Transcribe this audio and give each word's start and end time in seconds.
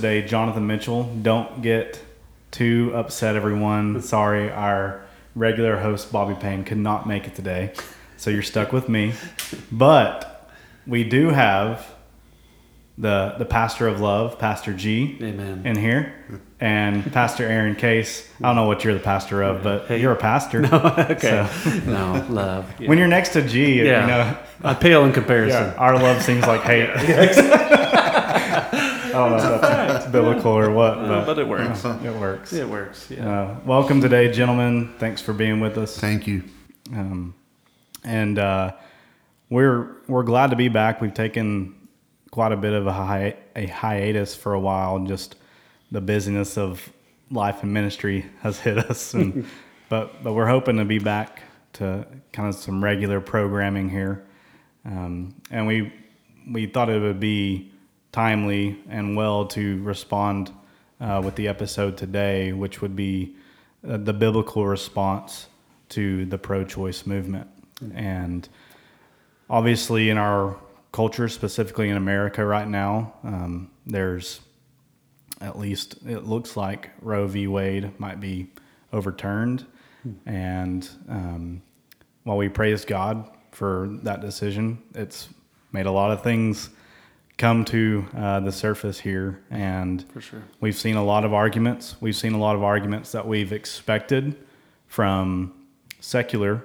Today, 0.00 0.22
Jonathan 0.22 0.64
Mitchell. 0.64 1.12
Don't 1.22 1.60
get 1.60 2.00
too 2.52 2.92
upset, 2.94 3.34
everyone. 3.34 4.00
Sorry, 4.00 4.48
our 4.48 5.02
regular 5.34 5.76
host, 5.76 6.12
Bobby 6.12 6.36
Payne, 6.38 6.62
could 6.62 6.78
not 6.78 7.08
make 7.08 7.26
it 7.26 7.34
today. 7.34 7.72
So 8.16 8.30
you're 8.30 8.42
stuck 8.44 8.72
with 8.72 8.88
me. 8.88 9.14
But 9.72 10.48
we 10.86 11.02
do 11.02 11.30
have 11.30 11.84
the, 12.96 13.34
the 13.38 13.44
pastor 13.44 13.88
of 13.88 14.00
love, 14.00 14.38
Pastor 14.38 14.72
G, 14.72 15.18
Amen. 15.20 15.62
in 15.66 15.76
here, 15.76 16.14
and 16.60 17.12
Pastor 17.12 17.44
Aaron 17.44 17.74
Case. 17.74 18.28
I 18.38 18.42
don't 18.46 18.54
know 18.54 18.66
what 18.68 18.84
you're 18.84 18.94
the 18.94 19.00
pastor 19.00 19.42
of, 19.42 19.64
but 19.64 19.86
Hey. 19.88 20.00
you're 20.00 20.12
a 20.12 20.16
pastor. 20.16 20.64
okay. 20.72 21.48
So, 21.64 21.70
No, 21.90 22.24
love. 22.30 22.72
Yeah. 22.78 22.88
when 22.88 22.98
you're 22.98 23.08
next 23.08 23.30
to 23.30 23.42
G, 23.42 23.82
Yeah. 23.82 24.00
you 24.02 24.06
know, 24.06 24.38
I 24.62 24.74
pale 24.74 25.04
in 25.04 25.12
comparison. 25.12 25.64
yeah, 25.72 25.74
our 25.74 25.98
love 26.00 26.22
seems 26.22 26.46
like 26.46 26.60
hate. 26.60 26.88
I 29.08 29.12
don't 29.12 29.32
know 29.32 29.58
that's 29.58 29.87
biblical 30.12 30.52
or 30.52 30.70
what, 30.70 30.98
Uh, 30.98 31.08
but, 31.08 31.26
but 31.26 31.38
it 31.38 31.48
works. 31.48 31.84
it 31.84 32.14
works. 32.14 32.52
It 32.52 32.68
works. 32.68 33.10
Yeah. 33.10 33.28
Uh, 33.42 33.56
welcome 33.64 34.00
today, 34.00 34.30
gentlemen. 34.30 34.94
Thanks 34.98 35.20
for 35.22 35.32
being 35.32 35.60
with 35.60 35.78
us. 35.78 35.98
Thank 35.98 36.26
you. 36.26 36.42
Um, 36.92 37.34
and 38.04 38.38
uh, 38.38 38.72
we're 39.50 39.96
we're 40.06 40.22
glad 40.22 40.50
to 40.50 40.56
be 40.56 40.68
back. 40.68 41.00
We've 41.00 41.14
taken 41.14 41.74
quite 42.30 42.52
a 42.52 42.56
bit 42.56 42.72
of 42.72 42.86
a, 42.86 42.92
hi- 42.92 43.36
a 43.56 43.66
hiatus 43.66 44.34
for 44.34 44.54
a 44.54 44.60
while. 44.60 44.98
Just 45.00 45.36
the 45.90 46.00
busyness 46.00 46.56
of 46.58 46.90
life 47.30 47.62
and 47.62 47.72
ministry 47.72 48.26
has 48.40 48.58
hit 48.60 48.78
us, 48.78 49.14
and 49.18 49.46
but 49.88 50.22
but 50.22 50.32
we're 50.34 50.46
hoping 50.48 50.76
to 50.78 50.84
be 50.84 50.98
back 50.98 51.42
to 51.74 52.06
kind 52.32 52.48
of 52.48 52.54
some 52.54 52.82
regular 52.82 53.20
programming 53.20 53.88
here. 53.90 54.24
Um, 54.84 55.34
and 55.50 55.66
we 55.66 55.92
we 56.50 56.66
thought 56.66 56.88
it 56.88 57.00
would 57.00 57.20
be 57.20 57.70
timely 58.12 58.78
and 58.88 59.16
well 59.16 59.46
to 59.46 59.82
respond 59.82 60.52
uh, 61.00 61.20
with 61.24 61.34
the 61.36 61.48
episode 61.48 61.96
today, 61.96 62.52
which 62.52 62.80
would 62.82 62.96
be 62.96 63.36
uh, 63.88 63.96
the 63.96 64.12
biblical 64.12 64.66
response 64.66 65.46
to 65.90 66.26
the 66.26 66.38
pro-choice 66.38 67.06
movement. 67.06 67.48
And 67.94 68.48
obviously, 69.48 70.10
in 70.10 70.18
our 70.18 70.56
culture, 70.92 71.28
specifically 71.28 71.88
in 71.88 71.96
America 71.96 72.44
right 72.44 72.68
now, 72.68 73.14
um, 73.24 73.70
there's 73.86 74.40
at 75.40 75.58
least 75.58 75.96
it 76.06 76.24
looks 76.24 76.56
like 76.56 76.90
Roe 77.00 77.26
v. 77.28 77.46
Wade 77.46 77.98
might 78.00 78.20
be 78.20 78.48
overturned. 78.92 79.64
And 80.26 80.88
um, 81.08 81.62
while 82.24 82.36
we 82.36 82.48
praise 82.48 82.84
God 82.84 83.30
for 83.52 83.88
that 84.02 84.20
decision, 84.20 84.82
it's 84.94 85.28
made 85.72 85.86
a 85.86 85.90
lot 85.90 86.10
of 86.10 86.22
things 86.22 86.70
come 87.38 87.64
to 87.64 88.04
uh, 88.16 88.40
the 88.40 88.52
surface 88.52 88.98
here. 88.98 89.40
And 89.50 90.04
For 90.12 90.20
sure. 90.20 90.42
we've 90.60 90.76
seen 90.76 90.96
a 90.96 91.04
lot 91.04 91.24
of 91.24 91.32
arguments. 91.32 91.94
We've 92.00 92.16
seen 92.16 92.34
a 92.34 92.38
lot 92.38 92.56
of 92.56 92.62
arguments 92.62 93.12
that 93.12 93.26
we've 93.26 93.52
expected 93.52 94.36
from 94.88 95.54
secular 96.00 96.64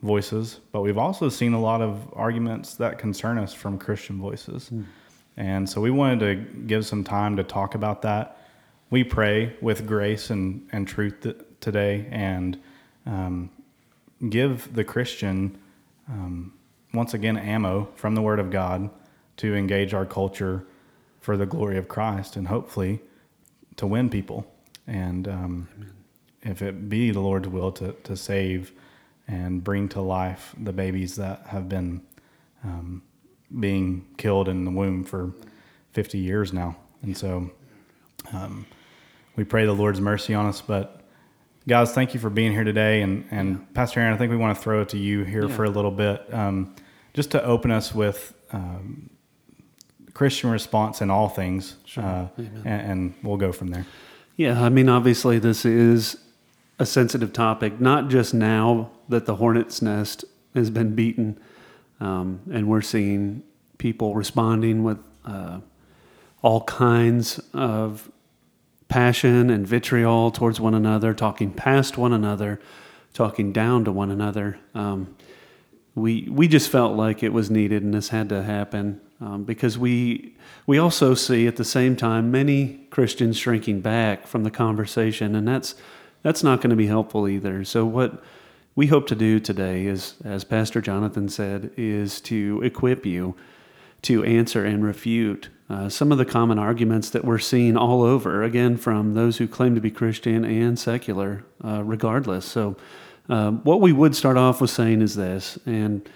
voices, 0.00 0.60
but 0.70 0.80
we've 0.80 0.98
also 0.98 1.28
seen 1.28 1.52
a 1.52 1.60
lot 1.60 1.82
of 1.82 2.08
arguments 2.14 2.74
that 2.76 2.98
concern 2.98 3.36
us 3.36 3.52
from 3.52 3.78
Christian 3.78 4.18
voices. 4.18 4.70
And 5.36 5.68
so 5.68 5.80
we 5.80 5.90
wanted 5.90 6.20
to 6.20 6.34
give 6.66 6.86
some 6.86 7.04
time 7.04 7.36
to 7.36 7.42
talk 7.42 7.74
about 7.74 8.02
that. 8.02 8.38
We 8.90 9.04
pray 9.04 9.56
with 9.60 9.86
grace 9.86 10.30
and, 10.30 10.68
and 10.72 10.86
truth 10.86 11.20
th- 11.22 11.36
today 11.60 12.06
and 12.10 12.60
um, 13.06 13.50
give 14.28 14.72
the 14.74 14.84
Christian, 14.84 15.58
um, 16.08 16.52
once 16.92 17.14
again, 17.14 17.36
ammo 17.36 17.88
from 17.96 18.14
the 18.14 18.22
Word 18.22 18.38
of 18.38 18.50
God 18.50 18.90
to 19.38 19.54
engage 19.54 19.94
our 19.94 20.06
culture 20.06 20.64
for 21.20 21.36
the 21.36 21.46
glory 21.46 21.78
of 21.78 21.88
Christ 21.88 22.36
and 22.36 22.48
hopefully 22.48 23.00
to 23.76 23.86
win 23.86 24.10
people. 24.10 24.46
And 24.86 25.28
um, 25.28 25.68
if 26.42 26.62
it 26.62 26.88
be 26.88 27.10
the 27.10 27.20
Lord's 27.20 27.48
will 27.48 27.72
to, 27.72 27.92
to 28.04 28.16
save 28.16 28.72
and 29.28 29.62
bring 29.62 29.88
to 29.90 30.00
life 30.00 30.54
the 30.60 30.72
babies 30.72 31.16
that 31.16 31.46
have 31.46 31.68
been 31.68 32.02
um, 32.64 33.02
being 33.60 34.04
killed 34.16 34.48
in 34.48 34.64
the 34.64 34.70
womb 34.70 35.04
for 35.04 35.32
50 35.92 36.18
years 36.18 36.52
now. 36.52 36.76
And 37.02 37.16
so 37.16 37.50
um, 38.32 38.66
we 39.36 39.44
pray 39.44 39.64
the 39.64 39.72
Lord's 39.72 40.00
mercy 40.00 40.34
on 40.34 40.46
us. 40.46 40.60
But 40.60 41.00
guys, 41.68 41.92
thank 41.92 42.14
you 42.14 42.20
for 42.20 42.30
being 42.30 42.52
here 42.52 42.64
today. 42.64 43.02
And, 43.02 43.26
and 43.30 43.72
Pastor 43.74 44.00
Aaron, 44.00 44.12
I 44.12 44.16
think 44.16 44.30
we 44.30 44.36
want 44.36 44.56
to 44.56 44.62
throw 44.62 44.82
it 44.82 44.88
to 44.90 44.98
you 44.98 45.22
here 45.24 45.48
Yeah. 45.48 45.54
for 45.54 45.64
a 45.64 45.70
little 45.70 45.90
bit, 45.90 46.22
um, 46.34 46.74
just 47.14 47.30
to 47.32 47.44
open 47.44 47.70
us 47.70 47.94
with 47.94 48.34
um, 48.52 49.08
Christian 50.14 50.50
response 50.50 51.00
in 51.00 51.10
all 51.10 51.28
things. 51.28 51.76
Uh, 51.96 52.26
and, 52.36 52.66
and 52.66 53.14
we'll 53.22 53.36
go 53.36 53.52
from 53.52 53.68
there. 53.68 53.86
Yeah. 54.36 54.62
I 54.62 54.68
mean, 54.68 54.88
obviously, 54.88 55.38
this 55.38 55.64
is 55.64 56.16
a 56.78 56.86
sensitive 56.86 57.32
topic, 57.32 57.80
not 57.80 58.08
just 58.08 58.34
now 58.34 58.90
that 59.08 59.26
the 59.26 59.36
hornet's 59.36 59.82
nest 59.82 60.24
has 60.54 60.70
been 60.70 60.94
beaten, 60.94 61.38
um, 62.00 62.40
and 62.52 62.68
we're 62.68 62.82
seeing 62.82 63.42
people 63.78 64.14
responding 64.14 64.82
with 64.82 64.98
uh, 65.24 65.60
all 66.42 66.62
kinds 66.64 67.40
of 67.54 68.10
passion 68.88 69.48
and 69.48 69.66
vitriol 69.66 70.30
towards 70.30 70.60
one 70.60 70.74
another, 70.74 71.14
talking 71.14 71.52
past 71.52 71.96
one 71.96 72.12
another, 72.12 72.60
talking 73.14 73.52
down 73.52 73.84
to 73.84 73.92
one 73.92 74.10
another. 74.10 74.58
Um, 74.74 75.14
we 75.94 76.28
we 76.30 76.48
just 76.48 76.70
felt 76.70 76.96
like 76.96 77.22
it 77.22 77.32
was 77.32 77.50
needed 77.50 77.82
and 77.82 77.94
this 77.94 78.08
had 78.08 78.28
to 78.30 78.42
happen 78.42 79.00
um, 79.22 79.44
because 79.44 79.78
we 79.78 80.34
we 80.66 80.78
also 80.78 81.14
see 81.14 81.46
at 81.46 81.56
the 81.56 81.64
same 81.64 81.96
time 81.96 82.30
many 82.30 82.86
Christians 82.90 83.38
shrinking 83.38 83.80
back 83.80 84.26
from 84.26 84.42
the 84.42 84.50
conversation 84.50 85.34
and 85.36 85.46
that's 85.46 85.74
that's 86.22 86.42
not 86.42 86.60
going 86.60 86.70
to 86.70 86.76
be 86.76 86.86
helpful 86.86 87.28
either. 87.28 87.64
So 87.64 87.84
what 87.84 88.22
we 88.74 88.86
hope 88.86 89.06
to 89.08 89.14
do 89.14 89.38
today 89.38 89.86
is 89.86 90.14
as 90.24 90.44
Pastor 90.44 90.80
Jonathan 90.80 91.28
said 91.28 91.70
is 91.76 92.20
to 92.22 92.60
equip 92.62 93.06
you 93.06 93.34
to 94.02 94.24
answer 94.24 94.64
and 94.64 94.84
refute 94.84 95.48
uh, 95.70 95.88
some 95.88 96.12
of 96.12 96.18
the 96.18 96.24
common 96.24 96.58
arguments 96.58 97.10
that 97.10 97.24
we're 97.24 97.38
seeing 97.38 97.76
all 97.76 98.02
over, 98.02 98.42
again, 98.42 98.76
from 98.76 99.14
those 99.14 99.38
who 99.38 99.48
claim 99.48 99.74
to 99.74 99.80
be 99.80 99.90
Christian 99.90 100.44
and 100.44 100.78
secular, 100.78 101.44
uh, 101.64 101.82
regardless. 101.82 102.44
So, 102.44 102.76
um, 103.28 103.60
what 103.62 103.80
we 103.80 103.92
would 103.92 104.14
start 104.14 104.36
off 104.36 104.60
with 104.60 104.70
saying 104.70 105.00
is 105.00 105.14
this, 105.14 105.58
and 105.64 106.06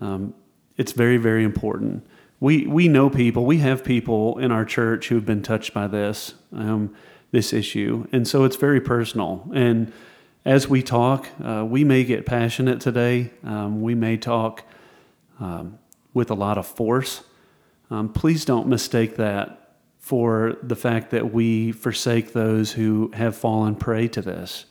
um, 0.00 0.32
it's 0.78 0.92
very, 0.92 1.16
very 1.16 1.44
important. 1.44 2.06
We, 2.44 2.66
we 2.66 2.88
know 2.88 3.08
people, 3.08 3.46
we 3.46 3.56
have 3.60 3.82
people 3.82 4.36
in 4.36 4.52
our 4.52 4.66
church 4.66 5.08
who've 5.08 5.24
been 5.24 5.40
touched 5.40 5.72
by 5.72 5.86
this, 5.86 6.34
um, 6.52 6.94
this 7.30 7.54
issue, 7.54 8.06
and 8.12 8.28
so 8.28 8.44
it's 8.44 8.56
very 8.56 8.82
personal. 8.82 9.50
And 9.54 9.90
as 10.44 10.68
we 10.68 10.82
talk, 10.82 11.26
uh, 11.42 11.64
we 11.66 11.84
may 11.84 12.04
get 12.04 12.26
passionate 12.26 12.82
today, 12.82 13.30
um, 13.44 13.80
we 13.80 13.94
may 13.94 14.18
talk 14.18 14.62
um, 15.40 15.78
with 16.12 16.30
a 16.30 16.34
lot 16.34 16.58
of 16.58 16.66
force. 16.66 17.22
Um, 17.90 18.12
please 18.12 18.44
don't 18.44 18.68
mistake 18.68 19.16
that 19.16 19.76
for 19.98 20.58
the 20.62 20.76
fact 20.76 21.12
that 21.12 21.32
we 21.32 21.72
forsake 21.72 22.34
those 22.34 22.72
who 22.72 23.10
have 23.14 23.34
fallen 23.34 23.74
prey 23.74 24.06
to 24.08 24.20
this. 24.20 24.66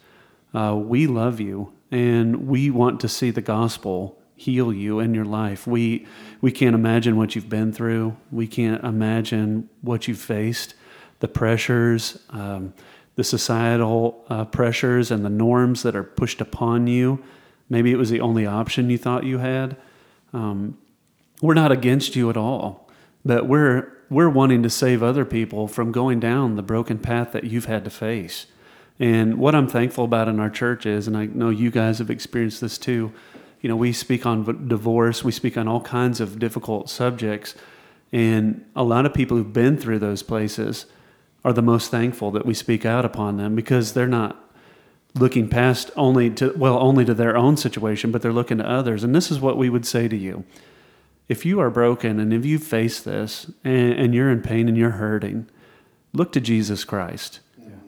Uh, 0.53 0.75
we 0.75 1.07
love 1.07 1.39
you 1.39 1.73
and 1.89 2.47
we 2.47 2.69
want 2.69 2.99
to 2.99 3.09
see 3.09 3.31
the 3.31 3.41
gospel 3.41 4.19
heal 4.35 4.73
you 4.73 4.99
in 4.99 5.13
your 5.13 5.25
life. 5.25 5.67
We, 5.67 6.05
we 6.41 6.51
can't 6.51 6.75
imagine 6.75 7.15
what 7.17 7.35
you've 7.35 7.49
been 7.49 7.71
through, 7.71 8.17
we 8.31 8.47
can't 8.47 8.83
imagine 8.83 9.69
what 9.81 10.07
you've 10.07 10.19
faced, 10.19 10.75
the 11.19 11.27
pressures, 11.27 12.19
um, 12.29 12.73
the 13.15 13.23
societal 13.23 14.25
uh, 14.29 14.45
pressures, 14.45 15.11
and 15.11 15.23
the 15.23 15.29
norms 15.29 15.83
that 15.83 15.95
are 15.95 16.03
pushed 16.03 16.41
upon 16.41 16.87
you. 16.87 17.23
Maybe 17.69 17.91
it 17.91 17.97
was 17.97 18.09
the 18.09 18.21
only 18.21 18.45
option 18.45 18.89
you 18.89 18.97
thought 18.97 19.23
you 19.23 19.37
had. 19.37 19.77
Um, 20.33 20.77
we're 21.41 21.53
not 21.53 21.71
against 21.71 22.15
you 22.15 22.29
at 22.29 22.37
all, 22.37 22.89
but 23.23 23.47
we're 23.47 23.93
we're 24.09 24.29
wanting 24.29 24.61
to 24.61 24.69
save 24.69 25.01
other 25.01 25.25
people 25.25 25.67
from 25.67 25.91
going 25.91 26.19
down 26.19 26.55
the 26.55 26.61
broken 26.61 26.99
path 26.99 27.31
that 27.31 27.45
you've 27.45 27.65
had 27.65 27.83
to 27.83 27.89
face. 27.89 28.45
And 28.99 29.39
what 29.39 29.55
I'm 29.55 29.67
thankful 29.67 30.05
about 30.05 30.27
in 30.27 30.39
our 30.39 30.51
church 30.51 30.85
is, 30.85 31.07
and 31.07 31.17
I 31.17 31.25
know 31.25 31.49
you 31.49 31.71
guys 31.71 31.97
have 31.97 32.11
experienced 32.11 32.61
this 32.61 32.77
too, 32.77 33.11
you 33.63 33.69
know, 33.69 33.77
we 33.77 33.93
speak 33.93 34.25
on 34.25 34.43
v- 34.43 34.67
divorce, 34.67 35.23
we 35.23 35.31
speak 35.31 35.57
on 35.57 35.69
all 35.69 35.81
kinds 35.81 36.19
of 36.19 36.37
difficult 36.37 36.89
subjects. 36.89 37.55
And 38.11 38.65
a 38.75 38.83
lot 38.83 39.05
of 39.05 39.13
people 39.13 39.37
who've 39.37 39.53
been 39.53 39.77
through 39.77 39.99
those 39.99 40.21
places 40.21 40.85
are 41.45 41.53
the 41.53 41.61
most 41.61 41.89
thankful 41.89 42.29
that 42.31 42.45
we 42.45 42.53
speak 42.53 42.85
out 42.85 43.05
upon 43.05 43.37
them 43.37 43.55
because 43.55 43.93
they're 43.93 44.05
not 44.05 44.37
looking 45.15 45.47
past 45.47 45.91
only 45.95 46.29
to, 46.31 46.53
well, 46.57 46.77
only 46.77 47.05
to 47.05 47.13
their 47.13 47.37
own 47.37 47.55
situation, 47.55 48.11
but 48.11 48.21
they're 48.21 48.33
looking 48.33 48.57
to 48.57 48.69
others. 48.69 49.01
And 49.01 49.15
this 49.15 49.31
is 49.31 49.39
what 49.39 49.57
we 49.57 49.69
would 49.69 49.85
say 49.85 50.09
to 50.09 50.17
you. 50.17 50.43
If 51.29 51.45
you 51.45 51.61
are 51.61 51.69
broken 51.69 52.19
and 52.19 52.33
if 52.33 52.45
you 52.45 52.59
face 52.59 52.99
this 52.99 53.49
and, 53.63 53.93
and 53.93 54.13
you're 54.13 54.29
in 54.29 54.41
pain 54.41 54.67
and 54.67 54.77
you're 54.77 54.91
hurting, 54.91 55.49
look 56.11 56.33
to 56.33 56.41
Jesus 56.41 56.83
Christ. 56.83 57.39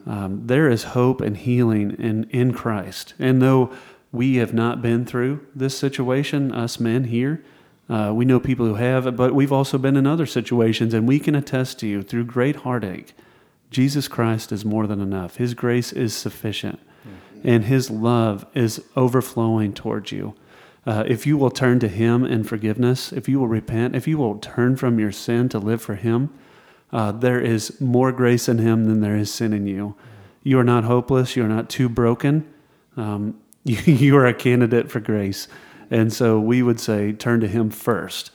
Um, 0.06 0.46
there 0.46 0.70
is 0.70 0.84
hope 0.84 1.20
and 1.20 1.36
healing 1.36 1.90
in, 1.98 2.24
in 2.30 2.54
Christ. 2.54 3.14
And 3.18 3.42
though 3.42 3.72
we 4.12 4.36
have 4.36 4.54
not 4.54 4.80
been 4.82 5.04
through 5.04 5.46
this 5.54 5.76
situation, 5.76 6.52
us 6.52 6.80
men 6.80 7.04
here, 7.04 7.42
uh, 7.88 8.12
we 8.12 8.24
know 8.24 8.40
people 8.40 8.66
who 8.66 8.74
have, 8.74 9.16
but 9.16 9.34
we've 9.34 9.52
also 9.52 9.78
been 9.78 9.96
in 9.96 10.06
other 10.06 10.26
situations, 10.26 10.92
and 10.92 11.06
we 11.06 11.20
can 11.20 11.34
attest 11.34 11.78
to 11.78 11.86
you 11.86 12.02
through 12.02 12.24
great 12.24 12.56
heartache. 12.56 13.14
Jesus 13.70 14.08
Christ 14.08 14.50
is 14.50 14.64
more 14.64 14.86
than 14.86 15.00
enough. 15.00 15.36
His 15.36 15.54
grace 15.54 15.92
is 15.92 16.14
sufficient, 16.14 16.80
mm-hmm. 17.06 17.48
and 17.48 17.64
His 17.64 17.90
love 17.90 18.44
is 18.54 18.82
overflowing 18.96 19.72
towards 19.72 20.10
you. 20.10 20.34
Uh, 20.84 21.04
if 21.06 21.26
you 21.26 21.36
will 21.36 21.50
turn 21.50 21.78
to 21.80 21.88
Him 21.88 22.24
in 22.24 22.42
forgiveness, 22.42 23.12
if 23.12 23.28
you 23.28 23.38
will 23.38 23.48
repent, 23.48 23.94
if 23.94 24.08
you 24.08 24.18
will 24.18 24.38
turn 24.38 24.76
from 24.76 24.98
your 24.98 25.12
sin 25.12 25.48
to 25.50 25.58
live 25.58 25.82
for 25.82 25.94
Him, 25.94 26.30
uh, 26.92 27.12
there 27.12 27.40
is 27.40 27.80
more 27.80 28.10
grace 28.10 28.48
in 28.48 28.58
Him 28.58 28.86
than 28.86 29.00
there 29.00 29.16
is 29.16 29.32
sin 29.32 29.52
in 29.52 29.66
you. 29.66 29.94
You 30.42 30.58
are 30.58 30.64
not 30.64 30.84
hopeless. 30.84 31.36
You 31.36 31.44
are 31.44 31.48
not 31.48 31.68
too 31.68 31.88
broken. 31.88 32.48
Um, 32.96 33.40
you, 33.86 34.16
are 34.16 34.26
a 34.26 34.34
candidate 34.34 34.90
for 34.90 35.00
grace. 35.00 35.48
And 35.90 36.12
so 36.12 36.38
we 36.38 36.62
would 36.62 36.78
say 36.78 37.12
turn 37.12 37.40
to 37.40 37.48
Him 37.48 37.70
first. 37.70 38.30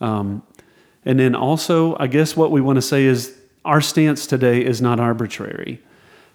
Um, 0.00 0.42
and 1.04 1.20
then 1.20 1.36
also, 1.36 1.96
I 2.00 2.08
guess 2.08 2.36
what 2.36 2.50
we 2.50 2.60
want 2.60 2.76
to 2.76 2.82
say 2.82 3.04
is 3.04 3.38
our 3.64 3.80
stance 3.80 4.26
today 4.26 4.64
is 4.64 4.82
not 4.82 4.98
arbitrary. 4.98 5.80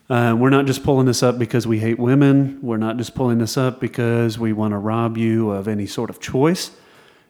Uh, 0.09 0.35
we're 0.39 0.49
not 0.49 0.65
just 0.65 0.83
pulling 0.83 1.05
this 1.05 1.21
up 1.21 1.37
because 1.37 1.67
we 1.67 1.79
hate 1.79 1.99
women. 1.99 2.59
We're 2.61 2.77
not 2.77 2.95
just 2.95 3.13
pulling 3.13 3.39
this 3.39 3.57
up 3.57 3.81
because 3.81 4.39
we 4.39 4.53
want 4.53 4.71
to 4.71 4.77
rob 4.77 5.17
you 5.17 5.51
of 5.51 5.67
any 5.67 5.85
sort 5.85 6.09
of 6.09 6.21
choice. 6.21 6.71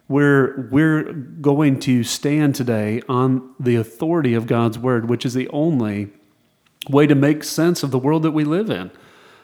We're, 0.08 0.70
we're 0.72 1.12
going 1.12 1.80
to 1.82 2.04
stand 2.04 2.54
today 2.54 3.02
on 3.10 3.56
the 3.60 3.76
authority 3.76 4.36
of 4.36 4.46
God's 4.46 4.78
word, 4.78 5.10
which 5.10 5.26
is 5.26 5.34
the 5.34 5.50
only 5.50 6.10
way 6.88 7.08
to 7.08 7.16
make 7.16 7.44
sense 7.44 7.82
of 7.82 7.90
the 7.90 8.00
world 8.00 8.24
that 8.24 8.32
we 8.32 8.44
live 8.44 8.70
in. 8.70 8.92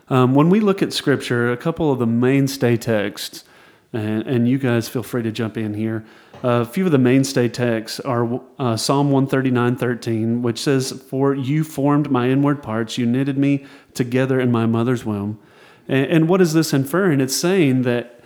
Um, 0.08 0.36
when 0.36 0.50
we 0.50 0.60
look 0.60 0.82
at 0.82 0.94
scripture, 0.94 1.52
a 1.52 1.58
couple 1.58 1.92
of 1.92 2.00
the 2.00 2.06
mainstay 2.06 2.78
texts, 2.78 3.44
and, 3.92 4.24
and 4.28 4.48
you 4.48 4.58
guys 4.58 4.88
feel 4.88 5.04
free 5.04 5.24
to 5.24 5.32
jump 5.32 5.58
in 5.58 5.74
here. 5.74 6.06
Uh, 6.44 6.62
a 6.62 6.66
few 6.66 6.86
of 6.86 6.92
the 6.92 7.00
mainstay 7.00 7.48
texts 7.48 8.00
are 8.02 8.42
uh, 8.60 8.78
Psalm 8.78 9.10
139:13, 9.10 10.42
which 10.42 10.60
says, 10.60 10.92
"For 10.92 11.34
you 11.34 11.64
formed 11.64 12.12
my 12.12 12.30
inward 12.30 12.62
parts; 12.62 12.98
you 12.98 13.06
knitted 13.06 13.38
me 13.38 13.66
together 13.94 14.40
in 14.40 14.52
my 14.52 14.66
mother's 14.66 15.06
womb." 15.06 15.40
And, 15.88 16.06
and 16.08 16.30
what 16.30 16.42
is 16.42 16.54
this 16.54 16.74
inferring? 16.74 17.20
It's 17.22 17.36
saying 17.36 17.84
that 17.84 18.20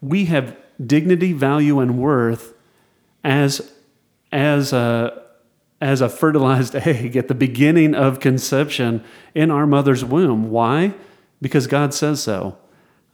we 0.00 0.26
have 0.26 0.56
dignity, 0.84 1.32
value, 1.32 1.80
and 1.80 1.98
worth 1.98 2.54
as 3.22 3.72
as 4.32 4.72
a 4.72 5.22
as 5.82 6.00
a 6.00 6.08
fertilized 6.08 6.74
egg 6.86 7.16
at 7.16 7.28
the 7.28 7.34
beginning 7.34 7.94
of 7.94 8.20
conception 8.20 9.02
in 9.34 9.50
our 9.50 9.66
mother's 9.66 10.04
womb. 10.04 10.50
Why? 10.50 10.94
Because 11.40 11.66
God 11.66 11.94
says 11.94 12.22
so, 12.22 12.58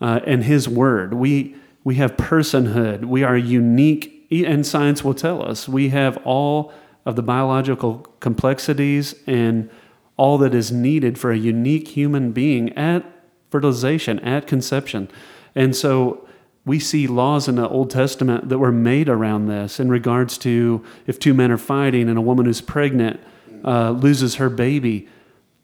uh, 0.01 0.21
and 0.27 0.45
His 0.45 0.69
Word. 0.69 1.15
We 1.15 1.57
we 1.85 1.95
have 1.97 2.17
personhood. 2.17 3.05
We 3.05 3.23
are 3.23 3.37
unique, 3.37 4.27
and 4.31 4.67
science 4.67 5.05
will 5.05 5.15
tell 5.15 5.49
us 5.49 5.69
we 5.69 5.91
have 5.91 6.17
all 6.25 6.73
of 7.05 7.15
the 7.15 7.23
biological 7.23 7.99
complexities 8.19 9.15
and 9.27 9.71
all 10.17 10.39
that 10.39 10.55
is 10.55 10.73
needed 10.73 11.19
for 11.19 11.31
a 11.31 11.37
unique 11.39 11.89
human 11.89 12.33
being 12.33 12.73
at 12.77 13.05
fertilization, 13.51 14.19
at 14.21 14.47
conception. 14.47 15.09
And 15.55 15.77
so 15.77 16.27
we 16.65 16.81
see 16.81 17.07
laws 17.07 17.47
in 17.47 17.55
the 17.55 17.69
Old 17.69 17.91
Testament 17.91 18.49
that 18.49 18.59
were 18.59 18.73
made 18.73 19.09
around 19.09 19.47
this 19.47 19.79
in 19.79 19.89
regards 19.89 20.37
to 20.39 20.85
if 21.07 21.19
two 21.19 21.33
men 21.33 21.53
are 21.53 21.59
fighting 21.59 22.09
and 22.09 22.19
a 22.19 22.23
woman 22.23 22.47
who's 22.47 22.61
pregnant 22.61 23.21
uh, 23.65 23.91
loses 23.91 24.35
her 24.35 24.51
baby, 24.51 25.09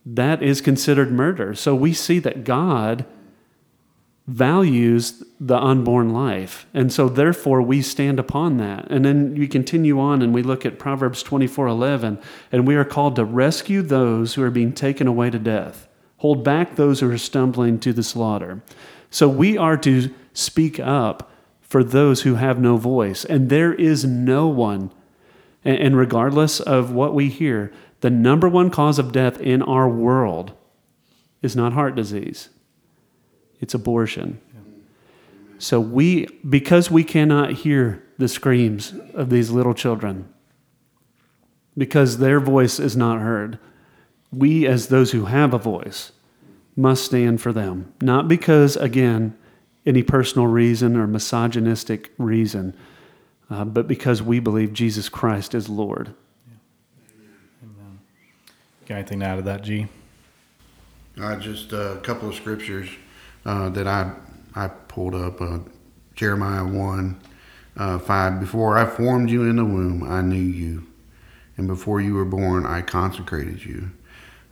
that 0.05 0.43
is 0.43 0.61
considered 0.61 1.13
murder. 1.13 1.55
So 1.55 1.75
we 1.75 1.93
see 1.93 2.19
that 2.21 2.45
God 2.45 3.05
values 4.27 5.23
the 5.41 5.59
unborn 5.59 6.13
life. 6.13 6.67
And 6.73 6.93
so 6.93 7.09
therefore 7.09 7.61
we 7.61 7.83
stand 7.83 8.21
upon 8.21 8.57
that. 8.59 8.89
And 8.91 9.05
then 9.05 9.35
we 9.35 9.49
continue 9.49 9.99
on 9.99 10.23
and 10.23 10.33
we 10.33 10.43
look 10.43 10.65
at 10.65 10.79
Proverbs 10.79 11.23
24:11 11.23 12.19
and 12.53 12.67
we 12.67 12.77
are 12.77 12.85
called 12.85 13.17
to 13.17 13.25
rescue 13.25 13.83
those 13.83 14.35
who 14.35 14.43
are 14.43 14.51
being 14.51 14.73
taken 14.73 15.07
away 15.07 15.31
to 15.31 15.39
death. 15.39 15.89
Hold 16.19 16.45
back 16.45 16.77
those 16.77 17.01
who 17.01 17.11
are 17.11 17.19
stumbling 17.19 17.81
to 17.81 17.93
the 17.93 18.05
slaughter. 18.05 18.63
So 19.11 19.29
we 19.29 19.59
are 19.59 19.77
to 19.79 20.11
speak 20.33 20.79
up 20.79 21.31
for 21.61 21.83
those 21.83 22.23
who 22.23 22.37
have 22.37 22.61
no 22.61 22.77
voice. 22.77 23.25
And 23.25 23.49
there 23.49 23.75
is 23.75 24.05
no 24.05 24.47
one, 24.47 24.93
and 25.65 25.97
regardless 25.97 26.61
of 26.61 26.93
what 26.93 27.15
we 27.15 27.29
hear, 27.29 27.73
the 28.03 28.11
number 28.11 28.49
one 28.49 28.69
cause 28.69 28.99
of 28.99 29.13
death 29.13 29.41
in 29.41 29.63
our 29.63 29.89
world 29.89 30.53
is 31.41 31.57
not 31.57 31.73
heart 31.73 31.95
disease, 31.95 32.51
it's 33.61 33.75
abortion. 33.75 34.41
So 35.59 35.79
we, 35.79 36.27
because 36.49 36.91
we 36.91 37.05
cannot 37.05 37.53
hear 37.53 38.03
the 38.19 38.27
screams 38.27 38.93
of 39.15 39.31
these 39.31 39.51
little 39.51 39.75
children, 39.75 40.29
because 41.79 42.19
their 42.19 42.41
voice 42.41 42.81
is 42.81 42.97
not 42.97 43.21
heard, 43.21 43.61
we, 44.33 44.67
as 44.67 44.89
those 44.89 45.13
who 45.13 45.27
have 45.27 45.55
a 45.55 45.59
voice, 45.59 46.11
must 46.75 47.05
stand 47.05 47.41
for 47.41 47.53
them. 47.53 47.93
Not 48.01 48.27
because, 48.27 48.77
again, 48.77 49.37
any 49.87 50.03
personal 50.03 50.49
reason 50.49 50.97
or 50.97 51.07
misogynistic 51.07 52.11
reason, 52.19 52.75
uh, 53.49 53.65
but 53.65 53.87
because 53.87 54.23
we 54.23 54.41
believe 54.41 54.73
Jesus 54.73 55.09
Christ 55.09 55.55
is 55.55 55.69
Lord. 55.69 56.15
Got 58.87 58.97
anything 58.97 59.23
out 59.23 59.39
of 59.39 59.45
that, 59.45 59.63
G? 59.63 59.87
Uh, 61.21 61.37
just 61.37 61.73
a 61.73 62.01
couple 62.03 62.29
of 62.29 62.35
scriptures 62.35 62.89
uh, 63.45 63.69
that 63.71 63.87
I 63.87 64.13
I 64.55 64.69
pulled 64.69 65.15
up. 65.15 65.41
Uh, 65.41 65.59
Jeremiah 66.15 66.65
1 66.65 67.21
uh, 67.77 67.99
5. 67.99 68.41
Before 68.41 68.77
I 68.77 68.85
formed 68.85 69.31
you 69.31 69.45
in 69.45 69.57
the 69.57 69.65
womb, 69.65 70.03
I 70.03 70.21
knew 70.21 70.37
you. 70.37 70.87
And 71.57 71.67
before 71.67 72.01
you 72.01 72.15
were 72.15 72.25
born, 72.25 72.67
I 72.67 72.83
consecrated 72.83 73.65
you. 73.65 73.91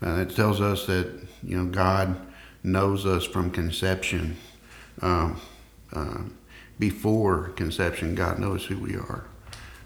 Uh, 0.02 0.20
it 0.20 0.34
tells 0.34 0.60
us 0.60 0.86
that 0.86 1.12
you 1.42 1.56
know 1.56 1.70
God 1.70 2.20
knows 2.62 3.06
us 3.06 3.24
from 3.24 3.50
conception. 3.50 4.36
Um, 5.02 5.40
uh, 5.92 6.22
before 6.78 7.48
conception, 7.56 8.14
God 8.14 8.38
knows 8.38 8.64
who 8.64 8.78
we 8.78 8.96
are. 8.96 9.24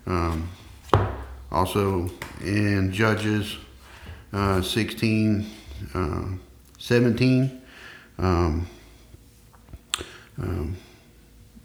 Um, 0.07 0.50
also 1.50 2.11
in 2.40 2.92
Judges 2.92 3.57
uh, 4.35 4.61
16, 4.61 5.47
uh, 5.95 6.25
17, 6.79 7.62
um, 8.19 8.67
um, 10.38 10.76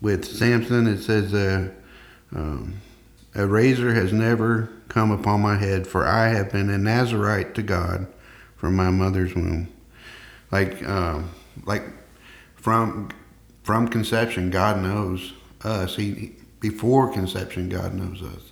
with 0.02 0.24
Samson, 0.24 0.88
it 0.88 1.00
says, 1.00 1.34
uh, 1.34 1.70
um, 2.36 2.80
A 3.34 3.46
razor 3.46 3.94
has 3.94 4.14
never 4.14 4.70
come 4.88 5.12
upon 5.12 5.42
my 5.42 5.58
head, 5.58 5.88
for 5.88 6.06
I 6.06 6.30
have 6.30 6.52
been 6.52 6.70
a 6.70 6.78
Nazarite 6.78 7.56
to 7.56 7.64
God 7.64 8.08
from 8.56 8.76
my 8.76 8.92
mother's 8.92 9.34
womb. 9.34 9.68
Like, 10.52 10.84
uh, 10.84 11.22
like 11.66 11.84
from 12.56 13.10
from 13.64 13.88
conception, 13.88 14.50
God 14.50 14.82
knows 14.82 15.34
us. 15.64 15.96
He 15.96 16.34
before 16.60 17.12
conception, 17.12 17.70
God 17.70 17.94
knows 17.94 18.22
us. 18.22 18.52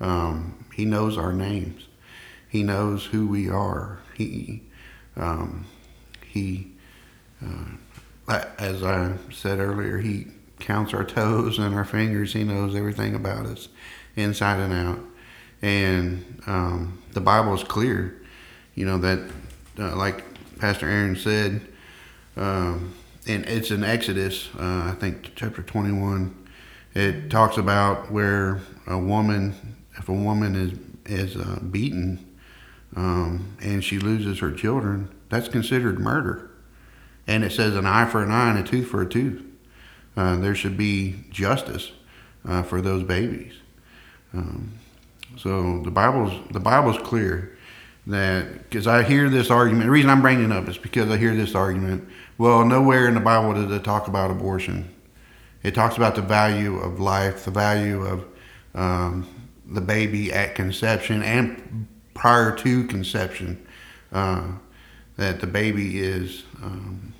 Um, 0.00 0.64
he 0.74 0.84
knows 0.84 1.16
our 1.16 1.32
names. 1.32 1.86
He 2.50 2.64
knows 2.64 3.06
who 3.06 3.26
we 3.28 3.48
are. 3.48 4.00
He 4.14 4.62
um, 5.16 5.66
he. 6.26 6.72
Uh, 7.42 7.76
as 8.58 8.84
I 8.84 9.14
said 9.32 9.58
earlier, 9.58 9.98
he 9.98 10.26
counts 10.60 10.94
our 10.94 11.04
toes 11.04 11.58
and 11.58 11.74
our 11.74 11.84
fingers. 11.84 12.32
He 12.32 12.44
knows 12.44 12.76
everything 12.76 13.14
about 13.14 13.46
us, 13.46 13.68
inside 14.14 14.60
and 14.60 14.72
out. 14.72 15.00
And 15.62 16.42
um, 16.46 17.02
the 17.12 17.20
Bible 17.20 17.54
is 17.54 17.64
clear, 17.64 18.20
you 18.74 18.86
know 18.86 18.98
that 18.98 19.20
uh, 19.78 19.96
like 19.96 20.24
Pastor 20.58 20.88
Aaron 20.88 21.16
said, 21.16 21.60
um, 22.36 22.94
and 23.26 23.44
it's 23.46 23.70
in 23.70 23.84
Exodus, 23.84 24.48
uh, 24.58 24.92
I 24.92 24.96
think 24.98 25.32
chapter 25.34 25.62
21. 25.62 26.36
It 26.94 27.30
talks 27.30 27.56
about 27.56 28.10
where 28.10 28.60
a 28.86 28.98
woman, 28.98 29.76
if 29.96 30.08
a 30.08 30.12
woman 30.12 30.56
is 30.56 30.78
is 31.06 31.36
uh, 31.36 31.60
beaten 31.70 32.29
um, 32.96 33.56
and 33.60 33.84
she 33.84 33.98
loses 33.98 34.40
her 34.40 34.52
children, 34.52 35.08
that's 35.28 35.48
considered 35.48 35.98
murder. 35.98 36.50
And 37.26 37.44
it 37.44 37.52
says 37.52 37.76
an 37.76 37.86
eye 37.86 38.06
for 38.06 38.22
an 38.22 38.30
eye 38.30 38.50
and 38.50 38.58
a 38.58 38.68
tooth 38.68 38.88
for 38.88 39.02
a 39.02 39.08
tooth. 39.08 39.42
Uh, 40.16 40.36
there 40.36 40.54
should 40.54 40.76
be 40.76 41.24
justice 41.30 41.92
uh, 42.46 42.62
for 42.62 42.80
those 42.80 43.04
babies. 43.04 43.52
Um, 44.34 44.72
so 45.36 45.80
the 45.82 45.90
Bible's 45.90 46.32
the 46.50 46.60
Bible's 46.60 46.98
clear 46.98 47.56
that 48.06 48.68
because 48.68 48.86
I 48.86 49.02
hear 49.02 49.28
this 49.28 49.50
argument. 49.50 49.86
The 49.86 49.90
reason 49.90 50.10
I'm 50.10 50.22
bringing 50.22 50.50
it 50.50 50.52
up 50.52 50.68
is 50.68 50.78
because 50.78 51.10
I 51.10 51.16
hear 51.16 51.34
this 51.34 51.54
argument. 51.54 52.08
Well, 52.38 52.64
nowhere 52.64 53.06
in 53.06 53.14
the 53.14 53.20
Bible 53.20 53.54
does 53.54 53.70
it 53.70 53.84
talk 53.84 54.08
about 54.08 54.30
abortion. 54.30 54.92
It 55.62 55.74
talks 55.74 55.96
about 55.96 56.14
the 56.14 56.22
value 56.22 56.78
of 56.78 57.00
life, 57.00 57.44
the 57.44 57.50
value 57.50 58.02
of 58.02 58.24
um, 58.74 59.28
the 59.66 59.80
baby 59.80 60.32
at 60.32 60.54
conception 60.54 61.22
and 61.22 61.86
prior 62.20 62.54
to 62.54 62.84
conception. 62.84 63.66
Uh, 64.12 64.52
that 65.16 65.40
the 65.40 65.46
baby 65.46 66.00
is 66.00 66.44
um, 66.62 67.14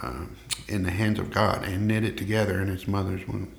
uh, 0.00 0.24
in 0.68 0.82
the 0.82 0.90
hands 0.90 1.18
of 1.18 1.30
God 1.30 1.62
and 1.64 1.86
knitted 1.86 2.16
together 2.16 2.60
in 2.62 2.70
its 2.70 2.88
mother's 2.88 3.26
womb. 3.28 3.52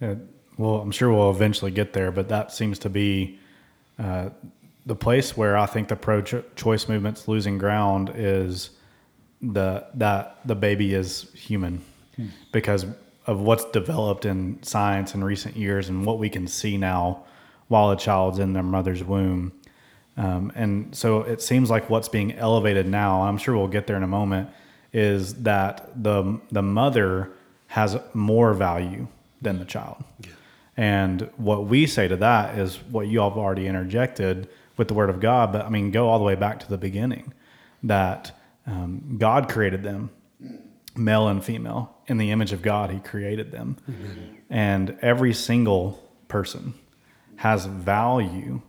Uh, 0.00 0.14
well, 0.56 0.76
I'm 0.76 0.92
sure 0.92 1.12
we'll 1.12 1.30
eventually 1.30 1.72
get 1.72 1.92
there, 1.92 2.12
but 2.12 2.28
that 2.28 2.52
seems 2.52 2.78
to 2.80 2.88
be 2.88 3.38
uh, 3.98 4.30
the 4.84 4.94
place 4.94 5.36
where 5.36 5.56
I 5.56 5.66
think 5.66 5.88
the 5.88 5.96
pro-choice 5.96 6.88
movement's 6.88 7.26
losing 7.26 7.58
ground 7.58 8.12
is 8.14 8.70
the 9.42 9.86
that 9.94 10.38
the 10.44 10.54
baby 10.54 10.94
is 10.94 11.30
human 11.34 11.82
hmm. 12.14 12.28
because 12.52 12.86
of 13.26 13.40
what's 13.40 13.64
developed 13.66 14.24
in 14.24 14.62
science 14.62 15.14
in 15.14 15.24
recent 15.24 15.56
years 15.56 15.88
and 15.88 16.06
what 16.06 16.18
we 16.18 16.28
can 16.28 16.46
see 16.46 16.76
now 16.76 17.24
while 17.68 17.90
a 17.90 17.96
child's 17.96 18.38
in 18.38 18.52
their 18.52 18.62
mother's 18.62 19.02
womb. 19.02 19.52
Um, 20.16 20.52
and 20.54 20.94
so 20.94 21.22
it 21.22 21.42
seems 21.42 21.68
like 21.68 21.90
what's 21.90 22.08
being 22.08 22.32
elevated 22.32 22.86
now, 22.86 23.22
I'm 23.22 23.38
sure 23.38 23.56
we'll 23.56 23.68
get 23.68 23.86
there 23.86 23.96
in 23.96 24.02
a 24.02 24.08
moment, 24.08 24.48
is 24.92 25.34
that 25.42 25.90
the 26.02 26.40
the 26.50 26.62
mother 26.62 27.30
has 27.68 27.98
more 28.14 28.54
value 28.54 29.08
than 29.42 29.58
the 29.58 29.64
child. 29.64 30.02
Yeah. 30.20 30.30
And 30.76 31.30
what 31.36 31.66
we 31.66 31.86
say 31.86 32.08
to 32.08 32.16
that 32.16 32.58
is 32.58 32.76
what 32.76 33.08
you 33.08 33.20
all 33.20 33.30
have 33.30 33.38
already 33.38 33.66
interjected 33.66 34.48
with 34.76 34.88
the 34.88 34.94
Word 34.94 35.10
of 35.10 35.20
God. 35.20 35.52
But 35.52 35.64
I 35.64 35.68
mean, 35.68 35.90
go 35.90 36.08
all 36.08 36.18
the 36.18 36.24
way 36.24 36.34
back 36.34 36.60
to 36.60 36.68
the 36.68 36.78
beginning 36.78 37.34
that 37.82 38.32
um, 38.66 39.16
God 39.18 39.48
created 39.48 39.82
them, 39.82 40.10
male 40.94 41.28
and 41.28 41.44
female, 41.44 41.94
in 42.06 42.16
the 42.18 42.30
image 42.30 42.52
of 42.52 42.62
God. 42.62 42.90
He 42.90 43.00
created 43.00 43.52
them, 43.52 43.76
mm-hmm. 43.90 44.34
and 44.48 44.98
every 45.02 45.34
single 45.34 46.02
person 46.28 46.74
has 47.36 47.66
value 47.66 48.60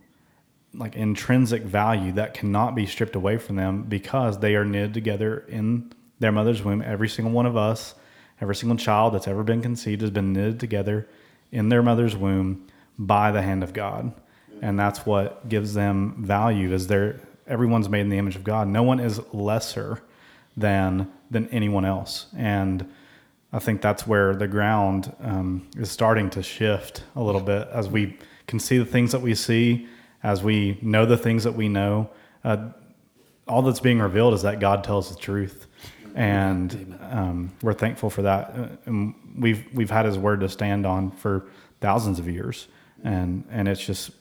like 0.73 0.95
intrinsic 0.95 1.63
value 1.63 2.11
that 2.13 2.33
cannot 2.33 2.75
be 2.75 2.85
stripped 2.85 3.15
away 3.15 3.37
from 3.37 3.55
them 3.55 3.83
because 3.83 4.39
they 4.39 4.55
are 4.55 4.63
knitted 4.63 4.93
together 4.93 5.43
in 5.47 5.91
their 6.19 6.31
mother's 6.31 6.63
womb. 6.63 6.81
Every 6.81 7.09
single 7.09 7.33
one 7.33 7.45
of 7.45 7.57
us, 7.57 7.95
every 8.39 8.55
single 8.55 8.77
child 8.77 9.13
that's 9.13 9.27
ever 9.27 9.43
been 9.43 9.61
conceived 9.61 10.01
has 10.01 10.11
been 10.11 10.33
knitted 10.33 10.59
together 10.59 11.07
in 11.51 11.69
their 11.69 11.81
mother's 11.81 12.15
womb 12.15 12.67
by 12.99 13.31
the 13.31 13.41
hand 13.41 13.63
of 13.63 13.73
God. 13.73 14.13
And 14.61 14.79
that's 14.79 15.05
what 15.05 15.49
gives 15.49 15.73
them 15.73 16.23
value 16.23 16.73
is 16.73 16.87
they're 16.87 17.19
everyone's 17.47 17.87
made 17.87 18.01
in 18.01 18.09
the 18.09 18.17
image 18.17 18.35
of 18.35 18.43
God. 18.43 18.67
No 18.67 18.83
one 18.83 18.99
is 18.99 19.21
lesser 19.33 20.01
than 20.55 21.11
than 21.29 21.47
anyone 21.49 21.85
else. 21.85 22.27
And 22.35 22.91
I 23.53 23.59
think 23.59 23.81
that's 23.81 24.05
where 24.05 24.35
the 24.35 24.47
ground 24.47 25.15
um, 25.21 25.67
is 25.77 25.89
starting 25.89 26.29
to 26.31 26.43
shift 26.43 27.03
a 27.15 27.23
little 27.23 27.41
bit 27.41 27.67
as 27.71 27.87
we 27.87 28.17
can 28.47 28.59
see 28.59 28.77
the 28.77 28.85
things 28.85 29.11
that 29.11 29.21
we 29.21 29.35
see 29.35 29.87
as 30.23 30.41
we 30.41 30.79
know 30.81 31.05
the 31.05 31.17
things 31.17 31.43
that 31.43 31.53
we 31.53 31.67
know, 31.67 32.09
uh, 32.43 32.69
all 33.47 33.61
that's 33.61 33.79
being 33.79 33.99
revealed 33.99 34.33
is 34.33 34.41
that 34.41 34.59
God 34.59 34.83
tells 34.83 35.13
the 35.13 35.19
truth, 35.19 35.67
and 36.15 36.97
um, 37.11 37.53
we're 37.61 37.73
thankful 37.73 38.09
for 38.09 38.23
that. 38.23 38.49
Uh, 38.49 38.67
and 38.85 39.13
we've 39.37 39.65
we've 39.73 39.89
had 39.89 40.05
His 40.05 40.17
word 40.17 40.39
to 40.41 40.49
stand 40.49 40.85
on 40.85 41.11
for 41.11 41.45
thousands 41.79 42.19
of 42.19 42.27
years, 42.27 42.67
and 43.03 43.45
and 43.51 43.67
it's 43.67 43.85
just 43.85 44.11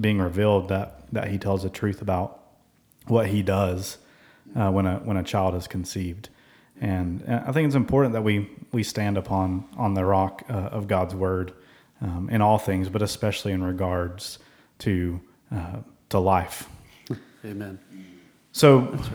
being 0.00 0.18
revealed 0.18 0.68
that 0.68 1.04
that 1.12 1.28
He 1.28 1.38
tells 1.38 1.62
the 1.62 1.70
truth 1.70 2.02
about 2.02 2.40
what 3.06 3.26
He 3.28 3.42
does 3.42 3.98
uh, 4.54 4.70
when 4.70 4.86
a 4.86 4.96
when 4.98 5.16
a 5.16 5.22
child 5.22 5.54
is 5.54 5.66
conceived. 5.66 6.28
And, 6.78 7.22
and 7.22 7.40
I 7.46 7.52
think 7.52 7.66
it's 7.66 7.74
important 7.74 8.12
that 8.12 8.22
we 8.22 8.50
we 8.72 8.82
stand 8.82 9.16
upon 9.16 9.64
on 9.76 9.94
the 9.94 10.04
rock 10.04 10.44
uh, 10.48 10.52
of 10.52 10.86
God's 10.86 11.14
word 11.14 11.54
um, 12.00 12.28
in 12.30 12.40
all 12.40 12.58
things, 12.58 12.88
but 12.88 13.02
especially 13.02 13.52
in 13.52 13.62
regards 13.62 14.38
to 14.80 15.20
uh, 15.54 15.78
to 16.10 16.18
life. 16.18 16.68
Amen. 17.44 17.78
So 18.52 18.78
right. 18.78 19.10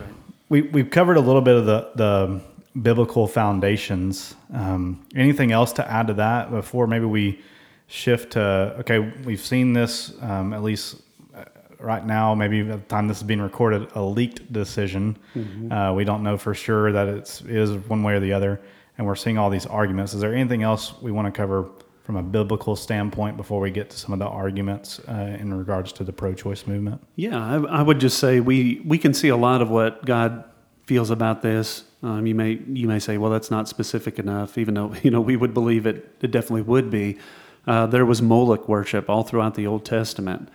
we 0.48 0.62
we've 0.62 0.90
covered 0.90 1.16
a 1.16 1.20
little 1.20 1.42
bit 1.42 1.56
of 1.56 1.66
the 1.66 1.90
the 1.94 2.40
biblical 2.80 3.26
foundations. 3.26 4.34
Um, 4.52 5.04
anything 5.14 5.52
else 5.52 5.72
to 5.74 5.90
add 5.90 6.06
to 6.08 6.14
that 6.14 6.50
before 6.50 6.86
maybe 6.86 7.04
we 7.04 7.40
shift 7.86 8.32
to 8.32 8.76
okay? 8.80 8.98
We've 8.98 9.40
seen 9.40 9.72
this 9.72 10.14
um, 10.22 10.52
at 10.52 10.62
least 10.62 11.02
uh, 11.36 11.44
right 11.78 12.04
now. 12.04 12.34
Maybe 12.34 12.60
at 12.60 12.66
the 12.66 12.78
time 12.88 13.08
this 13.08 13.18
is 13.18 13.22
being 13.22 13.40
recorded, 13.40 13.88
a 13.94 14.02
leaked 14.02 14.52
decision. 14.52 15.18
Mm-hmm. 15.34 15.72
Uh, 15.72 15.92
we 15.92 16.04
don't 16.04 16.22
know 16.22 16.36
for 16.36 16.54
sure 16.54 16.92
that 16.92 17.08
it's 17.08 17.42
is 17.42 17.72
one 17.88 18.02
way 18.02 18.14
or 18.14 18.20
the 18.20 18.32
other, 18.32 18.60
and 18.98 19.06
we're 19.06 19.14
seeing 19.14 19.38
all 19.38 19.50
these 19.50 19.66
arguments. 19.66 20.14
Is 20.14 20.20
there 20.20 20.34
anything 20.34 20.62
else 20.62 21.00
we 21.00 21.12
want 21.12 21.32
to 21.32 21.32
cover 21.32 21.68
from 22.02 22.16
a 22.16 22.22
biblical 22.22 22.74
standpoint 22.74 23.36
before 23.36 23.60
we 23.60 23.70
get 23.70 23.90
to 23.90 23.96
some 23.96 24.12
of 24.12 24.18
the 24.18 24.26
arguments 24.26 25.00
uh, 25.08 25.36
in 25.38 25.54
regards 25.54 25.92
to 25.92 26.04
the 26.04 26.12
pro-choice 26.12 26.66
movement? 26.66 27.00
Yeah, 27.16 27.38
I, 27.38 27.78
I, 27.78 27.82
would 27.82 28.00
just 28.00 28.18
say 28.18 28.40
we 28.40 28.82
we 28.84 28.98
can 28.98 29.14
see 29.14 29.28
a 29.28 29.36
lot 29.36 29.62
of 29.62 29.70
what 29.70 30.04
God 30.04 30.44
feels 30.86 31.10
about 31.10 31.42
this. 31.42 31.84
Um, 32.02 32.26
you 32.26 32.34
may 32.34 32.60
you 32.68 32.88
may 32.88 32.98
say, 32.98 33.18
well, 33.18 33.30
that's 33.30 33.50
not 33.50 33.68
specific 33.68 34.18
enough, 34.18 34.58
even 34.58 34.74
though 34.74 34.94
you 35.02 35.10
know 35.10 35.20
we 35.20 35.36
would 35.36 35.54
believe 35.54 35.86
it. 35.86 36.16
It 36.20 36.30
definitely 36.30 36.62
would 36.62 36.90
be. 36.90 37.18
Uh, 37.66 37.86
there 37.86 38.04
was 38.04 38.20
Molech 38.20 38.68
worship 38.68 39.08
all 39.08 39.22
throughout 39.22 39.54
the 39.54 39.68
Old 39.68 39.84
Testament, 39.84 40.48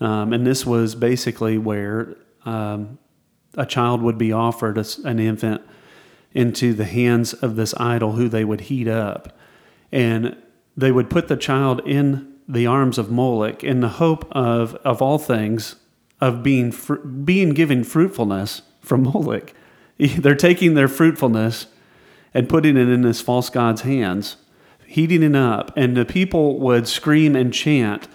um, 0.00 0.34
and 0.34 0.46
this 0.46 0.66
was 0.66 0.94
basically 0.94 1.56
where 1.56 2.16
um, 2.44 2.98
a 3.54 3.64
child 3.64 4.02
would 4.02 4.18
be 4.18 4.30
offered, 4.30 4.76
a, 4.76 4.84
an 5.04 5.18
infant, 5.18 5.62
into 6.34 6.74
the 6.74 6.84
hands 6.84 7.32
of 7.32 7.56
this 7.56 7.72
idol 7.78 8.12
who 8.12 8.28
they 8.28 8.44
would 8.44 8.60
heat 8.62 8.86
up, 8.86 9.38
and 9.90 10.36
they 10.80 10.92
would 10.92 11.10
put 11.10 11.28
the 11.28 11.36
child 11.36 11.80
in 11.86 12.34
the 12.48 12.66
arms 12.66 12.98
of 12.98 13.10
Molech 13.10 13.62
in 13.62 13.80
the 13.80 13.88
hope 13.88 14.26
of, 14.32 14.74
of 14.76 15.00
all 15.00 15.18
things, 15.18 15.76
of 16.20 16.42
being, 16.42 16.72
fr- 16.72 16.94
being 16.96 17.50
given 17.50 17.84
fruitfulness 17.84 18.62
from 18.80 19.02
Molech. 19.02 19.54
They're 19.98 20.34
taking 20.34 20.74
their 20.74 20.88
fruitfulness 20.88 21.66
and 22.32 22.48
putting 22.48 22.76
it 22.76 22.88
in 22.88 23.02
this 23.02 23.20
false 23.20 23.50
god's 23.50 23.82
hands, 23.82 24.36
heating 24.86 25.22
it 25.22 25.36
up, 25.36 25.72
and 25.76 25.96
the 25.96 26.04
people 26.04 26.58
would 26.58 26.88
scream 26.88 27.36
and 27.36 27.52
chant 27.52 28.08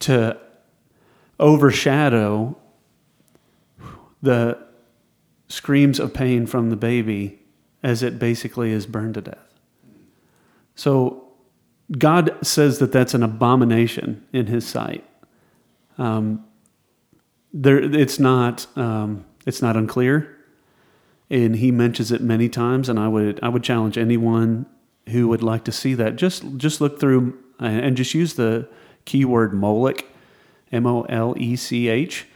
to 0.00 0.38
overshadow 1.38 2.56
the 4.20 4.58
screams 5.48 5.98
of 5.98 6.12
pain 6.12 6.46
from 6.46 6.70
the 6.70 6.76
baby 6.76 7.40
as 7.82 8.02
it 8.02 8.18
basically 8.18 8.72
is 8.72 8.86
burned 8.86 9.14
to 9.14 9.20
death. 9.20 9.54
So 10.74 11.27
God 11.96 12.36
says 12.42 12.78
that 12.80 12.92
that's 12.92 13.14
an 13.14 13.22
abomination 13.22 14.26
in 14.32 14.46
His 14.46 14.66
sight. 14.66 15.04
Um, 15.96 16.44
there, 17.52 17.78
it's 17.78 18.18
not. 18.18 18.66
Um, 18.76 19.24
it's 19.46 19.62
not 19.62 19.76
unclear, 19.76 20.36
and 21.30 21.56
He 21.56 21.70
mentions 21.70 22.12
it 22.12 22.20
many 22.20 22.48
times. 22.48 22.88
And 22.88 22.98
I 22.98 23.08
would, 23.08 23.40
I 23.42 23.48
would 23.48 23.62
challenge 23.62 23.96
anyone 23.96 24.66
who 25.08 25.28
would 25.28 25.42
like 25.42 25.64
to 25.64 25.72
see 25.72 25.94
that 25.94 26.16
just, 26.16 26.58
just 26.58 26.82
look 26.82 27.00
through 27.00 27.38
and 27.58 27.96
just 27.96 28.12
use 28.12 28.34
the 28.34 28.68
keyword 29.06 29.54
Molech, 29.54 30.04
M 30.70 30.86
O 30.86 31.02
L 31.04 31.34
E 31.38 31.56
C 31.56 31.88
H, 31.88 32.26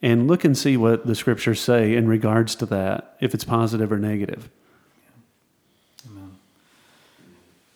and 0.00 0.26
look 0.26 0.44
and 0.44 0.56
see 0.56 0.76
what 0.76 1.06
the 1.06 1.14
scriptures 1.14 1.60
say 1.60 1.94
in 1.94 2.08
regards 2.08 2.54
to 2.56 2.66
that, 2.66 3.16
if 3.20 3.34
it's 3.34 3.44
positive 3.44 3.92
or 3.92 3.98
negative. 3.98 4.48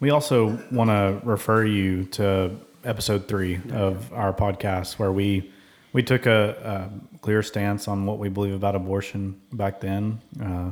We 0.01 0.11
also 0.11 0.63
want 0.71 0.91
to 0.91 1.21
refer 1.25 1.65
you 1.65 2.05
to 2.05 2.53
episode 2.85 3.27
three 3.27 3.61
of 3.73 4.13
our 4.13 4.33
podcast, 4.33 4.97
where 4.99 5.11
we 5.11 5.53
we 5.93 6.05
took 6.05 6.27
a, 6.27 6.91
a 6.95 7.19
clear 7.19 7.43
stance 7.43 7.89
on 7.89 8.07
what 8.07 8.19
we 8.19 8.29
believe 8.29 8.55
about 8.55 8.77
abortion 8.77 9.41
back 9.53 9.81
then. 9.81 10.21
Uh, 10.41 10.71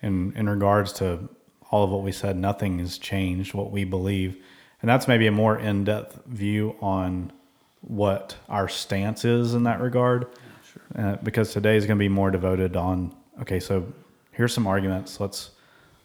in 0.00 0.32
in 0.36 0.48
regards 0.48 0.92
to 0.94 1.28
all 1.72 1.82
of 1.82 1.90
what 1.90 2.02
we 2.02 2.12
said, 2.12 2.36
nothing 2.36 2.78
has 2.78 2.98
changed 2.98 3.52
what 3.52 3.72
we 3.72 3.82
believe, 3.82 4.36
and 4.80 4.88
that's 4.88 5.08
maybe 5.08 5.26
a 5.26 5.32
more 5.32 5.58
in 5.58 5.82
depth 5.82 6.24
view 6.26 6.76
on 6.80 7.32
what 7.80 8.36
our 8.48 8.68
stance 8.68 9.24
is 9.24 9.54
in 9.54 9.64
that 9.64 9.80
regard. 9.80 10.28
Sure. 10.72 11.04
Uh, 11.04 11.16
because 11.16 11.52
today 11.52 11.76
is 11.76 11.84
going 11.84 11.98
to 11.98 12.02
be 12.02 12.08
more 12.08 12.30
devoted 12.30 12.76
on 12.76 13.12
okay, 13.40 13.58
so 13.58 13.92
here's 14.30 14.54
some 14.54 14.68
arguments. 14.68 15.18
Let's 15.18 15.50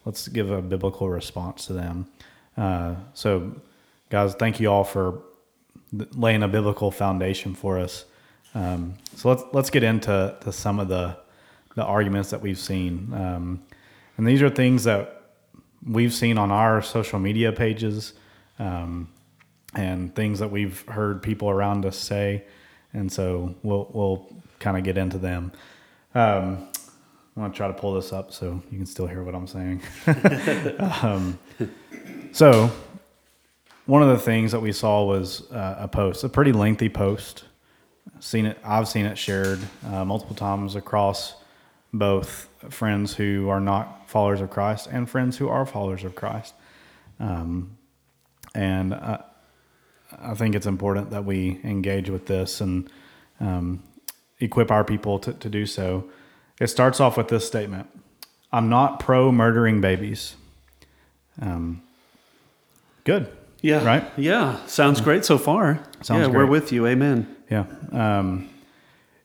let's 0.06 0.28
give 0.28 0.50
a 0.50 0.60
biblical 0.60 1.08
response 1.08 1.68
to 1.68 1.74
them. 1.74 2.08
Uh, 2.58 2.96
so, 3.14 3.56
guys, 4.10 4.34
thank 4.36 4.60
you 4.60 4.72
all 4.72 4.84
for 4.84 5.22
laying 5.92 6.44
a 6.44 6.48
biblical 6.48 6.92
foundation 6.92 7.54
for 7.54 7.80
us. 7.80 8.06
Um, 8.56 8.96
so 9.16 9.30
let's 9.30 9.44
let's 9.54 9.70
get 9.70 9.84
into 9.84 10.36
to 10.42 10.52
some 10.52 10.80
of 10.80 10.88
the 10.88 11.18
the 11.76 11.84
arguments 11.84 12.32
that 12.32 12.42
we've 12.42 12.58
seen. 12.58 13.14
Um, 13.14 13.64
and 14.18 14.28
these 14.28 14.42
are 14.42 14.50
things 14.50 14.84
that 14.86 15.22
we've 15.86 16.14
seen 16.14 16.40
on 16.40 16.52
our 16.52 16.82
social 16.82 17.20
media 17.20 17.52
pages 17.52 18.14
um, 18.58 19.10
and 19.76 20.14
things 20.16 20.40
that 20.40 20.50
we've 20.50 20.82
heard 20.88 21.22
people 21.22 21.52
around 21.52 21.86
us 21.86 21.96
say. 21.96 22.44
And 22.94 23.12
so 23.12 23.54
we'll, 23.62 23.88
we'll 23.94 24.28
kind 24.60 24.76
of 24.76 24.84
get 24.84 24.98
into 24.98 25.20
them. 25.20 25.52
Um, 26.16 26.68
I'm 27.36 27.52
to 27.52 27.56
try 27.56 27.68
to 27.68 27.74
pull 27.74 27.94
this 27.94 28.12
up 28.12 28.34
so 28.34 28.60
you 28.72 28.78
can 28.78 28.88
still 28.88 29.06
hear 29.06 29.22
what 29.22 29.36
I'm 29.36 29.46
saying. 29.46 29.84
so, 32.38 32.70
one 33.88 34.04
of 34.04 34.10
the 34.10 34.20
things 34.20 34.52
that 34.52 34.60
we 34.60 34.72
saw 34.72 35.04
was 35.04 35.50
uh, 35.50 35.78
a 35.80 35.88
post, 35.88 36.24
a 36.24 36.30
pretty 36.30 36.52
lengthy 36.52 36.88
post. 36.88 37.46
Seen 38.20 38.46
it, 38.46 38.60
I've 38.64 38.88
seen 38.88 39.08
it 39.08 39.18
shared 39.18 39.58
uh, 39.88 40.06
multiple 40.06 40.36
times 40.36 40.76
across 40.76 41.34
both 41.92 42.48
friends 42.70 43.16
who 43.16 43.50
are 43.50 43.60
not 43.60 44.08
followers 44.08 44.40
of 44.40 44.52
Christ 44.52 44.88
and 44.92 45.10
friends 45.10 45.38
who 45.38 45.50
are 45.50 45.66
followers 45.66 46.04
of 46.04 46.14
Christ. 46.14 46.54
Um, 47.20 47.76
and 48.54 48.94
I, 48.94 49.24
I, 50.20 50.36
think 50.36 50.54
it's 50.54 50.68
important 50.68 51.10
that 51.10 51.26
we 51.26 51.60
engage 51.64 52.08
with 52.08 52.28
this 52.28 52.62
and 52.62 52.88
um, 53.40 53.82
equip 54.40 54.70
our 54.70 54.84
people 54.84 55.18
to, 55.22 55.34
to 55.34 55.50
do 55.50 55.66
so. 55.66 56.08
It 56.62 56.68
starts 56.68 57.00
off 57.00 57.18
with 57.18 57.30
this 57.30 57.48
statement 57.48 57.90
I'm 58.54 58.70
not 58.70 59.00
pro 59.00 59.32
murdering 59.32 59.82
babies. 59.82 60.36
Um, 61.42 61.82
good. 63.08 63.26
Yeah. 63.62 63.84
Right? 63.84 64.04
Yeah. 64.18 64.64
Sounds 64.68 65.02
great 65.02 65.26
so 65.26 65.38
far. 65.38 65.80
Sounds 66.02 66.22
yeah, 66.22 66.26
great. 66.32 66.38
we're 66.38 66.46
with 66.46 66.72
you. 66.72 66.86
Amen. 66.88 67.26
Yeah. 67.50 67.66
Um, 67.92 68.50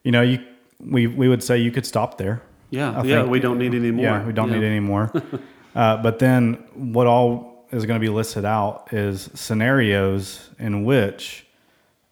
you 0.05 0.13
know, 0.13 0.23
you 0.23 0.39
we 0.81 1.07
we 1.07 1.29
would 1.29 1.43
say 1.43 1.59
you 1.59 1.71
could 1.71 1.85
stop 1.87 2.17
there. 2.17 2.41
Yeah. 2.71 2.91
I 3.01 3.03
yeah. 3.05 3.21
think- 3.21 3.31
We 3.31 3.41
don't 3.41 3.59
need 3.59 3.75
any 3.75 3.91
more. 3.91 4.05
Yeah, 4.05 4.25
we 4.27 4.33
don't 4.33 4.49
Yeah. 4.49 4.59
need 4.61 4.67
any 4.67 4.81
more. 4.81 5.13
uh, 5.75 5.97
but 6.03 6.19
then 6.19 6.55
what 6.95 7.07
all 7.07 7.67
is 7.73 7.85
going 7.87 8.01
to 8.01 8.07
be 8.09 8.13
listed 8.13 8.45
out 8.45 8.93
is 8.93 9.31
scenarios 9.35 10.51
in 10.59 10.85
which 10.85 11.47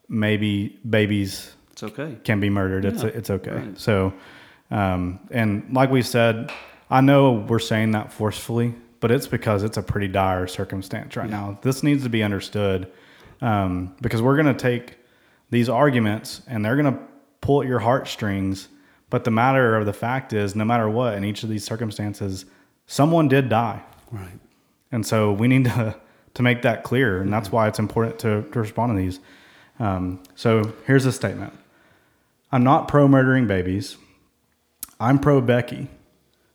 maybe 0.08 0.78
babies 0.88 1.54
It's 1.72 1.82
okay. 1.82 2.16
can 2.24 2.40
be 2.40 2.50
murdered. 2.50 2.84
It's 2.84 3.02
it's 3.04 3.30
okay. 3.30 3.50
right. 3.52 3.78
So, 3.78 4.12
um, 4.70 5.18
and 5.30 5.62
like 5.72 5.90
we 5.90 6.02
said, 6.02 6.50
I 6.90 7.00
know 7.00 7.32
we're 7.48 7.58
saying 7.72 7.92
that 7.92 8.12
forcefully, 8.12 8.74
but 9.00 9.10
it's 9.10 9.26
because 9.26 9.62
it's 9.62 9.76
a 9.76 9.82
pretty 9.82 10.08
dire 10.08 10.46
circumstance 10.46 11.16
right 11.16 11.30
now. 11.30 11.58
This 11.62 11.82
needs 11.82 12.02
to 12.04 12.08
be 12.08 12.22
understood 12.22 12.90
um, 13.40 13.94
because 14.00 14.22
we're 14.22 14.36
going 14.36 14.54
to 14.54 14.60
take 14.60 14.96
these 15.50 15.68
arguments 15.68 16.42
and 16.46 16.64
they're 16.64 16.76
going 16.76 16.92
to 16.92 17.00
pull 17.40 17.62
at 17.62 17.68
your 17.68 17.80
heartstrings. 17.80 18.68
But 19.08 19.24
the 19.24 19.30
matter 19.30 19.74
of 19.76 19.86
the 19.86 19.92
fact 19.92 20.32
is, 20.32 20.54
no 20.54 20.64
matter 20.64 20.88
what, 20.88 21.14
in 21.14 21.24
each 21.24 21.42
of 21.42 21.48
these 21.48 21.64
circumstances, 21.64 22.44
someone 22.86 23.28
did 23.28 23.48
die. 23.48 23.82
Right. 24.12 24.38
And 24.92 25.04
so 25.04 25.32
we 25.32 25.48
need 25.48 25.64
to 25.64 25.96
to 26.34 26.42
make 26.42 26.62
that 26.62 26.84
clear, 26.84 27.20
and 27.20 27.32
that's 27.32 27.50
why 27.50 27.66
it's 27.68 27.78
important 27.78 28.18
to, 28.20 28.42
to 28.52 28.60
respond 28.60 28.96
to 28.96 28.96
these. 28.96 29.20
Um, 29.78 30.22
so 30.34 30.72
here's 30.86 31.06
a 31.06 31.12
statement: 31.12 31.52
I'm 32.52 32.62
not 32.62 32.88
pro 32.88 33.08
murdering 33.08 33.46
babies. 33.46 33.96
I'm 34.98 35.18
pro 35.18 35.40
Becky, 35.40 35.88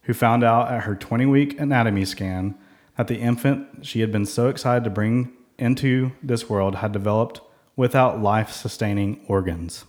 who 0.05 0.13
found 0.13 0.43
out 0.43 0.71
at 0.71 0.83
her 0.83 0.95
20 0.95 1.25
week 1.25 1.59
anatomy 1.59 2.05
scan 2.05 2.55
that 2.97 3.07
the 3.07 3.17
infant 3.17 3.85
she 3.85 4.01
had 4.01 4.11
been 4.11 4.25
so 4.25 4.47
excited 4.47 4.83
to 4.83 4.89
bring 4.89 5.31
into 5.57 6.11
this 6.23 6.49
world 6.49 6.75
had 6.75 6.91
developed 6.91 7.41
without 7.75 8.21
life 8.21 8.51
sustaining 8.51 9.23
organs. 9.27 9.85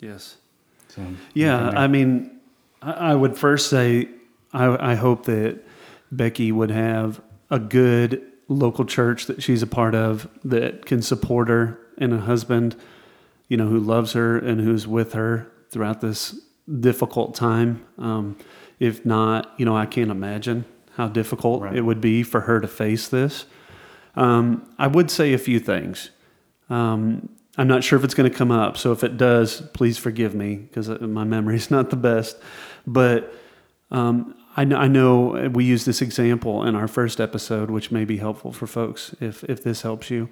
Yes. 0.00 0.36
So, 0.88 1.02
Yeah, 1.32 1.70
I 1.70 1.86
mean, 1.86 2.38
I, 2.82 2.92
I 2.92 3.14
would 3.14 3.36
first 3.36 3.68
say 3.68 4.08
I, 4.52 4.92
I 4.92 4.94
hope 4.94 5.24
that 5.26 5.60
Becky 6.12 6.52
would 6.52 6.70
have 6.70 7.20
a 7.50 7.58
good 7.58 8.22
local 8.48 8.84
church 8.84 9.26
that 9.26 9.42
she's 9.42 9.62
a 9.62 9.66
part 9.66 9.94
of 9.94 10.28
that 10.44 10.86
can 10.86 11.02
support 11.02 11.48
her 11.48 11.78
and 11.98 12.12
a 12.12 12.18
husband, 12.18 12.76
you 13.48 13.56
know, 13.56 13.66
who 13.66 13.78
loves 13.78 14.12
her 14.12 14.36
and 14.36 14.60
who's 14.60 14.86
with 14.86 15.14
her 15.14 15.50
throughout 15.70 16.00
this 16.00 16.38
difficult 16.80 17.34
time. 17.34 17.84
Um, 17.98 18.36
if 18.84 19.04
not, 19.06 19.52
you 19.56 19.64
know, 19.64 19.76
I 19.76 19.86
can't 19.86 20.10
imagine 20.10 20.64
how 20.96 21.08
difficult 21.08 21.62
Right. 21.62 21.76
it 21.76 21.82
would 21.82 22.00
be 22.00 22.22
for 22.22 22.42
her 22.42 22.60
to 22.60 22.68
face 22.68 23.08
this. 23.08 23.46
Um, 24.16 24.62
I 24.78 24.86
would 24.86 25.10
say 25.10 25.32
a 25.32 25.38
few 25.38 25.58
things. 25.58 26.10
Um, 26.70 27.28
I'm 27.56 27.68
not 27.68 27.82
sure 27.84 27.98
if 27.98 28.04
it's 28.04 28.14
going 28.14 28.30
to 28.30 28.36
come 28.36 28.50
up, 28.50 28.76
so 28.76 28.92
if 28.92 29.02
it 29.04 29.16
does, 29.16 29.60
please 29.72 29.96
forgive 29.98 30.34
me 30.34 30.56
because 30.56 30.88
my 31.00 31.24
memory 31.24 31.56
is 31.56 31.70
not 31.76 31.90
the 31.90 31.96
best. 31.96 32.36
But 32.86 33.32
um, 33.90 34.34
I, 34.56 34.64
know, 34.64 34.76
I 34.76 34.88
know 34.88 35.50
we 35.52 35.64
used 35.64 35.86
this 35.86 36.02
example 36.02 36.64
in 36.64 36.74
our 36.74 36.88
first 36.88 37.20
episode, 37.20 37.70
which 37.70 37.90
may 37.90 38.04
be 38.04 38.18
helpful 38.18 38.52
for 38.52 38.66
folks 38.66 39.14
if 39.20 39.44
if 39.44 39.62
this 39.62 39.82
helps 39.82 40.10
you. 40.10 40.28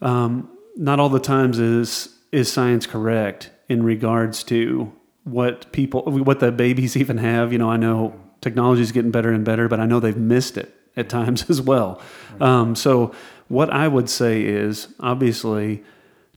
Um, 0.00 0.48
not 0.76 0.98
all 1.00 1.08
the 1.08 1.20
times 1.20 1.58
is 1.58 2.08
is 2.32 2.50
science 2.52 2.86
correct 2.86 3.50
in 3.68 3.82
regards 3.82 4.42
to 4.44 4.92
what 5.24 5.70
people 5.72 6.02
what 6.02 6.40
the 6.40 6.52
babies 6.52 6.96
even 7.02 7.18
have. 7.18 7.52
You 7.52 7.58
know, 7.58 7.70
I 7.70 7.76
know 7.76 8.18
technology 8.40 8.82
is 8.82 8.92
getting 8.92 9.10
better 9.10 9.32
and 9.32 9.44
better, 9.44 9.68
but 9.68 9.80
I 9.80 9.86
know 9.86 10.00
they've 10.00 10.16
missed 10.16 10.56
it 10.56 10.74
at 10.96 11.08
times 11.08 11.44
as 11.50 11.60
well. 11.60 12.00
Um, 12.40 12.74
so 12.74 13.12
what 13.48 13.70
I 13.70 13.88
would 13.88 14.08
say 14.08 14.42
is 14.42 14.88
obviously 15.00 15.82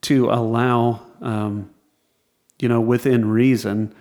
to 0.01 0.29
allow, 0.29 1.01
um, 1.21 1.69
you 2.59 2.69
know, 2.69 2.81
within 2.81 3.29
reason, 3.29 3.93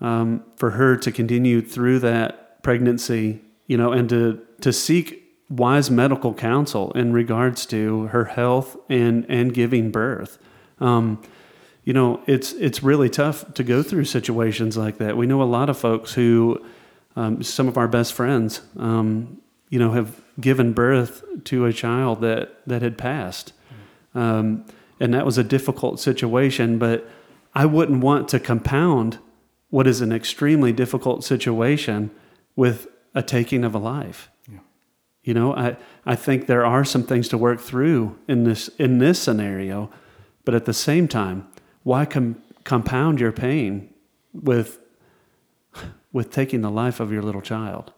um, 0.00 0.44
for 0.56 0.72
her 0.72 0.96
to 0.96 1.12
continue 1.12 1.62
through 1.62 2.00
that 2.00 2.62
pregnancy, 2.62 3.40
you 3.66 3.76
know, 3.76 3.92
and 3.92 4.08
to 4.10 4.40
to 4.60 4.72
seek 4.72 5.22
wise 5.48 5.90
medical 5.90 6.34
counsel 6.34 6.90
in 6.92 7.12
regards 7.12 7.64
to 7.66 8.06
her 8.08 8.24
health 8.24 8.76
and 8.88 9.24
and 9.28 9.54
giving 9.54 9.90
birth. 9.90 10.38
Um, 10.80 11.22
you 11.86 11.92
know, 11.92 12.20
it's 12.26 12.52
it's 12.54 12.82
really 12.82 13.08
tough 13.08 13.54
to 13.54 13.62
go 13.62 13.80
through 13.80 14.04
situations 14.06 14.76
like 14.76 14.98
that. 14.98 15.16
We 15.16 15.26
know 15.26 15.40
a 15.40 15.44
lot 15.44 15.70
of 15.70 15.78
folks 15.78 16.12
who, 16.12 16.60
um, 17.14 17.44
some 17.44 17.68
of 17.68 17.78
our 17.78 17.86
best 17.86 18.12
friends, 18.12 18.60
um, 18.76 19.40
you 19.70 19.78
know, 19.78 19.92
have 19.92 20.20
given 20.40 20.72
birth 20.72 21.22
to 21.44 21.64
a 21.64 21.72
child 21.72 22.20
that 22.22 22.60
that 22.66 22.82
had 22.82 22.98
passed, 22.98 23.52
um, 24.16 24.64
and 24.98 25.14
that 25.14 25.24
was 25.24 25.38
a 25.38 25.44
difficult 25.44 26.00
situation. 26.00 26.76
But 26.76 27.08
I 27.54 27.66
wouldn't 27.66 28.02
want 28.02 28.28
to 28.30 28.40
compound 28.40 29.18
what 29.70 29.86
is 29.86 30.00
an 30.00 30.10
extremely 30.10 30.72
difficult 30.72 31.22
situation 31.22 32.10
with 32.56 32.88
a 33.14 33.22
taking 33.22 33.62
of 33.62 33.76
a 33.76 33.78
life. 33.78 34.28
Yeah. 34.50 34.58
You 35.22 35.34
know, 35.34 35.54
I, 35.54 35.76
I 36.04 36.16
think 36.16 36.48
there 36.48 36.66
are 36.66 36.84
some 36.84 37.04
things 37.04 37.28
to 37.28 37.38
work 37.38 37.60
through 37.60 38.18
in 38.26 38.42
this 38.42 38.66
in 38.76 38.98
this 38.98 39.20
scenario, 39.20 39.88
but 40.44 40.52
at 40.52 40.64
the 40.64 40.74
same 40.74 41.06
time, 41.06 41.46
why 41.86 42.04
com- 42.04 42.42
compound 42.64 43.20
your 43.20 43.30
pain 43.30 43.88
with 44.34 44.80
with 46.12 46.32
taking 46.32 46.60
the 46.60 46.70
life 46.70 46.98
of 46.98 47.12
your 47.12 47.22
little 47.22 47.40
child? 47.40 47.92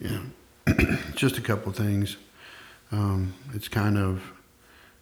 Yeah, 0.00 0.22
just 1.14 1.36
a 1.36 1.42
couple 1.42 1.70
things. 1.72 2.16
Um, 2.90 3.34
it's 3.52 3.68
kind 3.68 3.98
of 3.98 4.22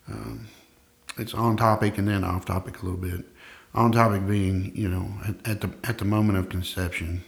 um, 0.08 0.48
it's 1.16 1.32
on 1.32 1.56
topic 1.56 1.96
and 1.96 2.08
then 2.08 2.24
off 2.24 2.44
topic 2.44 2.82
a 2.82 2.86
little 2.86 3.00
bit. 3.00 3.24
On 3.74 3.92
topic 3.92 4.26
being, 4.26 4.72
you 4.74 4.88
know, 4.88 5.14
at, 5.24 5.48
at 5.48 5.60
the 5.60 5.70
at 5.84 5.98
the 5.98 6.04
moment 6.04 6.38
of 6.38 6.48
conception, 6.48 7.22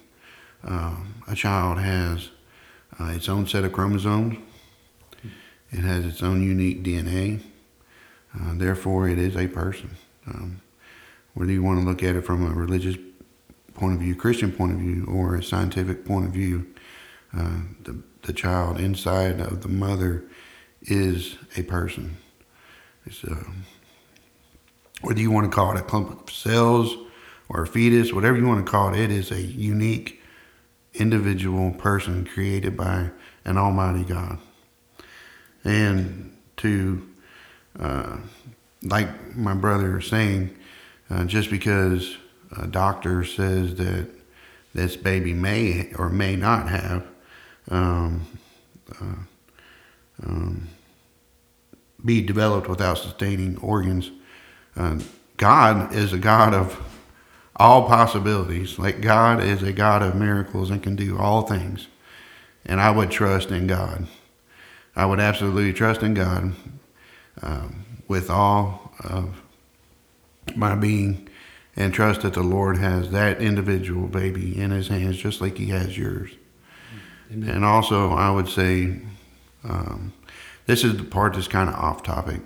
um, 0.65 1.23
a 1.29 1.37
child 1.37 1.79
has 1.79 2.31
uh, 2.99 3.13
its 3.15 3.29
own 3.29 3.47
set 3.47 3.63
of 3.63 3.73
chromosomes. 3.73 4.39
It 5.71 5.85
has 5.85 6.05
its 6.05 6.21
own 6.21 6.43
unique 6.43 6.83
DNA. 6.83 7.43
Uh, 8.35 8.55
therefore, 8.55 9.09
it 9.09 9.19
is 9.19 9.37
a 9.37 9.47
person. 9.47 9.91
Um, 10.27 10.61
whether 11.35 11.53
you 11.53 11.63
want 11.63 11.81
to 11.81 11.87
look 11.87 12.03
at 12.03 12.17
it 12.17 12.23
from 12.23 12.47
a 12.47 12.55
religious 12.55 12.97
point 13.75 13.95
of 13.95 14.01
view, 14.01 14.15
Christian 14.15 14.53
point 14.53 14.73
of 14.73 14.79
view, 14.79 15.07
or 15.09 15.35
a 15.37 15.43
scientific 15.43 16.05
point 16.05 16.27
of 16.27 16.33
view, 16.33 16.67
uh, 17.37 17.59
the, 17.83 18.01
the 18.23 18.33
child 18.33 18.79
inside 18.79 19.41
of 19.41 19.63
the 19.63 19.69
mother 19.69 20.25
is 20.83 21.37
a 21.57 21.63
person. 21.63 22.17
It's 23.07 23.25
uh, 23.25 23.45
whether 25.03 25.21
you 25.21 25.31
want 25.31 25.51
to 25.51 25.55
call 25.55 25.77
it 25.77 25.81
a 25.81 25.83
clump 25.83 26.29
of 26.29 26.33
cells 26.33 26.97
or 27.49 27.63
a 27.63 27.67
fetus, 27.67 28.13
whatever 28.13 28.39
you 28.39 28.47
want 28.47 28.65
to 28.65 28.71
call 28.71 28.95
it, 28.95 29.01
it 29.01 29.11
is 29.11 29.31
a 29.31 29.41
unique 29.43 30.23
individual 30.95 31.73
person 31.73 32.25
created 32.25 32.77
by 32.77 33.11
an 33.45 33.59
Almighty 33.59 34.05
God. 34.05 34.39
And 35.65 36.37
to, 36.59 37.07
uh, 37.79 38.17
like 38.83 39.37
my 39.37 39.55
brother 39.55 39.99
is 39.99 40.07
saying, 40.07 40.55
uh, 41.11 41.25
just 41.25 41.51
because 41.51 42.17
a 42.57 42.67
doctor 42.67 43.25
says 43.25 43.75
that 43.77 44.09
this 44.75 44.97
baby 44.97 45.33
may 45.33 45.93
or 45.99 46.09
may 46.09 46.37
not 46.37 46.69
have 46.69 47.07
um, 47.71 48.27
uh, 49.01 50.25
um, 50.25 50.69
be 52.05 52.21
developed 52.21 52.69
without 52.69 52.99
sustaining 52.99 53.57
organs. 53.59 54.11
Uh, 54.77 54.99
God 55.37 55.95
is 55.95 56.13
a 56.13 56.19
God 56.19 56.55
of 56.55 56.81
all 57.57 57.87
possibilities. 57.87 58.79
Like 58.79 59.01
God 59.01 59.43
is 59.43 59.63
a 59.63 59.73
God 59.73 60.03
of 60.03 60.15
miracles 60.15 60.71
and 60.71 60.83
can 60.83 60.97
do 60.97 61.19
all 61.19 61.43
things. 61.43 61.89
And 62.67 62.81
I 62.81 62.91
would 62.91 63.11
trust 63.11 63.51
in 63.51 63.67
God. 63.67 64.07
I 64.97 65.07
would 65.07 65.21
absolutely 65.21 65.73
trust 65.73 66.03
in 66.03 66.15
God 66.15 66.53
um, 67.43 67.85
with 68.09 68.31
all 68.31 68.93
of 69.01 69.43
my 70.57 70.75
being 70.75 71.29
and 71.77 71.93
trust 71.93 72.21
that 72.23 72.35
the 72.35 72.43
Lord 72.43 72.77
has 72.77 73.11
that 73.11 73.41
individual 73.41 74.07
baby 74.07 74.59
in 74.59 74.71
his 74.71 74.89
hands 74.89 75.17
just 75.17 75.41
like 75.41 75.59
he 75.59 75.67
has 75.67 75.99
yours. 75.99 76.31
Amen. 77.33 77.49
And 77.49 77.65
also, 77.65 78.13
I 78.13 78.31
would 78.31 78.49
say 78.49 79.01
um, 79.65 80.13
this 80.67 80.85
is 80.85 80.97
the 80.97 81.05
part 81.05 81.35
that's 81.35 81.49
kind 81.49 81.69
of 81.69 81.75
off 81.75 82.03
topic. 82.03 82.41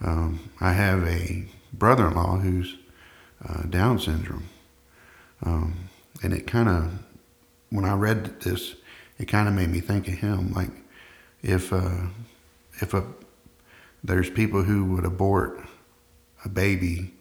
Um, 0.00 0.50
I 0.60 0.72
have 0.72 1.06
a 1.06 1.46
brother 1.72 2.08
in 2.08 2.14
law 2.14 2.38
who's 2.38 2.76
uh, 3.46 3.62
Down 3.62 3.98
syndrome. 3.98 4.48
Um, 5.42 5.90
and 6.22 6.32
it 6.32 6.46
kind 6.46 6.68
of, 6.68 6.92
when 7.70 7.84
I 7.84 7.94
read 7.94 8.40
this, 8.40 8.76
it 9.18 9.26
kind 9.26 9.48
of 9.48 9.54
made 9.54 9.68
me 9.68 9.80
think 9.80 10.08
of 10.08 10.14
him. 10.14 10.52
Like, 10.52 10.70
if 11.42 11.72
uh, 11.72 12.06
if 12.80 12.94
a 12.94 13.04
there's 14.04 14.28
people 14.28 14.62
who 14.62 14.84
would 14.84 15.04
abort 15.04 15.64
a 16.44 16.48
baby 16.48 17.14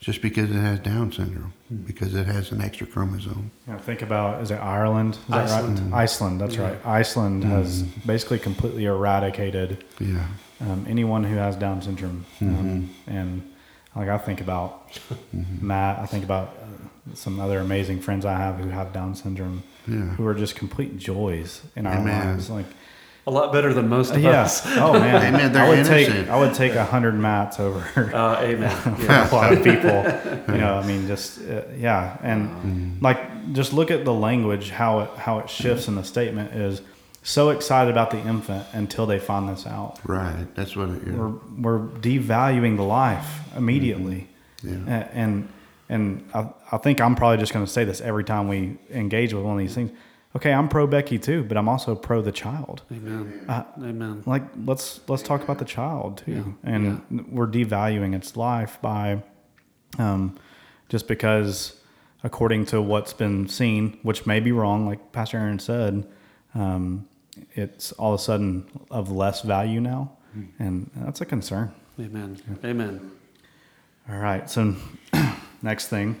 just 0.00 0.20
because 0.20 0.50
it 0.50 0.60
has 0.60 0.80
Down 0.80 1.10
syndrome, 1.12 1.54
hmm. 1.68 1.76
because 1.76 2.14
it 2.14 2.26
has 2.26 2.52
an 2.52 2.60
extra 2.60 2.86
chromosome. 2.86 3.50
Yeah, 3.66 3.78
think 3.78 4.02
about 4.02 4.42
is 4.42 4.50
it 4.50 4.56
Ireland? 4.56 5.14
Is 5.14 5.32
Iceland. 5.32 5.78
That 5.78 5.84
right? 5.84 6.02
Iceland, 6.02 6.40
that's 6.40 6.56
yeah. 6.56 6.62
right. 6.62 6.86
Iceland 6.86 7.44
mm 7.44 7.48
has 7.48 7.82
basically 8.04 8.38
completely 8.38 8.84
eradicated 8.84 9.84
yeah. 9.98 10.26
um, 10.60 10.84
anyone 10.88 11.24
who 11.24 11.36
has 11.36 11.56
Down 11.56 11.80
syndrome. 11.80 12.26
Mm-hmm. 12.40 12.58
Um, 12.58 12.94
and 13.06 13.54
like 13.96 14.08
I 14.08 14.18
think 14.18 14.42
about 14.42 14.92
mm-hmm. 14.92 15.66
Matt, 15.66 16.00
I 16.00 16.06
think 16.06 16.24
about 16.24 16.58
uh, 16.60 17.14
some 17.14 17.40
other 17.40 17.60
amazing 17.60 18.00
friends 18.00 18.26
I 18.26 18.36
have 18.36 18.58
who 18.58 18.68
have 18.68 18.92
Down 18.92 19.14
syndrome, 19.14 19.62
yeah. 19.88 20.10
who 20.16 20.26
are 20.26 20.34
just 20.34 20.54
complete 20.54 20.98
joys 20.98 21.62
in 21.76 21.86
our 21.86 21.94
Amen. 21.94 22.26
lives. 22.26 22.50
Like 22.50 22.66
a 23.26 23.30
lot 23.30 23.52
better 23.52 23.72
than 23.72 23.88
most 23.88 24.14
of 24.14 24.20
yeah. 24.20 24.42
us. 24.42 24.66
Oh 24.76 24.92
man, 24.92 25.34
amen. 25.34 25.52
They're 25.52 25.64
I 25.64 25.68
would 25.68 25.78
innocent. 25.78 26.26
take 26.26 26.28
I 26.28 26.38
would 26.38 26.54
take 26.54 26.74
a 26.74 26.84
hundred 26.84 27.14
Matts 27.14 27.58
over. 27.58 27.84
Uh, 28.14 28.38
amen. 28.42 28.96
Yeah. 29.00 29.30
a 29.30 29.34
lot 29.34 29.52
of 29.52 29.64
people. 29.64 29.90
You 30.54 30.60
know, 30.60 30.74
I 30.74 30.86
mean, 30.86 31.06
just 31.06 31.40
uh, 31.40 31.62
yeah, 31.76 32.18
and 32.22 32.48
mm. 32.48 33.02
like 33.02 33.52
just 33.52 33.72
look 33.72 33.90
at 33.90 34.04
the 34.04 34.12
language 34.12 34.70
how 34.70 35.00
it 35.00 35.10
how 35.16 35.38
it 35.38 35.48
shifts 35.48 35.88
in 35.88 35.94
the 35.94 36.04
statement 36.04 36.52
is 36.52 36.82
so 37.22 37.48
excited 37.50 37.90
about 37.90 38.10
the 38.10 38.18
infant 38.18 38.66
until 38.72 39.06
they 39.06 39.18
find 39.18 39.48
this 39.48 39.66
out. 39.66 39.98
Right. 40.04 40.46
That's 40.54 40.76
what 40.76 40.90
it, 40.90 41.02
yeah. 41.06 41.14
we're 41.14 41.28
we're 41.58 41.78
devaluing 41.78 42.76
the 42.76 42.84
life 42.84 43.40
immediately. 43.56 44.28
Mm-hmm. 44.62 44.88
Yeah. 44.88 45.08
And 45.12 45.48
and 45.88 46.28
I, 46.34 46.48
I 46.72 46.76
think 46.76 47.00
I'm 47.00 47.16
probably 47.16 47.38
just 47.38 47.52
going 47.52 47.64
to 47.64 47.70
say 47.70 47.84
this 47.84 48.00
every 48.00 48.24
time 48.24 48.48
we 48.48 48.76
engage 48.90 49.32
with 49.32 49.44
one 49.44 49.54
of 49.54 49.58
these 49.58 49.74
things. 49.74 49.90
Okay, 50.36 50.52
I'm 50.52 50.68
pro 50.68 50.86
Becky 50.86 51.18
too, 51.18 51.44
but 51.44 51.56
I'm 51.56 51.68
also 51.68 51.94
pro 51.94 52.20
the 52.20 52.32
child. 52.32 52.82
Amen. 52.90 53.44
Uh, 53.48 53.62
Amen. 53.78 54.22
Like 54.26 54.42
let's 54.64 55.00
let's 55.08 55.22
talk 55.22 55.42
about 55.42 55.58
the 55.58 55.64
child 55.64 56.18
too, 56.18 56.32
yeah. 56.64 56.72
and 56.72 57.02
yeah. 57.10 57.22
we're 57.28 57.46
devaluing 57.46 58.16
its 58.16 58.36
life 58.36 58.78
by, 58.82 59.22
um, 59.98 60.36
just 60.88 61.06
because 61.06 61.80
according 62.24 62.66
to 62.66 62.82
what's 62.82 63.12
been 63.12 63.46
seen, 63.48 63.98
which 64.02 64.26
may 64.26 64.40
be 64.40 64.50
wrong, 64.50 64.86
like 64.86 65.12
Pastor 65.12 65.38
Aaron 65.38 65.58
said, 65.60 66.04
um, 66.54 67.06
it's 67.52 67.92
all 67.92 68.14
of 68.14 68.20
a 68.20 68.22
sudden 68.22 68.66
of 68.90 69.12
less 69.12 69.42
value 69.42 69.80
now, 69.80 70.10
mm. 70.36 70.48
and 70.58 70.90
that's 70.96 71.20
a 71.20 71.26
concern. 71.26 71.72
Amen. 72.00 72.38
Yeah. 72.48 72.70
Amen. 72.70 73.12
All 74.10 74.18
right. 74.18 74.50
So, 74.50 74.74
next 75.62 75.88
thing. 75.88 76.20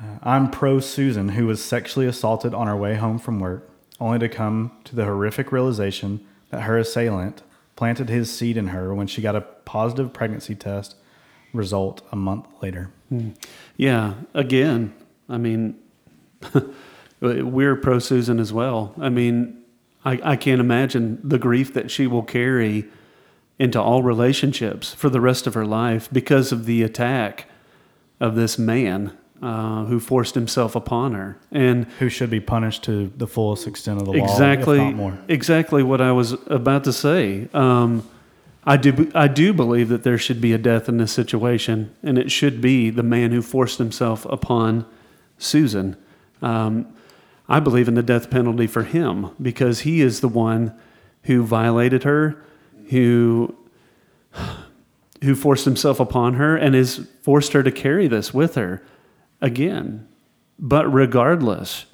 Uh, 0.00 0.18
I'm 0.22 0.50
pro 0.50 0.80
Susan, 0.80 1.30
who 1.30 1.46
was 1.46 1.64
sexually 1.64 2.06
assaulted 2.06 2.54
on 2.54 2.66
her 2.66 2.76
way 2.76 2.96
home 2.96 3.18
from 3.18 3.40
work, 3.40 3.68
only 4.00 4.18
to 4.18 4.28
come 4.28 4.72
to 4.84 4.94
the 4.94 5.04
horrific 5.04 5.52
realization 5.52 6.24
that 6.50 6.62
her 6.62 6.78
assailant 6.78 7.42
planted 7.76 8.08
his 8.08 8.32
seed 8.32 8.56
in 8.56 8.68
her 8.68 8.94
when 8.94 9.06
she 9.06 9.22
got 9.22 9.36
a 9.36 9.40
positive 9.40 10.12
pregnancy 10.12 10.54
test 10.54 10.96
result 11.52 12.02
a 12.12 12.16
month 12.16 12.46
later. 12.62 12.90
Hmm. 13.08 13.30
Yeah. 13.76 14.14
Again, 14.34 14.94
I 15.28 15.38
mean, 15.38 15.78
we're 17.20 17.76
pro 17.76 17.98
Susan 17.98 18.38
as 18.38 18.52
well. 18.52 18.94
I 18.98 19.08
mean, 19.08 19.62
I, 20.04 20.20
I 20.22 20.36
can't 20.36 20.60
imagine 20.60 21.20
the 21.22 21.38
grief 21.38 21.72
that 21.74 21.90
she 21.90 22.06
will 22.06 22.22
carry 22.22 22.84
into 23.58 23.80
all 23.80 24.02
relationships 24.02 24.92
for 24.92 25.08
the 25.08 25.20
rest 25.20 25.46
of 25.46 25.54
her 25.54 25.64
life 25.64 26.08
because 26.12 26.52
of 26.52 26.66
the 26.66 26.82
attack 26.82 27.46
of 28.20 28.34
this 28.34 28.58
man 28.58 29.16
uh, 29.42 29.84
who 29.84 30.00
forced 30.00 30.34
himself 30.34 30.74
upon 30.74 31.12
her, 31.12 31.38
and 31.52 31.84
who 31.98 32.08
should 32.08 32.30
be 32.30 32.40
punished 32.40 32.82
to 32.84 33.12
the 33.16 33.26
fullest 33.26 33.66
extent 33.66 34.00
of 34.00 34.06
the 34.06 34.12
exactly, 34.12 34.78
law, 34.78 34.90
more. 34.90 35.18
Exactly 35.28 35.82
what 35.82 36.00
I 36.00 36.12
was 36.12 36.32
about 36.46 36.84
to 36.84 36.92
say. 36.92 37.48
Um, 37.52 38.08
I 38.64 38.76
do, 38.76 39.10
I 39.14 39.28
do 39.28 39.52
believe 39.52 39.88
that 39.90 40.02
there 40.02 40.18
should 40.18 40.40
be 40.40 40.52
a 40.52 40.58
death 40.58 40.88
in 40.88 40.96
this 40.96 41.12
situation, 41.12 41.94
and 42.02 42.18
it 42.18 42.32
should 42.32 42.60
be 42.60 42.90
the 42.90 43.02
man 43.02 43.30
who 43.30 43.42
forced 43.42 43.78
himself 43.78 44.24
upon 44.26 44.86
Susan. 45.38 45.96
Um, 46.42 46.92
I 47.48 47.60
believe 47.60 47.88
in 47.88 47.94
the 47.94 48.02
death 48.02 48.30
penalty 48.30 48.66
for 48.66 48.82
him 48.82 49.30
because 49.40 49.80
he 49.80 50.00
is 50.00 50.20
the 50.20 50.28
one 50.28 50.76
who 51.24 51.44
violated 51.44 52.02
her, 52.02 52.42
who 52.88 53.54
who 55.22 55.34
forced 55.34 55.64
himself 55.64 55.98
upon 55.98 56.34
her 56.34 56.56
and 56.56 56.74
has 56.74 57.06
forced 57.22 57.52
her 57.52 57.62
to 57.62 57.72
carry 57.72 58.06
this 58.06 58.34
with 58.34 58.54
her 58.54 58.82
again. 59.40 60.08
But 60.58 60.92
regardless, 60.92 61.86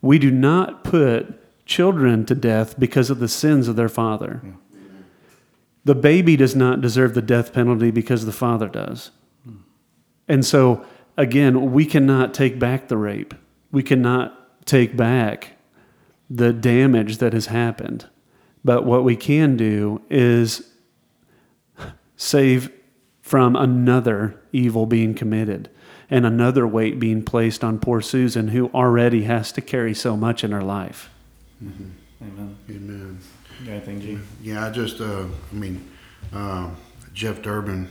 we 0.00 0.18
do 0.18 0.30
not 0.30 0.84
put 0.84 1.40
children 1.66 2.26
to 2.26 2.34
death 2.34 2.78
because 2.78 3.10
of 3.10 3.18
the 3.18 3.28
sins 3.28 3.68
of 3.68 3.76
their 3.76 3.88
father. 3.88 4.42
Yeah. 4.44 4.52
The 5.84 5.94
baby 5.94 6.36
does 6.36 6.56
not 6.56 6.80
deserve 6.80 7.14
the 7.14 7.22
death 7.22 7.52
penalty 7.52 7.90
because 7.90 8.24
the 8.24 8.32
father 8.32 8.68
does. 8.68 9.10
Hmm. 9.44 9.56
And 10.28 10.44
so, 10.44 10.84
again, 11.16 11.72
we 11.72 11.84
cannot 11.84 12.32
take 12.32 12.58
back 12.58 12.88
the 12.88 12.96
rape. 12.96 13.34
We 13.70 13.82
cannot 13.82 14.66
take 14.66 14.96
back 14.96 15.52
the 16.30 16.52
damage 16.52 17.18
that 17.18 17.32
has 17.32 17.46
happened. 17.46 18.08
But 18.64 18.86
what 18.86 19.04
we 19.04 19.14
can 19.14 19.56
do 19.56 20.00
is 20.08 20.70
save 22.16 22.70
from 23.20 23.56
another 23.56 24.40
evil 24.52 24.86
being 24.86 25.14
committed 25.14 25.68
and 26.10 26.26
another 26.26 26.66
weight 26.66 26.98
being 26.98 27.24
placed 27.24 27.64
on 27.64 27.78
poor 27.78 28.00
Susan, 28.00 28.48
who 28.48 28.68
already 28.68 29.24
has 29.24 29.52
to 29.52 29.60
carry 29.60 29.94
so 29.94 30.16
much 30.16 30.44
in 30.44 30.52
her 30.52 30.62
life. 30.62 31.10
Mm-hmm. 31.62 31.90
Amen. 32.22 32.56
Amen. 32.70 33.18
You 33.60 33.66
got 33.66 33.72
anything, 33.72 34.00
G? 34.00 34.18
Yeah, 34.42 34.66
I 34.66 34.70
just, 34.70 35.00
uh, 35.00 35.24
I 35.50 35.54
mean, 35.54 35.90
uh, 36.32 36.70
Jeff 37.12 37.42
Durbin, 37.42 37.88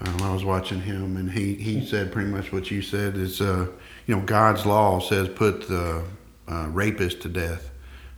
um, 0.00 0.22
I 0.22 0.32
was 0.32 0.44
watching 0.44 0.80
him, 0.80 1.16
and 1.16 1.30
he, 1.30 1.54
he 1.54 1.84
said 1.84 2.12
pretty 2.12 2.30
much 2.30 2.52
what 2.52 2.70
you 2.70 2.82
said 2.82 3.16
is, 3.16 3.40
uh, 3.40 3.68
you 4.06 4.16
know, 4.16 4.22
God's 4.22 4.66
law 4.66 5.00
says 5.00 5.28
put 5.28 5.68
the 5.68 6.04
uh, 6.48 6.68
rapist 6.70 7.22
to 7.22 7.28
death, 7.28 7.70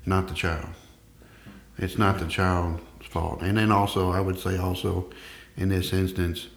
not 0.05 0.29
the 0.29 0.35
child. 0.35 0.69
It's 1.79 1.99
not 1.99 2.19
the 2.19 2.27
child's 2.27 2.83
fault. 3.11 3.43
And 3.43 3.59
then 3.59 3.71
also, 3.71 4.11
I 4.11 4.21
would 4.21 4.39
say 4.39 4.57
also, 4.57 5.11
in 5.57 5.69
this 5.69 5.93
instance, 5.93 6.49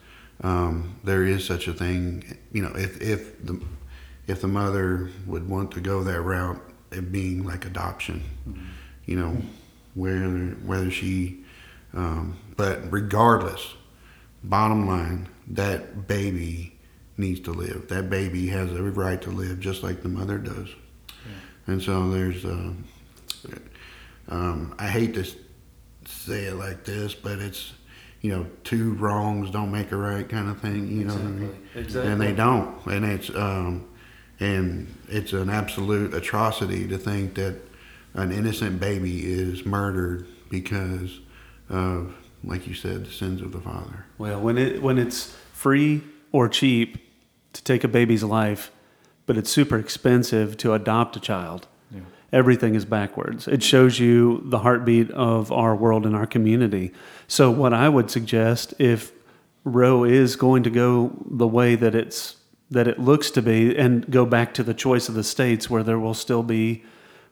um, 0.41 0.99
there 1.03 1.25
is 1.25 1.45
such 1.45 1.67
a 1.67 1.73
thing. 1.73 2.37
You 2.51 2.63
know, 2.63 2.71
if 2.75 3.01
if 3.01 3.45
the 3.45 3.61
if 4.27 4.41
the 4.41 4.47
mother 4.47 5.09
would 5.25 5.47
want 5.49 5.71
to 5.71 5.81
go 5.81 6.03
that 6.03 6.21
route, 6.21 6.61
it 6.91 7.11
being 7.11 7.45
like 7.45 7.65
adoption. 7.65 8.23
Mm-hmm. 8.47 8.65
You 9.05 9.15
know, 9.19 9.37
whether 9.95 10.27
whether 10.65 10.91
she, 10.91 11.43
um, 11.93 12.37
but 12.55 12.91
regardless, 12.91 13.73
bottom 14.43 14.87
line, 14.87 15.27
that 15.47 16.07
baby 16.07 16.75
needs 17.17 17.41
to 17.41 17.51
live. 17.51 17.89
That 17.89 18.09
baby 18.09 18.47
has 18.47 18.71
every 18.71 18.91
right 18.91 19.21
to 19.23 19.29
live 19.29 19.59
just 19.59 19.83
like 19.83 20.01
the 20.01 20.09
mother 20.09 20.37
does. 20.37 20.69
Yeah. 21.07 21.73
And 21.73 21.81
so 21.81 22.09
there's, 22.09 22.45
uh, 22.45 22.73
um, 24.29 24.73
I 24.79 24.87
hate 24.87 25.13
to 25.15 25.25
say 26.05 26.45
it 26.45 26.55
like 26.55 26.85
this, 26.85 27.13
but 27.13 27.39
it's, 27.39 27.73
you 28.21 28.31
know, 28.31 28.45
two 28.63 28.93
wrongs 28.93 29.49
don't 29.51 29.71
make 29.71 29.91
a 29.91 29.97
right 29.97 30.27
kind 30.27 30.49
of 30.49 30.59
thing, 30.59 30.87
you 30.89 31.05
know 31.05 31.13
exactly. 31.13 31.23
what 31.23 31.31
I 31.31 31.39
mean? 31.39 31.67
Exactly. 31.75 32.11
And 32.11 32.21
they 32.21 32.31
don't. 32.33 32.85
And 32.87 33.05
it's, 33.05 33.29
um, 33.29 33.87
and 34.39 34.93
it's 35.07 35.33
an 35.33 35.49
absolute 35.49 36.13
atrocity 36.13 36.87
to 36.87 36.97
think 36.97 37.35
that 37.35 37.55
an 38.13 38.31
innocent 38.31 38.79
baby 38.79 39.31
is 39.31 39.65
murdered 39.65 40.27
because 40.49 41.19
of, 41.69 42.13
like 42.43 42.67
you 42.67 42.73
said, 42.73 43.05
the 43.05 43.11
sins 43.11 43.41
of 43.41 43.51
the 43.51 43.59
father. 43.59 44.05
Well, 44.17 44.39
when 44.41 44.57
it 44.57 44.81
when 44.81 44.97
it's 44.97 45.35
free 45.53 46.01
or 46.31 46.47
cheap 46.49 46.97
to 47.53 47.63
take 47.63 47.83
a 47.83 47.87
baby's 47.87 48.23
life, 48.23 48.71
but 49.25 49.37
it's 49.37 49.49
super 49.49 49.77
expensive 49.77 50.57
to 50.57 50.73
adopt 50.73 51.15
a 51.15 51.19
child. 51.19 51.67
Yeah. 52.31 52.39
Everything 52.39 52.75
is 52.75 52.85
backwards. 52.85 53.47
It 53.47 53.63
shows 53.63 53.99
you 53.99 54.41
the 54.45 54.59
heartbeat 54.59 55.11
of 55.11 55.51
our 55.51 55.75
world 55.75 56.05
and 56.05 56.15
our 56.15 56.27
community. 56.27 56.91
So, 57.27 57.51
what 57.51 57.73
I 57.73 57.89
would 57.89 58.09
suggest 58.11 58.73
if 58.79 59.11
Roe 59.63 60.03
is 60.03 60.35
going 60.35 60.63
to 60.63 60.69
go 60.69 61.11
the 61.29 61.47
way 61.47 61.75
that 61.75 61.95
it's 61.95 62.37
that 62.71 62.87
it 62.87 62.99
looks 62.99 63.31
to 63.31 63.41
be, 63.41 63.75
and 63.75 64.09
go 64.11 64.25
back 64.25 64.53
to 64.53 64.63
the 64.63 64.75
choice 64.75 65.09
of 65.09 65.15
the 65.15 65.23
states 65.23 65.69
where 65.69 65.83
there 65.83 65.97
will 65.99 66.13
still 66.13 66.43
be 66.43 66.83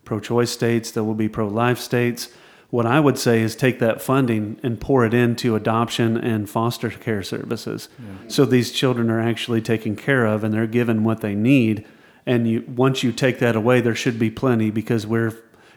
pro-choice 0.04 0.50
states, 0.50 0.90
there 0.90 1.04
will 1.04 1.14
be 1.14 1.30
pro-life 1.30 1.80
states. 1.80 2.30
What 2.70 2.86
I 2.86 3.00
would 3.00 3.18
say 3.20 3.42
is 3.42 3.56
take 3.56 3.80
that 3.80 4.02
funding 4.02 4.60
and 4.64 4.82
pour 4.82 5.06
it 5.06 5.14
into 5.14 5.56
adoption 5.56 6.18
and 6.18 6.50
foster 6.50 6.90
care 6.90 7.22
services, 7.24 7.88
so 8.28 8.46
these 8.46 8.72
children 8.72 9.10
are 9.12 9.22
actually 9.22 9.62
taken 9.62 9.96
care 9.96 10.26
of 10.26 10.44
and 10.44 10.54
they're 10.54 10.68
given 10.68 11.04
what 11.04 11.22
they 11.22 11.36
need. 11.36 11.86
And 12.28 12.48
you, 12.48 12.66
once 12.68 13.02
you 13.02 13.12
take 13.12 13.40
that 13.40 13.56
away, 13.56 13.82
there 13.82 13.96
should 13.96 14.20
be 14.20 14.30
plenty 14.30 14.70
because 14.70 15.08
we're 15.08 15.34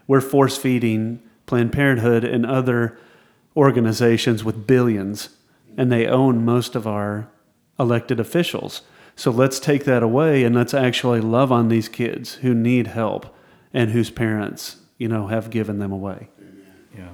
we're 0.09 0.21
force 0.21 0.59
feeding 0.59 1.23
Planned 1.47 1.73
Parenthood 1.73 2.25
and 2.25 2.45
other 2.45 2.99
organizations 3.57 4.43
with 4.43 4.67
billions, 4.67 5.29
and 5.77 5.93
they 5.93 6.07
own 6.07 6.45
most 6.45 6.75
of 6.75 6.85
our 6.85 7.29
elected 7.79 8.19
officials. 8.19 8.83
So 9.15 9.31
let's 9.31 9.61
take 9.61 9.85
that 9.85 10.03
away 10.03 10.43
and 10.43 10.55
let's 10.55 10.75
actually 10.75 11.21
love 11.21 11.53
on 11.53 11.69
these 11.69 11.89
kids 11.89 12.35
who 12.35 12.55
need 12.55 12.89
help 12.89 13.33
and 13.73 13.93
whose 13.93 14.11
parents, 14.11 14.79
you 14.99 15.07
know, 15.07 15.29
have 15.29 15.51
given 15.51 15.79
them 15.79 15.93
away. 15.93 16.29
Yeah. 16.97 17.11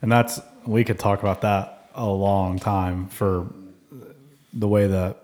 And 0.00 0.10
that's, 0.10 0.40
we 0.66 0.84
could 0.84 0.98
talk 0.98 1.20
about 1.20 1.42
that 1.42 1.90
a 1.94 2.06
long 2.06 2.58
time 2.58 3.08
for 3.08 3.46
the 4.54 4.68
way 4.68 4.86
that, 4.86 5.18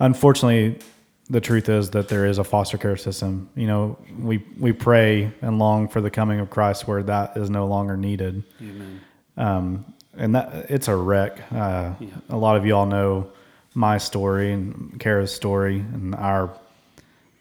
unfortunately, 0.00 0.80
the 1.28 1.40
truth 1.40 1.68
is 1.68 1.90
that 1.90 2.08
there 2.08 2.26
is 2.26 2.38
a 2.38 2.44
foster 2.44 2.78
care 2.78 2.96
system. 2.96 3.48
You 3.56 3.66
know, 3.66 3.98
we, 4.18 4.44
we 4.58 4.72
pray 4.72 5.32
and 5.40 5.58
long 5.58 5.88
for 5.88 6.00
the 6.00 6.10
coming 6.10 6.40
of 6.40 6.50
Christ 6.50 6.86
where 6.86 7.02
that 7.02 7.36
is 7.36 7.50
no 7.50 7.66
longer 7.66 7.96
needed. 7.96 8.44
Amen. 8.60 9.00
Um, 9.36 9.94
and 10.16 10.34
that 10.34 10.70
it's 10.70 10.88
a 10.88 10.96
wreck. 10.96 11.40
Uh, 11.52 11.92
A 12.30 12.36
lot 12.36 12.56
of 12.56 12.64
y'all 12.64 12.86
know 12.86 13.30
my 13.74 13.98
story 13.98 14.52
and 14.52 14.98
Kara's 14.98 15.34
story 15.34 15.80
and 15.80 16.14
our 16.14 16.50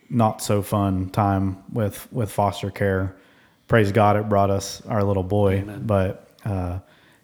not 0.10 0.42
so 0.42 0.62
fun 0.62 1.10
time 1.10 1.58
with 1.72 2.08
with 2.12 2.32
foster 2.32 2.70
care. 2.70 3.16
Praise 3.68 3.92
God, 3.92 4.18
it 4.18 4.28
brought 4.30 4.50
us 4.50 4.86
our 4.88 5.04
little 5.04 5.24
boy. 5.24 5.64
But 5.64 6.28
uh, 6.44 6.80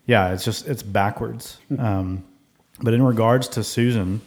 yeah, 0.06 0.34
it's 0.34 0.46
just 0.46 0.68
it's 0.68 0.84
backwards. 0.84 1.58
um, 1.80 2.24
but 2.82 2.94
in 2.94 3.04
regards 3.04 3.48
to 3.50 3.64
Susan, 3.64 4.22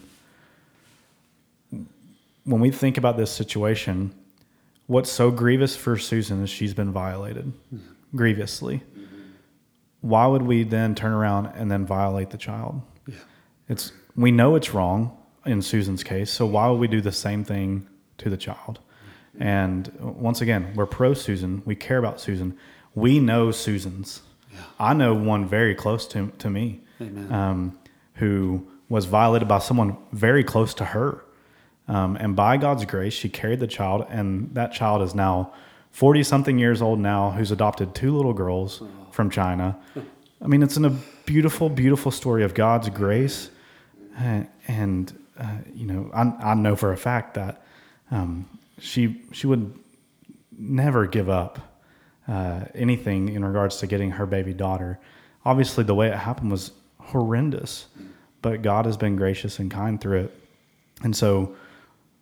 when 2.45 2.61
we 2.61 2.71
think 2.71 2.97
about 2.97 3.17
this 3.17 3.31
situation, 3.31 4.13
what's 4.87 5.11
so 5.11 5.31
grievous 5.31 5.75
for 5.75 5.97
Susan 5.97 6.43
is 6.43 6.49
she's 6.49 6.73
been 6.73 6.91
violated 6.91 7.51
grievously. 8.15 8.81
Why 10.01 10.27
would 10.27 10.43
we 10.43 10.63
then 10.63 10.93
turn 10.95 11.11
around 11.11 11.47
and 11.47 11.69
then 11.69 11.85
violate 11.85 12.29
the 12.29 12.37
child? 12.37 12.81
Yeah. 13.07 13.15
It's 13.67 13.91
we 14.15 14.31
know 14.31 14.55
it's 14.55 14.73
wrong 14.73 15.17
in 15.45 15.61
Susan's 15.61 16.03
case, 16.03 16.31
so 16.31 16.45
why 16.45 16.69
would 16.69 16.79
we 16.79 16.87
do 16.87 17.01
the 17.01 17.11
same 17.11 17.43
thing 17.43 17.87
to 18.19 18.29
the 18.29 18.37
child? 18.37 18.79
And 19.39 19.91
once 19.99 20.39
again, 20.39 20.73
we're 20.75 20.85
pro 20.85 21.13
Susan. 21.13 21.61
We 21.65 21.75
care 21.75 21.97
about 21.97 22.21
Susan. 22.21 22.57
We 22.93 23.19
know 23.19 23.51
Susan's. 23.51 24.21
I 24.79 24.93
know 24.93 25.13
one 25.13 25.45
very 25.45 25.75
close 25.75 26.07
to 26.09 26.31
to 26.37 26.49
me, 26.49 26.81
Amen. 27.01 27.33
um, 27.33 27.79
who 28.15 28.67
was 28.87 29.05
violated 29.05 29.47
by 29.47 29.59
someone 29.59 29.97
very 30.13 30.43
close 30.43 30.73
to 30.75 30.85
her. 30.85 31.24
Um, 31.87 32.15
and 32.15 32.35
by 32.35 32.57
God's 32.57 32.85
grace, 32.85 33.13
she 33.13 33.29
carried 33.29 33.59
the 33.59 33.67
child, 33.67 34.07
and 34.09 34.53
that 34.55 34.73
child 34.73 35.01
is 35.01 35.13
now 35.13 35.53
40 35.91 36.23
something 36.23 36.59
years 36.59 36.81
old 36.81 36.99
now, 36.99 37.31
who's 37.31 37.51
adopted 37.51 37.95
two 37.95 38.15
little 38.15 38.33
girls 38.33 38.81
from 39.11 39.29
China. 39.29 39.77
I 40.41 40.47
mean, 40.47 40.61
it's 40.61 40.77
in 40.77 40.85
a 40.85 40.89
beautiful, 41.25 41.69
beautiful 41.69 42.11
story 42.11 42.43
of 42.43 42.53
God's 42.53 42.89
grace. 42.89 43.49
And, 44.67 45.13
uh, 45.39 45.57
you 45.73 45.85
know, 45.85 46.11
I, 46.13 46.51
I 46.51 46.53
know 46.55 46.75
for 46.75 46.91
a 46.91 46.97
fact 46.97 47.35
that 47.35 47.65
um, 48.11 48.45
she, 48.79 49.21
she 49.31 49.47
would 49.47 49.77
never 50.57 51.07
give 51.07 51.29
up 51.29 51.59
uh, 52.27 52.65
anything 52.73 53.29
in 53.29 53.45
regards 53.45 53.77
to 53.77 53.87
getting 53.87 54.11
her 54.11 54.25
baby 54.25 54.53
daughter. 54.53 54.99
Obviously, 55.45 55.83
the 55.83 55.95
way 55.95 56.07
it 56.07 56.15
happened 56.15 56.51
was 56.51 56.71
horrendous, 56.99 57.87
but 58.41 58.61
God 58.61 58.85
has 58.85 58.97
been 58.97 59.15
gracious 59.15 59.59
and 59.59 59.69
kind 59.69 60.01
through 60.01 60.21
it. 60.25 60.39
And 61.03 61.15
so, 61.15 61.55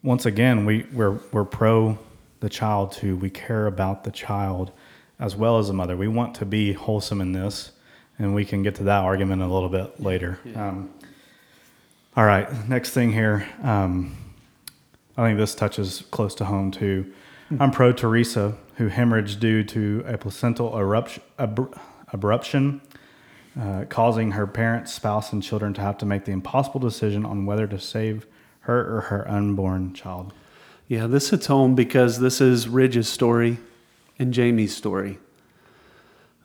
once 0.03 0.25
again, 0.25 0.65
we, 0.65 0.85
we're, 0.91 1.17
we're 1.31 1.45
pro 1.45 1.97
the 2.41 2.49
child 2.49 2.91
too. 2.91 3.15
We 3.15 3.29
care 3.29 3.67
about 3.67 4.03
the 4.03 4.11
child 4.11 4.71
as 5.17 5.35
well 5.35 5.57
as 5.57 5.67
the 5.67 5.73
mother. 5.73 5.95
We 5.95 6.09
want 6.09 6.35
to 6.35 6.45
be 6.45 6.73
wholesome 6.73 7.21
in 7.21 7.31
this, 7.31 7.71
and 8.19 8.35
we 8.35 8.43
can 8.43 8.63
get 8.63 8.75
to 8.75 8.83
that 8.83 9.03
argument 9.03 9.41
a 9.41 9.47
little 9.47 9.69
bit 9.69 10.01
later. 10.01 10.39
Um, 10.55 10.93
all 12.17 12.25
right, 12.25 12.67
next 12.67 12.89
thing 12.89 13.13
here. 13.13 13.47
Um, 13.63 14.15
I 15.17 15.25
think 15.25 15.39
this 15.39 15.55
touches 15.55 16.03
close 16.11 16.35
to 16.35 16.45
home 16.45 16.71
too. 16.71 17.13
I'm 17.59 17.71
pro 17.71 17.91
Teresa, 17.91 18.55
who 18.75 18.89
hemorrhaged 18.89 19.39
due 19.39 19.63
to 19.63 20.03
a 20.07 20.17
placental 20.17 20.77
eruption, 20.77 21.23
abru- 21.39 21.77
abruption, 22.11 22.81
uh, 23.59 23.85
causing 23.89 24.31
her 24.31 24.47
parents, 24.47 24.93
spouse, 24.93 25.31
and 25.31 25.41
children 25.41 25.73
to 25.75 25.81
have 25.81 25.97
to 25.99 26.05
make 26.05 26.25
the 26.25 26.31
impossible 26.31 26.79
decision 26.79 27.25
on 27.25 27.45
whether 27.45 27.67
to 27.67 27.79
save 27.79 28.25
her 28.63 28.97
or 28.97 29.01
her 29.01 29.29
unborn 29.29 29.93
child. 29.93 30.33
Yeah, 30.87 31.07
this 31.07 31.29
hits 31.29 31.45
home 31.47 31.75
because 31.75 32.19
this 32.19 32.41
is 32.41 32.67
Ridge's 32.67 33.07
story 33.09 33.57
and 34.19 34.33
Jamie's 34.33 34.75
story. 34.75 35.17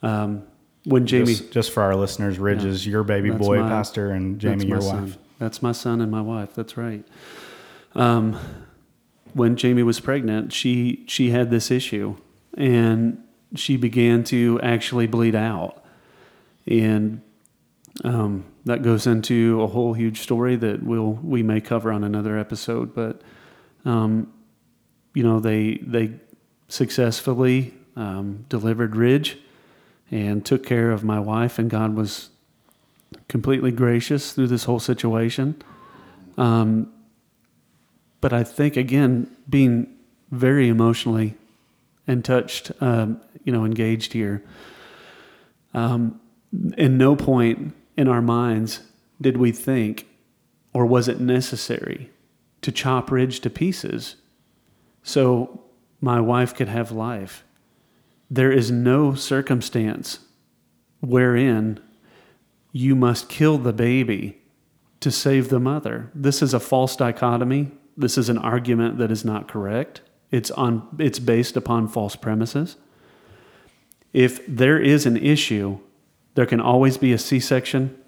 Um, 0.02 0.42
when 0.84 1.06
Jamie, 1.06 1.26
Just, 1.26 1.50
just 1.52 1.72
for 1.72 1.82
our 1.82 1.96
listeners, 1.96 2.38
Ridge 2.38 2.62
Yeah. 2.62 2.70
is 2.70 2.86
your 2.86 3.02
baby 3.04 3.30
boy, 3.30 3.60
my- 3.60 3.68
Pastor, 3.68 4.10
and 4.10 4.38
Jamie, 4.38 4.66
your 4.66 4.80
son. 4.80 5.02
wife. 5.04 5.18
That's 5.38 5.62
my 5.62 5.72
son 5.72 6.00
and 6.00 6.10
my 6.10 6.20
wife. 6.20 6.54
That's 6.54 6.76
right. 6.76 7.04
Um, 7.94 8.36
when 9.34 9.56
Jamie 9.56 9.82
was 9.82 10.00
pregnant, 10.00 10.52
she 10.52 11.04
she 11.06 11.30
had 11.30 11.50
this 11.50 11.70
issue, 11.70 12.16
and 12.56 13.18
she 13.54 13.76
began 13.76 14.24
to 14.24 14.58
actually 14.62 15.06
bleed 15.06 15.34
out, 15.34 15.84
and 16.66 17.20
um, 18.04 18.44
that 18.64 18.82
goes 18.82 19.06
into 19.06 19.60
a 19.62 19.66
whole 19.66 19.92
huge 19.92 20.20
story 20.20 20.56
that 20.56 20.82
we'll 20.82 21.12
we 21.12 21.42
may 21.42 21.60
cover 21.60 21.90
on 21.90 22.04
another 22.04 22.38
episode. 22.38 22.94
But 22.94 23.22
um, 23.84 24.32
you 25.14 25.22
know, 25.22 25.40
they 25.40 25.78
they 25.82 26.12
successfully 26.68 27.74
um, 27.96 28.44
delivered 28.48 28.94
Ridge 28.94 29.38
and 30.10 30.44
took 30.44 30.64
care 30.64 30.90
of 30.90 31.02
my 31.02 31.18
wife, 31.18 31.58
and 31.58 31.68
God 31.68 31.94
was 31.94 32.30
completely 33.28 33.72
gracious 33.72 34.32
through 34.32 34.48
this 34.48 34.64
whole 34.64 34.80
situation. 34.80 35.60
Um, 36.36 36.92
but 38.20 38.32
I 38.32 38.44
think 38.44 38.76
again, 38.76 39.34
being 39.48 39.94
very 40.30 40.68
emotionally 40.68 41.34
and 42.06 42.24
touched, 42.24 42.70
um, 42.80 43.20
you 43.44 43.52
know, 43.52 43.64
engaged 43.64 44.12
here. 44.12 44.42
Um, 45.74 46.20
in 46.78 46.96
no 46.96 47.14
point 47.14 47.74
in 47.98 48.06
our 48.06 48.22
minds 48.22 48.80
did 49.20 49.36
we 49.36 49.50
think, 49.50 50.06
or 50.72 50.86
was 50.86 51.08
it 51.08 51.18
necessary, 51.18 52.10
to 52.62 52.70
chop 52.70 53.10
Ridge 53.10 53.40
to 53.40 53.50
pieces 53.50 54.16
so 55.02 55.64
my 56.00 56.20
wife 56.20 56.54
could 56.54 56.68
have 56.68 56.92
life. 56.92 57.42
There 58.30 58.52
is 58.52 58.70
no 58.70 59.14
circumstance 59.14 60.20
wherein 61.00 61.80
you 62.70 62.94
must 62.94 63.28
kill 63.28 63.58
the 63.58 63.72
baby 63.72 64.38
to 65.00 65.10
save 65.10 65.48
the 65.48 65.58
mother. 65.58 66.10
This 66.14 66.40
is 66.40 66.54
a 66.54 66.60
false 66.60 66.94
dichotomy. 66.94 67.72
This 67.96 68.16
is 68.16 68.28
an 68.28 68.38
argument 68.38 68.98
that 68.98 69.10
is 69.10 69.24
not 69.24 69.48
correct. 69.48 70.02
It's 70.30 70.52
on 70.52 70.86
it's 71.00 71.18
based 71.18 71.56
upon 71.56 71.88
false 71.88 72.14
premises. 72.14 72.76
If 74.12 74.46
there 74.46 74.78
is 74.78 75.04
an 75.06 75.16
issue, 75.16 75.80
there 76.38 76.46
can 76.46 76.60
always 76.60 76.96
be 76.96 77.12
a 77.12 77.18
C-section 77.18 78.00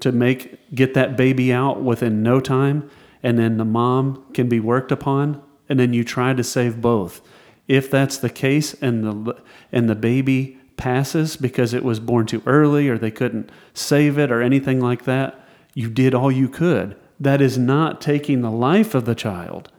to 0.00 0.10
make 0.10 0.74
get 0.74 0.94
that 0.94 1.16
baby 1.16 1.52
out 1.52 1.80
within 1.80 2.24
no 2.24 2.40
time 2.40 2.90
and 3.22 3.38
then 3.38 3.56
the 3.56 3.64
mom 3.64 4.26
can 4.34 4.48
be 4.48 4.58
worked 4.58 4.90
upon 4.90 5.40
and 5.68 5.78
then 5.78 5.92
you 5.92 6.02
try 6.02 6.34
to 6.34 6.42
save 6.42 6.80
both. 6.80 7.20
If 7.68 7.88
that's 7.88 8.18
the 8.18 8.30
case 8.30 8.74
and 8.82 9.04
the 9.04 9.40
and 9.70 9.88
the 9.88 9.94
baby 9.94 10.58
passes 10.76 11.36
because 11.36 11.72
it 11.72 11.84
was 11.84 12.00
born 12.00 12.26
too 12.26 12.42
early 12.46 12.88
or 12.88 12.98
they 12.98 13.12
couldn't 13.12 13.48
save 13.74 14.18
it 14.18 14.32
or 14.32 14.42
anything 14.42 14.80
like 14.80 15.04
that, 15.04 15.40
you 15.72 15.88
did 15.88 16.16
all 16.16 16.32
you 16.32 16.48
could. 16.48 16.96
That 17.20 17.40
is 17.40 17.56
not 17.56 18.00
taking 18.00 18.40
the 18.40 18.50
life 18.50 18.92
of 18.92 19.04
the 19.04 19.14
child 19.14 19.70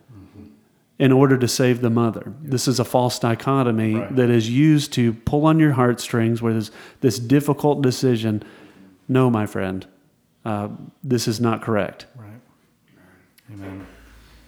in 0.99 1.11
order 1.13 1.37
to 1.37 1.47
save 1.47 1.79
the 1.81 1.89
mother. 1.89 2.33
This 2.43 2.67
is 2.67 2.79
a 2.79 2.83
false 2.85 3.17
dichotomy 3.19 3.95
Right. 3.95 4.15
that 4.17 4.29
is 4.29 4.49
used 4.49 4.91
to 4.93 5.13
pull 5.13 5.45
on 5.45 5.57
your 5.59 5.71
heartstrings 5.71 6.41
where 6.41 6.51
there's 6.53 6.71
this 6.99 7.17
difficult 7.19 7.81
decision. 7.81 8.43
No, 9.07 9.29
my 9.29 9.45
friend, 9.45 9.87
uh, 10.45 10.67
this 11.03 11.27
is 11.27 11.39
not 11.39 11.61
correct. 11.61 12.05
Right. 12.17 12.41
Amen. 13.53 13.85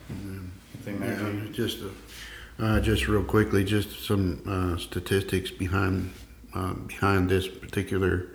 Anything 0.09 0.99
there, 0.99 1.17
Yeah, 1.33 1.51
just, 1.53 1.79
uh, 2.59 2.63
uh, 2.63 2.79
just 2.81 3.07
real 3.07 3.23
quickly, 3.23 3.63
just 3.63 4.05
some 4.05 4.41
uh, 4.45 4.77
statistics 4.77 5.51
behind 5.51 6.11
uh, 6.53 6.73
behind 6.73 7.29
this 7.29 7.47
particular 7.47 8.25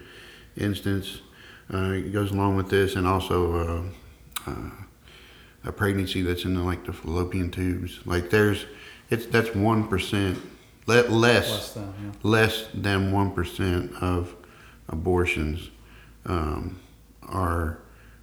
instance. 0.56 1.20
uh, 1.74 1.90
it 1.92 2.12
goes 2.14 2.30
along 2.30 2.56
with 2.56 2.70
this, 2.70 2.96
and 2.96 3.06
also 3.06 3.36
uh, 4.46 4.50
uh, 4.50 4.70
a 5.66 5.72
pregnancy 5.72 6.22
that's 6.22 6.44
in 6.44 6.54
the, 6.54 6.62
like 6.62 6.86
the 6.86 6.92
fallopian 6.92 7.50
tubes. 7.50 8.00
Like 8.06 8.30
there's, 8.30 8.64
it's 9.10 9.26
that's 9.26 9.54
one 9.54 9.88
percent 9.88 10.38
less 10.86 11.08
Less 11.50 11.72
than, 11.74 11.94
yeah. 12.02 12.10
less 12.22 12.68
than 12.72 13.12
one 13.12 13.32
percent 13.32 13.92
of 14.00 14.34
abortions 14.88 15.70
um, 16.26 16.78
are 17.22 17.78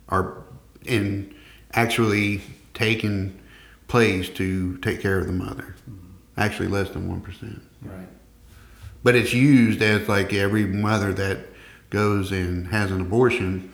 are 0.09 0.43
in 0.85 1.35
actually 1.73 2.41
taking 2.73 3.39
place 3.87 4.29
to 4.29 4.77
take 4.77 5.01
care 5.01 5.19
of 5.19 5.27
the 5.27 5.33
mother. 5.33 5.75
Actually, 6.37 6.69
less 6.69 6.89
than 6.89 7.09
one 7.09 7.21
percent. 7.21 7.61
Right. 7.81 8.07
But 9.03 9.15
it's 9.15 9.33
used 9.33 9.81
as 9.81 10.07
like 10.07 10.33
every 10.33 10.65
mother 10.65 11.13
that 11.13 11.39
goes 11.89 12.31
and 12.31 12.67
has 12.67 12.89
an 12.89 13.01
abortion, 13.01 13.72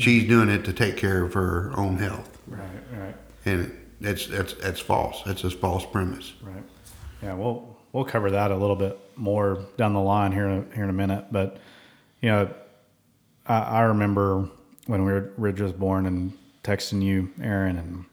she's 0.00 0.26
doing 0.28 0.48
it 0.48 0.64
to 0.64 0.72
take 0.72 0.96
care 0.96 1.22
of 1.24 1.34
her 1.34 1.72
own 1.76 1.96
health, 1.96 2.38
Right, 2.46 2.60
right, 2.98 3.14
and 3.46 3.76
that's 4.00 4.26
that's 4.26 4.54
that's 4.54 4.80
false. 4.80 5.22
That's 5.24 5.44
a 5.44 5.50
false 5.50 5.84
premise. 5.86 6.32
right. 6.42 6.62
Yeah, 7.22 7.34
we'll 7.34 7.76
we'll 7.92 8.04
cover 8.04 8.30
that 8.30 8.50
a 8.50 8.56
little 8.56 8.76
bit 8.76 8.98
more 9.16 9.66
down 9.76 9.92
the 9.94 10.00
line 10.00 10.32
here 10.32 10.48
in 10.48 10.66
a, 10.72 10.74
here 10.74 10.84
in 10.84 10.90
a 10.90 10.94
minute. 10.94 11.26
But 11.30 11.58
you 12.22 12.30
know, 12.30 12.50
I, 13.46 13.58
I 13.58 13.80
remember 13.82 14.48
when 14.86 15.04
we 15.04 15.12
were 15.12 15.32
Ridge 15.36 15.60
was 15.60 15.72
born 15.72 16.06
and 16.06 16.32
texting 16.64 17.02
you, 17.02 17.30
Aaron, 17.42 17.76
and 17.78 18.04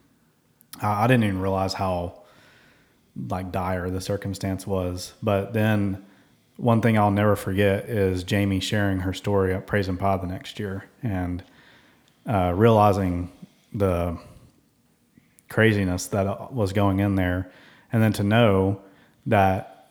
I, 0.82 1.04
I 1.04 1.06
didn't 1.06 1.24
even 1.24 1.40
realize 1.40 1.74
how 1.74 2.22
like 3.28 3.50
dire 3.50 3.90
the 3.90 4.00
circumstance 4.00 4.66
was. 4.66 5.14
But 5.22 5.52
then 5.52 6.04
one 6.56 6.80
thing 6.82 6.98
I'll 6.98 7.10
never 7.10 7.34
forget 7.36 7.88
is 7.88 8.24
Jamie 8.24 8.60
sharing 8.60 9.00
her 9.00 9.12
story 9.12 9.54
at 9.54 9.66
Praise 9.66 9.88
and 9.88 9.98
Pod 9.98 10.22
the 10.22 10.26
next 10.26 10.58
year 10.60 10.84
and 11.02 11.42
uh, 12.28 12.52
realizing 12.54 13.32
the 13.72 14.18
craziness 15.48 16.06
that 16.06 16.52
was 16.52 16.72
going 16.72 17.00
in 17.00 17.14
there. 17.14 17.50
And 17.92 18.02
then 18.02 18.12
to 18.14 18.22
know 18.22 18.82
that 19.26 19.88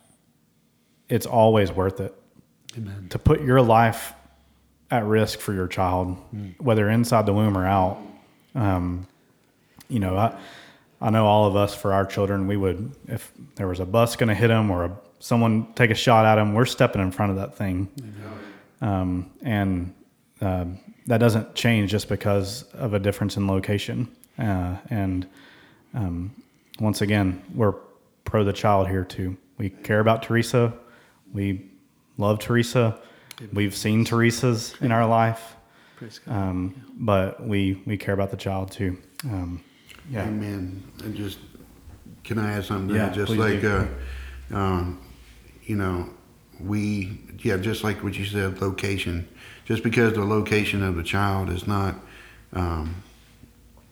it's 1.10 1.26
always 1.26 1.72
worth 1.72 2.00
it 2.00 2.14
Amen. 2.78 3.08
to 3.10 3.20
put 3.20 3.42
your 3.42 3.62
life 3.62 4.14
at 4.92 5.04
risk 5.04 5.40
for 5.40 5.54
your 5.54 5.68
child, 5.68 6.18
whether 6.60 6.90
inside 6.90 7.26
the 7.26 7.34
womb 7.34 7.58
or 7.58 7.66
out. 7.66 7.98
Um, 8.56 9.08
you 9.90 10.00
know, 10.00 10.16
I, 10.16 10.38
I 11.02 11.10
know 11.10 11.26
all 11.26 11.46
of 11.46 11.56
us 11.56 11.76
for 11.76 11.94
our 11.94 12.06
children, 12.06 12.48
we 12.48 12.58
would, 12.58 12.94
if 13.08 13.32
there 13.56 13.68
was 13.68 13.80
a 13.80 13.86
bus 13.86 14.16
going 14.16 14.30
to 14.30 14.36
hit 14.36 14.48
them 14.48 14.72
or 14.72 14.86
a, 14.86 14.98
someone 15.20 15.74
take 15.74 15.92
a 15.92 15.96
shot 15.96 16.26
at 16.26 16.36
them, 16.36 16.54
we're 16.54 16.66
stepping 16.66 17.02
in 17.02 17.12
front 17.12 17.32
of 17.32 17.38
that 17.38 17.56
thing. 17.56 17.90
Um, 18.82 19.32
and 19.42 19.94
uh, 20.42 20.66
that 21.08 21.18
doesn't 21.20 21.56
change 21.56 21.92
just 21.92 22.10
because 22.10 22.64
of 22.74 22.94
a 22.94 23.00
difference 23.00 23.38
in 23.38 23.48
location. 23.48 24.08
Uh, 24.38 24.76
and 24.90 25.26
um, 25.94 26.32
once 26.80 27.02
again, 27.02 27.42
we're 27.56 27.74
pro 28.26 28.44
the 28.44 28.54
child 28.54 28.88
here 28.88 29.04
too. 29.04 29.36
We 29.58 29.70
care 29.70 30.00
about 30.02 30.22
Teresa. 30.24 30.74
We 31.34 31.66
love 32.18 32.40
Teresa. 32.40 33.00
We've 33.54 33.76
seen 33.76 34.04
Teresa's 34.04 34.76
in 34.82 34.92
our 34.92 35.06
life, 35.06 35.56
Praise 35.96 36.20
God. 36.20 36.36
um, 36.36 36.84
but 36.98 37.46
we 37.46 37.82
we 37.86 37.96
care 37.98 38.14
about 38.14 38.32
the 38.32 38.38
child 38.38 38.72
too. 38.72 38.98
Um, 39.24 39.64
yeah, 40.10 40.24
Amen. 40.24 40.84
And 41.04 41.16
just 41.16 41.40
can 42.24 42.40
I 42.40 42.54
add 42.54 42.66
something? 42.66 42.96
Yeah, 42.96 43.10
just 43.10 43.28
please 43.28 43.40
like 43.40 43.62
do. 43.62 43.88
uh, 44.52 44.58
um, 44.58 45.00
you 45.64 45.76
know, 45.76 46.10
we 46.60 47.20
yeah, 47.40 47.58
just 47.58 47.84
like 47.84 48.04
what 48.04 48.18
you 48.18 48.26
said, 48.26 48.60
location. 48.62 49.28
Just 49.68 49.84
because 49.84 50.14
the 50.14 50.24
location 50.24 50.82
of 50.82 50.96
the 50.96 51.04
child 51.04 51.50
is 51.50 51.68
not 51.68 51.96
um, 52.54 53.04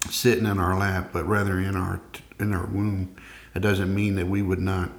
sitting 0.09 0.45
in 0.45 0.57
our 0.57 0.77
lap, 0.79 1.09
but 1.11 1.27
rather 1.27 1.59
in 1.59 1.75
our 1.75 1.99
in 2.39 2.53
our 2.53 2.65
womb, 2.65 3.13
it 3.53 3.59
doesn't 3.59 3.93
mean 3.93 4.15
that 4.15 4.27
we 4.27 4.41
would 4.41 4.59
not 4.59 4.89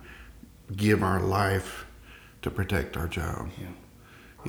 give 0.77 1.03
our 1.03 1.21
life 1.21 1.87
to 2.43 2.51
protect 2.51 2.97
our 2.97 3.09
child 3.09 3.49
Yeah. 3.61 3.69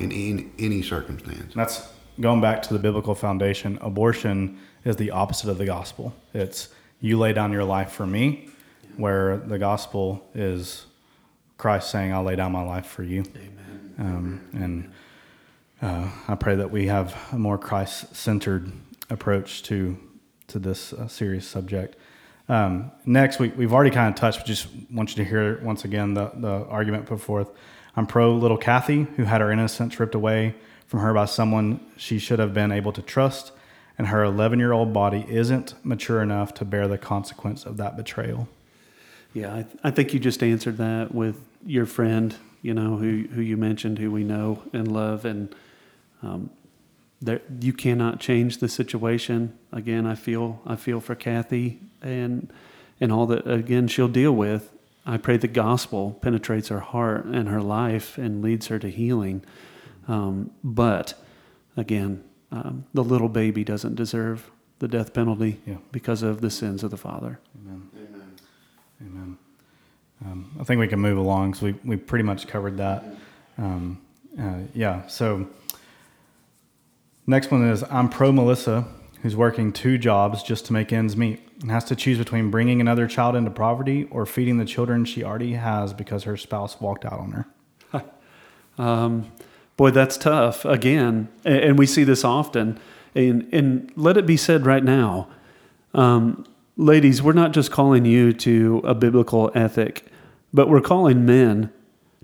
in, 0.04 0.12
in 0.12 0.52
any 0.60 0.82
circumstance. 0.82 1.54
that's 1.54 1.88
going 2.20 2.42
back 2.42 2.62
to 2.64 2.74
the 2.74 2.80
biblical 2.80 3.14
foundation. 3.16 3.78
Abortion 3.82 4.58
is 4.84 4.96
the 4.98 5.12
opposite 5.12 5.50
of 5.50 5.58
the 5.58 5.66
gospel. 5.66 6.14
It's 6.34 6.70
you 7.00 7.18
lay 7.18 7.32
down 7.34 7.52
your 7.54 7.64
life 7.64 7.92
for 7.92 8.06
me, 8.08 8.50
where 8.98 9.38
the 9.38 9.60
gospel 9.60 10.28
is 10.34 10.88
Christ 11.58 11.90
saying, 11.90 12.12
"I'll 12.12 12.24
lay 12.24 12.36
down 12.36 12.52
my 12.52 12.64
life 12.64 12.86
for 12.88 13.04
you." 13.04 13.24
Amen. 13.36 13.94
Um, 14.00 14.42
and 14.54 14.92
uh, 15.82 16.10
I 16.28 16.36
pray 16.36 16.56
that 16.56 16.72
we 16.72 16.88
have 16.88 17.16
a 17.32 17.38
more 17.38 17.58
Christ-centered 17.58 18.72
approach 19.10 19.64
to 19.64 19.98
to 20.48 20.60
this 20.60 20.94
uh, 20.94 21.08
serious 21.08 21.48
subject. 21.48 21.98
Um, 22.50 22.92
next, 23.06 23.40
we, 23.40 23.50
we've 23.50 23.74
already 23.74 23.92
kind 23.92 24.14
of 24.14 24.16
touched, 24.20 24.40
but 24.40 24.48
just 24.48 24.68
want 24.92 25.10
you 25.10 25.24
to 25.24 25.30
hear 25.30 25.60
once 25.62 25.84
again 25.84 26.14
the, 26.14 26.32
the 26.36 26.66
argument 26.70 27.06
put 27.06 27.20
forth. 27.20 27.50
I'm 27.96 28.08
pro 28.08 28.34
little 28.34 28.58
Kathy, 28.58 29.08
who 29.18 29.24
had 29.24 29.42
her 29.42 29.52
innocence 29.52 30.00
ripped 30.00 30.16
away 30.16 30.56
from 30.88 31.02
her 31.02 31.14
by 31.14 31.26
someone 31.26 31.82
she 31.98 32.20
should 32.20 32.40
have 32.40 32.54
been 32.54 32.72
able 32.72 32.94
to 32.94 33.02
trust, 33.02 33.52
and 33.98 34.08
her 34.08 34.24
11 34.24 34.60
year 34.60 34.72
old 34.72 34.94
body 34.94 35.26
isn't 35.28 35.74
mature 35.84 36.22
enough 36.22 36.54
to 36.56 36.66
bear 36.66 36.88
the 36.88 36.98
consequence 36.98 37.66
of 37.66 37.78
that 37.78 37.98
betrayal. 37.98 38.48
Yeah, 39.34 39.54
I, 39.54 39.66
I 39.84 39.92
think 39.92 40.14
you 40.14 40.20
just 40.20 40.42
answered 40.42 40.78
that 40.78 41.14
with 41.14 41.36
your 41.66 41.86
friend, 41.86 42.36
you 42.62 42.74
know, 42.74 42.96
who, 42.96 43.24
who 43.34 43.42
you 43.42 43.58
mentioned, 43.58 44.00
who 44.00 44.10
we 44.10 44.24
know 44.24 44.64
and 44.72 44.90
love. 44.90 45.26
And 45.26 45.54
um, 46.24 46.50
there, 47.22 47.42
you 47.60 47.74
cannot 47.74 48.20
change 48.20 48.60
the 48.60 48.68
situation. 48.70 49.58
Again, 49.72 50.06
I 50.06 50.16
feel 50.16 50.62
I 50.66 50.76
feel 50.76 51.00
for 51.00 51.16
Kathy 51.16 51.80
and 52.02 52.52
and 53.02 53.12
all 53.12 53.26
that 53.28 53.50
again 53.50 53.88
she'll 53.88 54.08
deal 54.08 54.34
with. 54.34 54.72
I 55.06 55.18
pray 55.18 55.38
the 55.38 55.48
gospel 55.48 56.18
penetrates 56.22 56.68
her 56.68 56.82
heart 56.82 57.26
and 57.26 57.48
her 57.48 57.62
life 57.62 58.18
and 58.18 58.42
leads 58.42 58.68
her 58.68 58.78
to 58.80 58.90
healing. 58.90 59.42
Um, 60.08 60.52
but 60.64 61.14
again, 61.78 62.24
um, 62.52 62.86
the 62.94 63.04
little 63.04 63.30
baby 63.30 63.64
doesn't 63.64 63.96
deserve 63.96 64.52
the 64.80 64.88
death 64.88 65.14
penalty 65.14 65.60
Yeah. 65.66 65.78
because 65.92 66.24
of 66.24 66.42
the 66.42 66.50
sins 66.52 66.84
of 66.84 66.92
the 66.92 66.98
father. 66.98 67.40
Amen. 67.66 67.90
Amen. 69.02 69.38
Um, 70.26 70.52
I 70.60 70.64
think 70.64 70.80
we 70.80 70.88
can 70.88 71.00
move 71.00 71.18
along 71.18 71.52
because 71.52 71.62
we, 71.62 71.76
we 71.86 71.96
pretty 71.98 72.24
much 72.24 72.48
covered 72.48 72.78
that. 72.78 73.04
Um, 73.58 74.00
uh, 74.40 74.60
yeah. 74.74 75.06
So, 75.08 75.48
next 77.28 77.52
one 77.52 77.68
is 77.70 77.84
I'm 77.84 78.10
pro 78.10 78.32
Melissa, 78.32 78.88
who's 79.22 79.36
working 79.36 79.72
two 79.72 79.98
jobs 79.98 80.42
just 80.42 80.66
to 80.68 80.74
make 80.74 80.92
ends 80.92 81.16
meet 81.16 81.48
and 81.62 81.70
has 81.70 81.84
to 81.86 81.96
choose 81.96 82.18
between 82.18 82.50
bringing 82.50 82.82
another 82.82 83.08
child 83.08 83.36
into 83.36 83.52
poverty 83.52 84.06
or 84.06 84.26
feeding 84.26 84.58
the 84.58 84.66
children 84.66 85.06
she 85.06 85.24
already 85.24 85.54
has 85.54 85.94
because 85.94 86.24
her 86.24 86.38
spouse 86.38 86.80
walked 86.80 87.06
out 87.06 87.20
on 87.20 87.32
her. 87.32 87.46
Um, 88.80 89.32
boy, 89.76 89.90
that's 89.90 90.18
tough. 90.18 90.64
Again, 90.64 91.30
and 91.44 91.80
we 91.80 91.88
see 91.88 92.04
this 92.04 92.24
often. 92.24 92.80
And, 93.16 93.48
and 93.52 93.92
let 93.96 94.16
it 94.16 94.28
be 94.28 94.38
said 94.38 94.68
right 94.68 94.84
now, 94.84 95.30
um, 95.96 96.46
ladies, 96.76 97.24
we're 97.24 97.34
not 97.34 97.54
just 97.54 97.72
calling 97.72 98.06
you 98.06 98.34
to 98.34 98.84
a 98.86 98.94
biblical 98.94 99.50
ethic, 99.56 100.06
but 100.54 100.70
we're 100.70 100.80
calling 100.80 101.26
men 101.26 101.72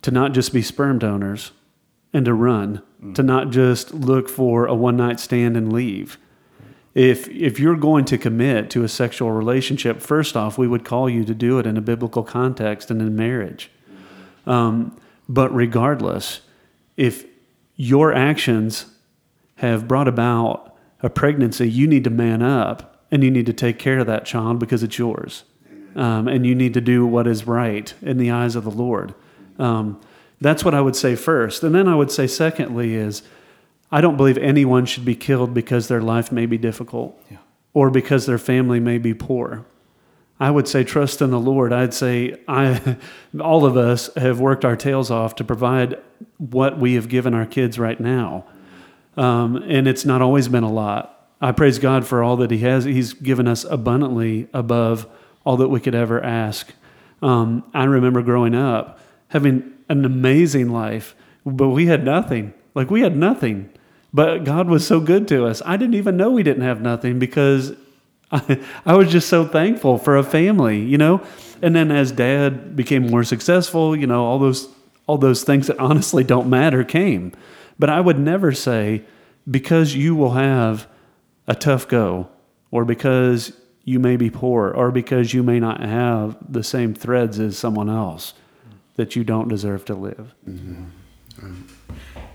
to 0.04 0.12
not 0.12 0.34
just 0.34 0.54
be 0.54 0.62
sperm 0.62 1.00
donors 1.00 1.52
and 2.14 2.26
to 2.26 2.34
run, 2.36 2.84
to 3.14 3.24
not 3.24 3.50
just 3.50 3.94
look 3.94 4.30
for 4.30 4.66
a 4.66 4.74
one 4.74 4.98
night 4.98 5.20
stand 5.20 5.58
and 5.58 5.72
leave. 5.72 6.18
If 6.94 7.28
if 7.30 7.60
you're 7.60 7.76
going 7.76 8.06
to 8.06 8.18
commit 8.18 8.70
to 8.72 8.84
a 8.84 8.88
sexual 8.88 9.32
relationship, 9.32 10.02
first 10.02 10.38
off, 10.38 10.58
we 10.58 10.68
would 10.68 10.86
call 10.86 11.10
you 11.10 11.26
to 11.26 11.34
do 11.34 11.60
it 11.60 11.66
in 11.66 11.78
a 11.78 11.82
biblical 11.82 12.24
context 12.24 12.92
and 12.92 13.02
in 13.02 13.16
marriage. 13.16 13.72
Um, 14.46 14.96
but 15.28 15.54
regardless, 15.54 16.42
if 16.98 17.26
your 17.76 18.14
actions 18.14 18.86
have 19.56 19.88
brought 19.88 20.08
about 20.08 20.76
a 21.02 21.10
pregnancy, 21.10 21.70
you 21.70 21.88
need 21.88 22.04
to 22.04 22.10
man 22.10 22.42
up 22.42 23.06
and 23.12 23.24
you 23.24 23.32
need 23.32 23.46
to 23.46 23.54
take 23.54 23.80
care 23.80 24.00
of 24.00 24.08
that 24.08 24.26
child 24.26 24.60
because 24.60 24.84
it's 24.84 24.98
yours. 24.98 25.44
Um, 25.96 26.28
and 26.28 26.46
you 26.46 26.56
need 26.56 26.74
to 26.74 26.82
do 26.82 27.06
what 27.06 27.28
is 27.28 27.46
right 27.46 27.94
in 28.02 28.18
the 28.18 28.32
eyes 28.32 28.56
of 28.56 28.64
the 28.64 28.72
Lord. 28.72 29.14
Um, 29.60 30.02
that's 30.44 30.64
what 30.66 30.74
I 30.74 30.82
would 30.82 30.96
say 30.96 31.16
first. 31.16 31.64
And 31.64 31.74
then 31.74 31.88
I 31.88 31.96
would 31.96 32.12
say, 32.12 32.28
secondly, 32.28 32.96
is 32.96 33.24
I 33.92 34.02
don't 34.02 34.18
believe 34.18 34.38
anyone 34.38 34.86
should 34.86 35.06
be 35.06 35.16
killed 35.16 35.54
because 35.54 35.88
their 35.88 36.02
life 36.02 36.32
may 36.32 36.46
be 36.46 36.58
difficult 36.58 37.20
Yeah. 37.32 37.38
or 37.74 37.90
because 37.90 38.26
their 38.26 38.38
family 38.38 38.80
may 38.80 38.98
be 38.98 39.14
poor. 39.14 39.66
I 40.40 40.50
would 40.52 40.68
say 40.68 40.84
trust 40.84 41.22
in 41.22 41.30
the 41.30 41.40
Lord. 41.40 41.72
I'd 41.72 41.94
say 41.94 42.36
I, 42.48 42.98
all 43.40 43.66
of 43.66 43.78
us 43.78 44.14
have 44.16 44.40
worked 44.40 44.66
our 44.66 44.76
tails 44.76 45.10
off 45.12 45.36
to 45.36 45.44
provide 45.44 45.96
what 46.38 46.80
we 46.80 46.96
have 46.96 47.08
given 47.08 47.34
our 47.34 47.46
kids 47.46 47.78
right 47.80 48.00
now, 48.00 48.46
um, 49.16 49.58
and 49.58 49.88
it's 49.88 50.06
not 50.06 50.22
always 50.22 50.48
been 50.48 50.64
a 50.64 50.72
lot. 50.72 51.28
I 51.40 51.52
praise 51.52 51.78
God 51.78 52.06
for 52.08 52.24
all 52.24 52.36
that 52.38 52.52
He 52.52 52.60
has. 52.60 52.84
He's 52.86 53.14
given 53.14 53.48
us 53.48 53.64
abundantly 53.64 54.48
above 54.54 55.06
all 55.46 55.58
that 55.58 55.68
we 55.70 55.80
could 55.80 55.96
ever 55.96 56.22
ask. 56.24 56.74
Um, 57.22 57.64
I 57.74 57.84
remember 57.84 58.22
growing 58.22 58.56
up 58.56 59.00
having 59.28 59.73
an 59.90 60.06
amazing 60.06 60.70
life, 60.70 61.16
but 61.46 61.70
we 61.70 61.88
had 61.88 62.04
nothing. 62.04 62.54
Like 62.76 62.90
we 62.90 63.02
had 63.02 63.16
nothing. 63.16 63.70
But 64.14 64.44
God 64.44 64.68
was 64.68 64.86
so 64.86 65.00
good 65.00 65.28
to 65.30 65.46
us. 65.46 65.62
I 65.66 65.78
didn't 65.78 65.96
even 65.96 66.18
know 66.18 66.32
we 66.32 66.44
didn't 66.44 66.64
have 66.64 66.82
nothing 66.82 67.20
because 67.20 67.74
I, 68.32 68.60
I 68.86 68.96
was 68.96 69.12
just 69.12 69.28
so 69.30 69.46
thankful 69.46 69.98
for 69.98 70.18
a 70.18 70.24
family, 70.24 70.80
you 70.80 70.98
know? 70.98 71.22
And 71.62 71.76
then 71.76 71.92
as 71.92 72.12
dad 72.12 72.76
became 72.76 73.10
more 73.10 73.24
successful, 73.24 73.96
you 73.96 74.08
know, 74.08 74.26
all 74.26 74.40
those 74.40 74.70
all 75.06 75.18
those 75.18 75.44
things 75.44 75.68
that 75.68 75.78
honestly 75.80 76.24
don't 76.24 76.50
matter 76.50 76.84
came. 76.84 77.34
But 77.78 77.90
I 77.90 78.00
would 78.00 78.20
never 78.20 78.54
say 78.54 79.04
because 79.50 79.96
you 79.96 80.16
will 80.16 80.32
have 80.32 80.88
a 81.46 81.56
tough 81.56 81.88
go 81.90 82.30
or 82.72 82.86
because 82.86 83.52
you 83.84 84.00
may 84.00 84.16
be 84.16 84.30
poor 84.30 84.72
or 84.72 84.92
because 84.92 85.34
you 85.34 85.44
may 85.44 85.60
not 85.60 85.82
have 85.82 86.38
the 86.50 86.64
same 86.64 86.94
threads 86.94 87.38
as 87.40 87.58
someone 87.58 87.90
else 87.90 88.34
that 88.96 89.16
you 89.16 89.24
don't 89.24 89.48
deserve 89.48 89.86
to 89.86 89.96
live. 89.96 90.34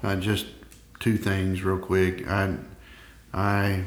Uh, 0.02 0.16
just 0.16 0.46
two 1.00 1.16
things 1.16 1.62
real 1.62 1.78
quick. 1.78 2.28
I, 2.28 2.56
I, 3.32 3.84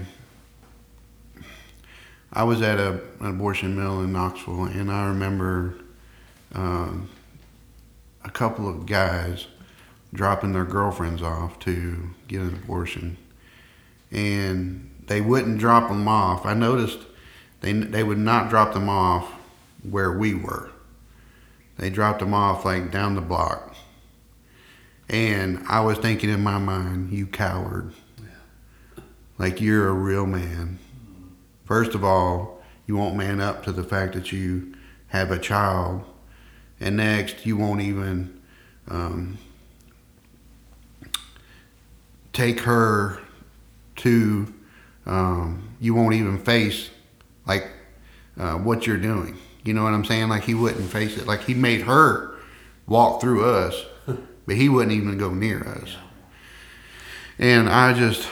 I 2.33 2.43
was 2.43 2.61
at 2.61 2.79
a, 2.79 3.01
an 3.19 3.27
abortion 3.27 3.75
mill 3.75 4.01
in 4.01 4.13
Knoxville, 4.13 4.65
and 4.65 4.91
I 4.91 5.07
remember 5.07 5.75
um, 6.53 7.09
a 8.23 8.29
couple 8.29 8.67
of 8.69 8.85
guys 8.85 9.47
dropping 10.13 10.53
their 10.53 10.65
girlfriends 10.65 11.21
off 11.21 11.59
to 11.59 12.09
get 12.27 12.41
an 12.41 12.55
abortion, 12.63 13.17
and 14.11 14.89
they 15.07 15.21
wouldn't 15.21 15.57
drop 15.57 15.89
them 15.89 16.07
off. 16.07 16.45
I 16.45 16.53
noticed 16.53 16.99
they 17.61 17.73
they 17.73 18.03
would 18.03 18.17
not 18.17 18.49
drop 18.49 18.73
them 18.73 18.89
off 18.89 19.29
where 19.89 20.11
we 20.11 20.33
were. 20.33 20.69
They 21.81 21.89
dropped 21.89 22.19
them 22.19 22.35
off 22.35 22.63
like 22.63 22.91
down 22.91 23.15
the 23.15 23.21
block. 23.21 23.73
And 25.09 25.65
I 25.67 25.81
was 25.81 25.97
thinking 25.97 26.29
in 26.29 26.43
my 26.43 26.59
mind, 26.59 27.11
you 27.11 27.25
coward. 27.25 27.91
Like 29.39 29.59
you're 29.59 29.89
a 29.89 29.93
real 29.93 30.27
man. 30.27 30.77
First 31.65 31.95
of 31.95 32.03
all, 32.03 32.61
you 32.85 32.95
won't 32.95 33.15
man 33.15 33.41
up 33.41 33.63
to 33.63 33.71
the 33.71 33.83
fact 33.83 34.13
that 34.13 34.31
you 34.31 34.75
have 35.07 35.31
a 35.31 35.39
child. 35.39 36.03
And 36.79 36.97
next, 36.97 37.47
you 37.47 37.57
won't 37.57 37.81
even 37.81 38.39
um, 38.87 39.39
take 42.31 42.59
her 42.59 43.21
to, 43.95 44.53
um, 45.07 45.67
you 45.79 45.95
won't 45.95 46.13
even 46.13 46.37
face 46.37 46.91
like 47.47 47.67
uh, 48.37 48.53
what 48.53 48.85
you're 48.85 48.97
doing. 48.97 49.39
You 49.63 49.73
know 49.73 49.83
what 49.83 49.93
I'm 49.93 50.05
saying? 50.05 50.29
Like 50.29 50.43
he 50.43 50.53
wouldn't 50.53 50.89
face 50.89 51.17
it. 51.17 51.27
Like 51.27 51.43
he 51.43 51.53
made 51.53 51.81
her 51.81 52.35
walk 52.87 53.21
through 53.21 53.45
us, 53.45 53.85
but 54.45 54.55
he 54.55 54.69
wouldn't 54.69 54.93
even 54.93 55.17
go 55.17 55.33
near 55.33 55.67
us. 55.67 55.95
And 57.37 57.69
I 57.69 57.93
just 57.93 58.27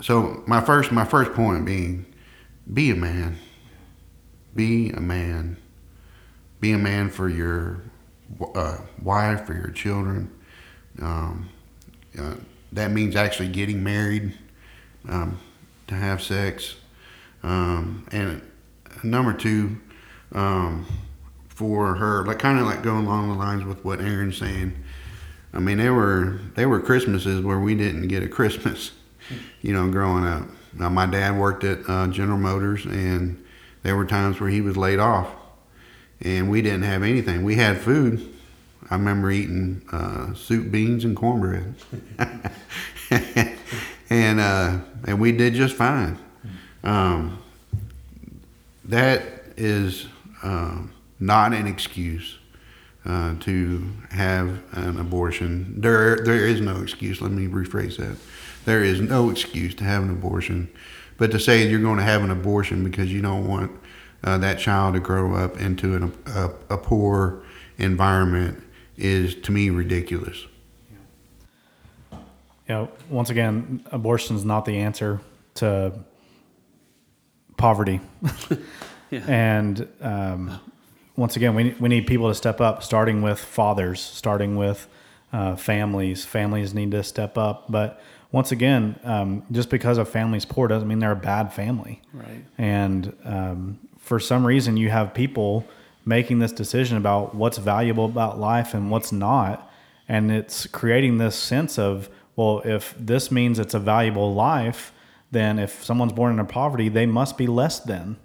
so 0.00 0.42
my 0.46 0.60
first 0.60 0.92
my 0.92 1.04
first 1.04 1.32
point 1.32 1.64
being 1.64 2.06
be 2.72 2.90
a 2.90 2.96
man. 2.96 3.38
Be 4.54 4.90
a 4.90 5.00
man. 5.00 5.58
Be 6.60 6.72
a 6.72 6.78
man 6.78 7.10
for 7.10 7.28
your 7.28 7.82
uh, 8.54 8.78
wife, 9.02 9.46
for 9.46 9.52
your 9.52 9.70
children. 9.70 10.30
Um, 11.00 11.48
uh, 12.18 12.34
that 12.72 12.90
means 12.90 13.14
actually 13.14 13.48
getting 13.48 13.84
married 13.84 14.36
um, 15.08 15.38
to 15.86 15.94
have 15.94 16.22
sex. 16.22 16.76
Um, 17.42 18.06
and 18.10 18.42
number 19.04 19.32
two, 19.32 19.78
um, 20.32 20.86
for 21.48 21.94
her, 21.94 22.24
like 22.24 22.38
kind 22.38 22.58
of 22.58 22.66
like 22.66 22.82
going 22.82 23.06
along 23.06 23.28
the 23.28 23.34
lines 23.34 23.64
with 23.64 23.84
what 23.84 24.00
Aaron's 24.00 24.36
saying. 24.36 24.74
I 25.54 25.58
mean, 25.58 25.78
there 25.78 25.94
were 25.94 26.38
there 26.54 26.68
were 26.68 26.80
Christmases 26.80 27.42
where 27.42 27.58
we 27.58 27.74
didn't 27.74 28.08
get 28.08 28.22
a 28.22 28.28
Christmas, 28.28 28.92
you 29.62 29.72
know, 29.72 29.90
growing 29.90 30.24
up. 30.26 30.46
Now, 30.74 30.90
my 30.90 31.06
dad 31.06 31.38
worked 31.38 31.64
at 31.64 31.78
uh, 31.88 32.08
General 32.08 32.36
Motors, 32.36 32.84
and 32.84 33.42
there 33.82 33.96
were 33.96 34.04
times 34.04 34.38
where 34.38 34.50
he 34.50 34.60
was 34.60 34.76
laid 34.76 34.98
off, 34.98 35.28
and 36.20 36.50
we 36.50 36.60
didn't 36.60 36.82
have 36.82 37.02
anything. 37.02 37.42
We 37.42 37.56
had 37.56 37.78
food. 37.78 38.34
I 38.90 38.96
remember 38.96 39.30
eating 39.30 39.82
uh, 39.90 40.34
soup, 40.34 40.70
beans, 40.70 41.04
and 41.04 41.16
cornbread, 41.16 41.74
and 44.10 44.40
uh, 44.40 44.78
and 45.06 45.18
we 45.18 45.32
did 45.32 45.54
just 45.54 45.74
fine. 45.74 46.18
Um, 46.84 47.38
that 48.86 49.22
is 49.56 50.06
uh, 50.42 50.78
not 51.18 51.52
an 51.52 51.66
excuse 51.66 52.38
uh, 53.04 53.34
to 53.40 53.88
have 54.10 54.62
an 54.72 54.98
abortion. 54.98 55.80
There, 55.80 56.16
there 56.16 56.46
is 56.46 56.60
no 56.60 56.82
excuse. 56.82 57.20
Let 57.20 57.32
me 57.32 57.46
rephrase 57.46 57.96
that. 57.98 58.16
There 58.64 58.82
is 58.82 59.00
no 59.00 59.30
excuse 59.30 59.74
to 59.76 59.84
have 59.84 60.02
an 60.02 60.10
abortion, 60.10 60.68
but 61.18 61.30
to 61.30 61.38
say 61.38 61.68
you're 61.68 61.80
going 61.80 61.98
to 61.98 62.04
have 62.04 62.22
an 62.22 62.30
abortion 62.30 62.82
because 62.82 63.12
you 63.12 63.22
don't 63.22 63.46
want 63.46 63.70
uh, 64.24 64.38
that 64.38 64.58
child 64.58 64.94
to 64.94 65.00
grow 65.00 65.34
up 65.34 65.60
into 65.60 65.94
an, 65.94 66.12
a, 66.26 66.50
a 66.70 66.78
poor 66.78 67.42
environment 67.78 68.62
is 68.96 69.34
to 69.34 69.52
me 69.52 69.70
ridiculous. 69.70 70.46
Know, 72.68 72.90
once 73.08 73.30
again, 73.30 73.86
abortion 73.92 74.34
is 74.34 74.44
not 74.44 74.64
the 74.64 74.78
answer 74.78 75.20
to 75.56 75.92
poverty. 77.56 78.00
Yeah. 79.10 79.24
And 79.28 79.88
um, 80.00 80.60
once 81.16 81.36
again, 81.36 81.54
we, 81.54 81.74
we 81.78 81.88
need 81.88 82.06
people 82.06 82.28
to 82.28 82.34
step 82.34 82.60
up, 82.60 82.82
starting 82.82 83.22
with 83.22 83.38
fathers, 83.38 84.00
starting 84.00 84.56
with 84.56 84.88
uh, 85.32 85.56
families. 85.56 86.24
Families 86.24 86.74
need 86.74 86.90
to 86.90 87.02
step 87.02 87.38
up. 87.38 87.70
But 87.70 88.00
once 88.32 88.52
again, 88.52 88.98
um, 89.04 89.44
just 89.52 89.70
because 89.70 89.98
a 89.98 90.04
family's 90.04 90.44
poor 90.44 90.68
doesn't 90.68 90.88
mean 90.88 90.98
they're 90.98 91.12
a 91.12 91.16
bad 91.16 91.52
family. 91.52 92.02
Right. 92.12 92.44
And 92.58 93.16
um, 93.24 93.78
for 93.98 94.18
some 94.18 94.46
reason, 94.46 94.76
you 94.76 94.90
have 94.90 95.14
people 95.14 95.64
making 96.04 96.38
this 96.38 96.52
decision 96.52 96.96
about 96.96 97.34
what's 97.34 97.58
valuable 97.58 98.04
about 98.04 98.38
life 98.38 98.74
and 98.74 98.90
what's 98.90 99.12
not. 99.12 99.70
And 100.08 100.30
it's 100.30 100.66
creating 100.66 101.18
this 101.18 101.34
sense 101.34 101.78
of, 101.78 102.08
well, 102.36 102.62
if 102.64 102.94
this 102.98 103.30
means 103.30 103.58
it's 103.58 103.74
a 103.74 103.80
valuable 103.80 104.32
life, 104.34 104.92
then 105.30 105.58
if 105.58 105.84
someone's 105.84 106.12
born 106.12 106.32
into 106.32 106.44
poverty, 106.44 106.88
they 106.88 107.06
must 107.06 107.36
be 107.36 107.46
less 107.46 107.80
than. 107.80 108.16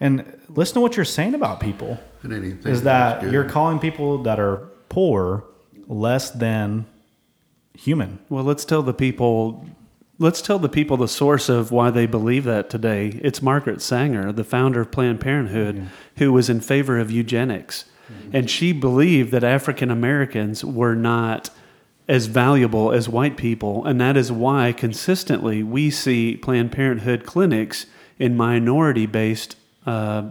And 0.00 0.40
listen 0.48 0.74
to 0.74 0.80
what 0.80 0.96
you're 0.96 1.04
saying 1.04 1.34
about 1.34 1.60
people 1.60 1.98
I 2.22 2.28
didn't 2.28 2.44
even 2.44 2.58
think 2.58 2.66
is 2.66 2.82
that 2.82 3.14
was 3.14 3.20
that 3.20 3.20
good. 3.22 3.32
you're 3.32 3.48
calling 3.48 3.78
people 3.78 4.22
that 4.24 4.38
are 4.38 4.68
poor 4.88 5.44
less 5.86 6.30
than 6.30 6.86
human. 7.74 8.18
Well, 8.28 8.44
let's 8.44 8.64
tell 8.64 8.82
the 8.82 8.94
people. 8.94 9.64
Let's 10.18 10.40
tell 10.40 10.58
the 10.58 10.70
people 10.70 10.96
the 10.96 11.08
source 11.08 11.50
of 11.50 11.70
why 11.70 11.90
they 11.90 12.06
believe 12.06 12.44
that 12.44 12.70
today. 12.70 13.20
It's 13.22 13.42
Margaret 13.42 13.82
Sanger, 13.82 14.32
the 14.32 14.44
founder 14.44 14.80
of 14.80 14.90
Planned 14.90 15.20
Parenthood, 15.20 15.88
who 16.16 16.32
was 16.32 16.48
in 16.48 16.60
favor 16.60 16.98
of 16.98 17.10
eugenics. 17.10 17.84
Mm-hmm. 18.10 18.36
And 18.36 18.50
she 18.50 18.72
believed 18.72 19.30
that 19.32 19.44
African 19.44 19.90
Americans 19.90 20.64
were 20.64 20.94
not 20.94 21.50
as 22.08 22.26
valuable 22.26 22.92
as 22.92 23.08
white 23.08 23.36
people. 23.36 23.84
And 23.84 24.00
that 24.00 24.16
is 24.16 24.30
why 24.30 24.72
consistently 24.72 25.62
we 25.62 25.90
see 25.90 26.36
Planned 26.36 26.72
Parenthood 26.72 27.24
clinics 27.24 27.86
in 28.18 28.36
minority 28.36 29.06
based 29.06 29.56
uh, 29.86 30.30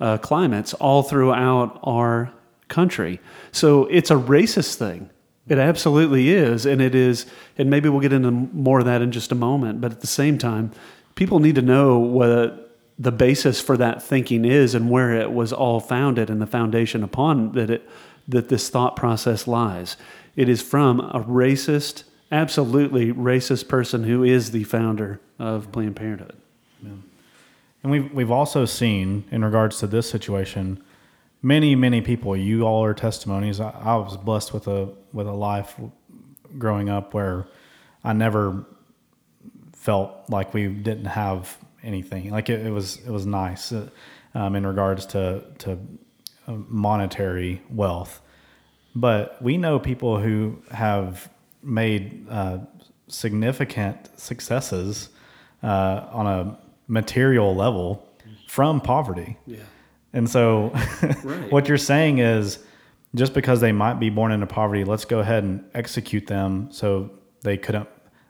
uh, 0.00 0.18
climates 0.18 0.74
all 0.74 1.02
throughout 1.02 1.78
our 1.84 2.32
country. 2.68 3.20
So 3.52 3.86
it's 3.86 4.10
a 4.10 4.16
racist 4.16 4.74
thing. 4.74 5.10
It 5.48 5.58
absolutely 5.58 6.30
is, 6.30 6.66
and 6.66 6.80
it 6.80 6.94
is. 6.94 7.26
And 7.58 7.68
maybe 7.70 7.88
we'll 7.88 8.00
get 8.00 8.12
into 8.12 8.30
more 8.30 8.80
of 8.80 8.84
that 8.86 9.02
in 9.02 9.12
just 9.12 9.32
a 9.32 9.36
moment. 9.36 9.80
But 9.80 9.92
at 9.92 10.00
the 10.00 10.06
same 10.06 10.38
time, 10.38 10.72
people 11.14 11.38
need 11.38 11.56
to 11.56 11.62
know 11.62 11.98
what 11.98 12.78
the 12.98 13.12
basis 13.12 13.60
for 13.60 13.76
that 13.76 14.02
thinking 14.02 14.44
is 14.44 14.74
and 14.74 14.90
where 14.90 15.12
it 15.12 15.32
was 15.32 15.52
all 15.52 15.80
founded 15.80 16.30
and 16.30 16.40
the 16.40 16.46
foundation 16.46 17.02
upon 17.02 17.52
that 17.52 17.70
it 17.70 17.88
that 18.28 18.48
this 18.48 18.68
thought 18.68 18.96
process 18.96 19.46
lies. 19.46 19.96
It 20.36 20.48
is 20.48 20.62
from 20.62 21.00
a 21.00 21.20
racist, 21.20 22.04
absolutely 22.30 23.12
racist 23.12 23.68
person 23.68 24.04
who 24.04 24.24
is 24.24 24.50
the 24.50 24.64
founder 24.64 25.20
of 25.38 25.70
Planned 25.72 25.96
Parenthood. 25.96 26.36
And 27.82 27.90
we've, 27.90 28.12
we've 28.12 28.30
also 28.30 28.64
seen, 28.64 29.24
in 29.30 29.44
regards 29.44 29.80
to 29.80 29.86
this 29.86 30.08
situation, 30.08 30.82
many, 31.42 31.74
many 31.74 32.00
people, 32.00 32.36
you 32.36 32.62
all 32.62 32.84
are 32.84 32.94
testimonies. 32.94 33.60
I, 33.60 33.70
I 33.70 33.96
was 33.96 34.16
blessed 34.16 34.54
with 34.54 34.68
a, 34.68 34.88
with 35.12 35.26
a 35.26 35.32
life 35.32 35.74
growing 36.58 36.88
up 36.88 37.12
where 37.12 37.46
I 38.04 38.12
never 38.12 38.64
felt 39.72 40.12
like 40.28 40.54
we 40.54 40.68
didn't 40.68 41.06
have 41.06 41.58
anything. 41.82 42.30
Like 42.30 42.48
it, 42.48 42.64
it 42.64 42.70
was, 42.70 42.98
it 42.98 43.10
was 43.10 43.26
nice 43.26 43.72
uh, 43.72 43.88
um, 44.34 44.54
in 44.54 44.64
regards 44.64 45.04
to, 45.06 45.42
to 45.58 45.78
uh, 46.46 46.52
monetary 46.68 47.62
wealth. 47.68 48.20
But 48.94 49.40
we 49.40 49.56
know 49.56 49.78
people 49.78 50.18
who 50.18 50.58
have 50.70 51.28
made 51.62 52.26
uh, 52.28 52.58
significant 53.08 54.10
successes 54.18 55.08
uh, 55.62 56.06
on 56.12 56.26
a 56.26 56.58
material 56.88 57.54
level 57.54 58.06
from 58.48 58.80
poverty. 58.80 59.38
Yeah. 59.46 59.60
And 60.12 60.28
so, 60.28 60.72
Right. 61.24 61.50
what 61.50 61.68
you're 61.68 61.78
saying 61.78 62.18
is 62.18 62.58
just 63.14 63.32
because 63.34 63.60
they 63.60 63.72
might 63.72 63.94
be 63.94 64.10
born 64.10 64.32
into 64.32 64.46
poverty, 64.46 64.84
let's 64.84 65.04
go 65.04 65.20
ahead 65.20 65.44
and 65.44 65.64
execute 65.74 66.26
them 66.26 66.68
so 66.70 67.10
they 67.42 67.56
couldn't 67.56 67.88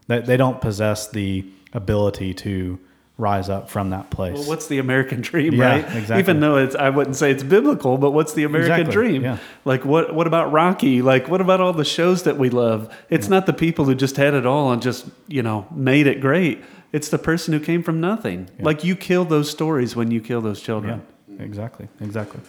they, 0.08 0.20
they 0.20 0.36
don't 0.36 0.60
possess 0.60 1.08
the 1.08 1.44
ability 1.72 2.34
to 2.34 2.78
rise 3.22 3.48
up 3.48 3.70
from 3.70 3.90
that 3.90 4.10
place. 4.10 4.34
Well, 4.34 4.48
what's 4.48 4.66
the 4.66 4.78
American 4.78 5.20
dream, 5.30 5.54
Yeah, 5.54 5.66
right? 5.76 5.84
exactly. 5.96 6.18
Even 6.18 6.40
though 6.40 6.56
it's, 6.56 6.74
I 6.74 6.90
wouldn't 6.90 7.14
say 7.16 7.30
it's 7.30 7.44
biblical, 7.44 7.96
but 7.96 8.10
what's 8.10 8.32
the 8.34 8.42
American 8.44 8.72
Exactly, 8.80 8.92
dream? 8.92 9.22
yeah. 9.22 9.38
Like, 9.64 9.84
what, 9.84 10.14
what 10.14 10.26
about 10.26 10.50
Rocky? 10.50 11.00
Like, 11.02 11.28
what 11.28 11.40
about 11.40 11.60
all 11.60 11.72
the 11.72 11.84
shows 11.84 12.24
that 12.24 12.36
we 12.36 12.50
love? 12.50 12.92
It's 13.08 13.28
not 13.28 13.46
the 13.46 13.52
people 13.52 13.84
who 13.84 13.94
just 13.94 14.16
had 14.16 14.34
it 14.34 14.44
all 14.44 14.72
and 14.72 14.82
just, 14.82 15.06
you 15.28 15.42
know, 15.42 15.66
made 15.70 16.06
it 16.08 16.20
great. 16.20 16.62
It's 16.92 17.08
the 17.08 17.18
person 17.18 17.54
who 17.54 17.60
came 17.60 17.82
from 17.82 18.00
nothing. 18.00 18.50
Like, 18.58 18.82
you 18.84 18.96
kill 18.96 19.24
those 19.24 19.48
stories 19.48 19.94
when 19.96 20.10
you 20.10 20.20
kill 20.20 20.40
those 20.42 20.58
yeah, 20.60 20.66
children. 20.66 21.02
exactly, 21.38 21.88
exactly. 22.00 22.40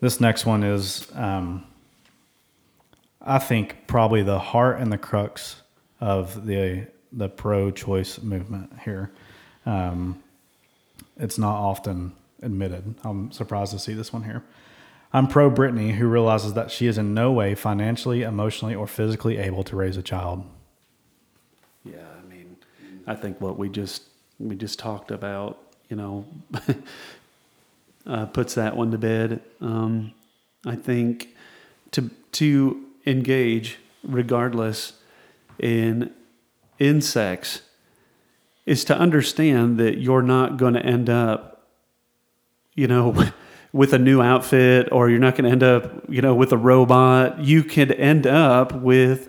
This 0.00 0.20
next 0.20 0.46
one 0.46 0.62
is, 0.62 1.08
um, 1.14 1.64
I 3.20 3.38
think, 3.38 3.86
probably 3.86 4.22
the 4.22 4.38
heart 4.38 4.78
and 4.80 4.90
the 4.92 4.98
crux 4.98 5.60
of 6.00 6.46
the 6.46 6.86
the 7.12 7.28
pro-choice 7.28 8.22
movement 8.22 8.70
here. 8.84 9.10
Um, 9.70 10.20
it's 11.16 11.38
not 11.38 11.54
often 11.54 12.12
admitted. 12.42 12.96
I'm 13.04 13.30
surprised 13.30 13.70
to 13.72 13.78
see 13.78 13.94
this 13.94 14.12
one 14.12 14.24
here. 14.24 14.42
I'm 15.12 15.28
pro 15.28 15.48
Brittany, 15.48 15.92
who 15.92 16.08
realizes 16.08 16.54
that 16.54 16.72
she 16.72 16.88
is 16.88 16.98
in 16.98 17.14
no 17.14 17.30
way 17.30 17.54
financially, 17.54 18.22
emotionally, 18.22 18.74
or 18.74 18.88
physically 18.88 19.38
able 19.38 19.62
to 19.64 19.76
raise 19.76 19.96
a 19.96 20.02
child. 20.02 20.44
Yeah, 21.84 21.98
I 22.18 22.28
mean, 22.28 22.56
I 23.06 23.14
think 23.14 23.40
what 23.40 23.58
we 23.58 23.68
just 23.68 24.02
we 24.40 24.56
just 24.56 24.78
talked 24.78 25.12
about, 25.12 25.58
you 25.88 25.96
know, 25.96 26.26
uh, 28.06 28.26
puts 28.26 28.54
that 28.54 28.76
one 28.76 28.90
to 28.90 28.98
bed. 28.98 29.40
Um, 29.60 30.12
I 30.66 30.74
think 30.74 31.28
to 31.92 32.10
to 32.32 32.86
engage, 33.06 33.78
regardless, 34.02 34.94
in 35.60 36.10
in 36.78 37.00
sex, 37.00 37.62
is 38.66 38.84
to 38.84 38.96
understand 38.96 39.78
that 39.78 39.98
you're 39.98 40.22
not 40.22 40.56
going 40.56 40.74
to 40.74 40.84
end 40.84 41.08
up, 41.10 41.68
you 42.74 42.86
know. 42.86 43.14
With 43.72 43.92
a 43.92 44.00
new 44.00 44.20
outfit, 44.20 44.88
or 44.90 45.08
you're 45.08 45.20
not 45.20 45.36
going 45.36 45.44
to 45.44 45.50
end 45.52 45.62
up, 45.62 46.10
you 46.10 46.20
know, 46.20 46.34
with 46.34 46.50
a 46.50 46.56
robot. 46.56 47.38
You 47.38 47.62
could 47.62 47.92
end 47.92 48.26
up 48.26 48.72
with 48.72 49.28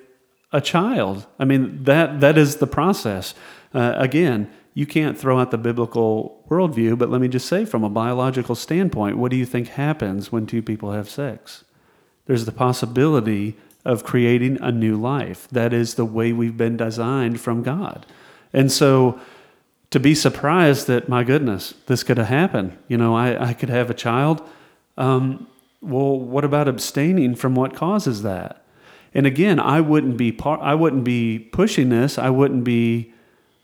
a 0.51 0.59
child. 0.59 1.27
I 1.37 1.45
mean, 1.45 1.83
that 1.83 2.21
that 2.21 2.39
is 2.39 2.55
the 2.55 2.65
process. 2.65 3.35
Uh, 3.71 3.93
again, 3.97 4.49
you 4.73 4.85
can't 4.85 5.17
throw 5.17 5.39
out 5.39 5.51
the 5.51 5.57
biblical 5.57 6.43
worldview, 6.49 6.97
but 6.97 7.09
let 7.09 7.21
me 7.21 7.27
just 7.27 7.47
say, 7.47 7.65
from 7.65 7.83
a 7.83 7.89
biological 7.89 8.55
standpoint, 8.55 9.17
what 9.17 9.31
do 9.31 9.37
you 9.37 9.45
think 9.45 9.69
happens 9.69 10.31
when 10.31 10.45
two 10.45 10.61
people 10.61 10.91
have 10.91 11.09
sex? 11.09 11.63
There's 12.25 12.45
the 12.45 12.51
possibility 12.51 13.57
of 13.83 14.03
creating 14.03 14.61
a 14.61 14.71
new 14.71 14.95
life. 14.95 15.47
That 15.49 15.73
is 15.73 15.95
the 15.95 16.05
way 16.05 16.31
we've 16.31 16.55
been 16.55 16.77
designed 16.77 17.41
from 17.41 17.63
God. 17.63 18.05
And 18.53 18.71
so 18.71 19.19
to 19.89 19.99
be 19.99 20.15
surprised 20.15 20.87
that, 20.87 21.09
my 21.09 21.23
goodness, 21.23 21.73
this 21.87 22.03
could 22.03 22.17
have 22.17 22.27
happened, 22.27 22.77
you 22.87 22.97
know, 22.97 23.15
I, 23.15 23.49
I 23.49 23.53
could 23.53 23.69
have 23.69 23.89
a 23.89 23.93
child. 23.93 24.41
Um, 24.97 25.47
well, 25.81 26.19
what 26.19 26.43
about 26.43 26.67
abstaining 26.67 27.35
from 27.35 27.55
what 27.55 27.75
causes 27.75 28.21
that? 28.23 28.63
And 29.13 29.25
again, 29.25 29.59
I 29.59 29.81
wouldn't 29.81 30.15
be 30.15 30.31
part, 30.31 30.61
I 30.61 30.75
wouldn't 30.75 31.03
be 31.03 31.39
pushing 31.39 31.89
this. 31.89 32.17
I 32.17 32.29
wouldn't 32.29 32.63
be 32.63 33.13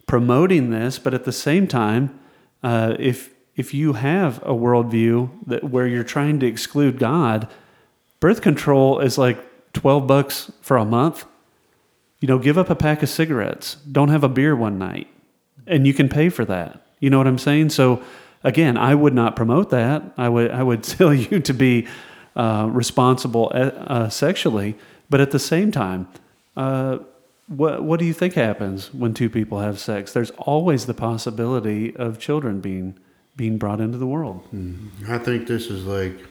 promoting 0.06 0.72
this. 0.72 1.00
But 1.00 1.14
at 1.14 1.24
the 1.24 1.32
same 1.32 1.68
time, 1.68 2.20
uh, 2.64 2.96
if 3.00 3.34
if 3.56 3.74
you 3.74 3.94
have 3.94 4.38
a 4.44 4.54
worldview 4.54 5.30
that 5.48 5.64
where 5.64 5.88
you're 5.88 6.04
trying 6.04 6.40
to 6.42 6.46
exclude 6.46 7.00
God, 7.00 7.48
birth 8.20 8.42
control 8.42 9.00
is 9.00 9.18
like 9.18 9.40
twelve 9.74 10.06
bucks 10.06 10.52
for 10.62 10.78
a 10.78 10.86
month. 10.86 11.26
You 12.20 12.28
know, 12.28 12.40
give 12.40 12.58
up 12.58 12.70
a 12.70 12.76
pack 12.76 13.04
of 13.04 13.10
cigarettes. 13.10 13.76
Don't 13.92 14.10
have 14.10 14.24
a 14.24 14.30
beer 14.30 14.56
one 14.56 14.80
night, 14.80 15.08
and 15.68 15.86
you 15.86 15.94
can 15.94 16.10
pay 16.10 16.30
for 16.30 16.46
that. 16.46 16.82
You 17.00 17.10
know 17.10 17.18
what 17.18 17.28
I'm 17.28 17.38
saying? 17.38 17.70
So, 17.70 18.02
again, 18.44 18.78
I 18.78 18.96
would 18.96 19.14
not 19.14 19.36
promote 19.36 19.70
that. 19.70 20.04
I 20.18 20.30
would 20.30 20.52
I 20.52 20.64
would 20.64 20.84
tell 20.98 21.14
you 21.14 21.40
to 21.40 21.54
be 21.54 21.88
uh, 22.36 22.70
responsible 22.72 23.52
uh, 23.54 23.58
uh, 23.58 24.10
sexually, 24.10 24.76
but 25.10 25.22
at 25.22 25.32
the 25.32 25.40
same 25.40 25.72
time, 25.72 26.08
uh, 26.56 27.00
what 27.48 27.84
what 27.84 28.00
do 28.00 28.06
you 28.06 28.14
think 28.14 28.34
happens 28.34 28.94
when 28.94 29.14
two 29.14 29.30
people 29.30 29.60
have 29.60 29.80
sex? 29.80 30.14
There's 30.14 30.32
always 30.32 30.86
the 30.86 30.94
possibility 30.94 31.96
of 31.96 32.20
children 32.20 32.62
being 32.62 32.98
being 33.36 33.58
brought 33.58 33.80
into 33.80 33.98
the 33.98 34.08
world. 34.08 34.44
I 35.08 35.20
think 35.20 35.48
this 35.48 35.68
is 35.68 35.86
like, 35.86 36.26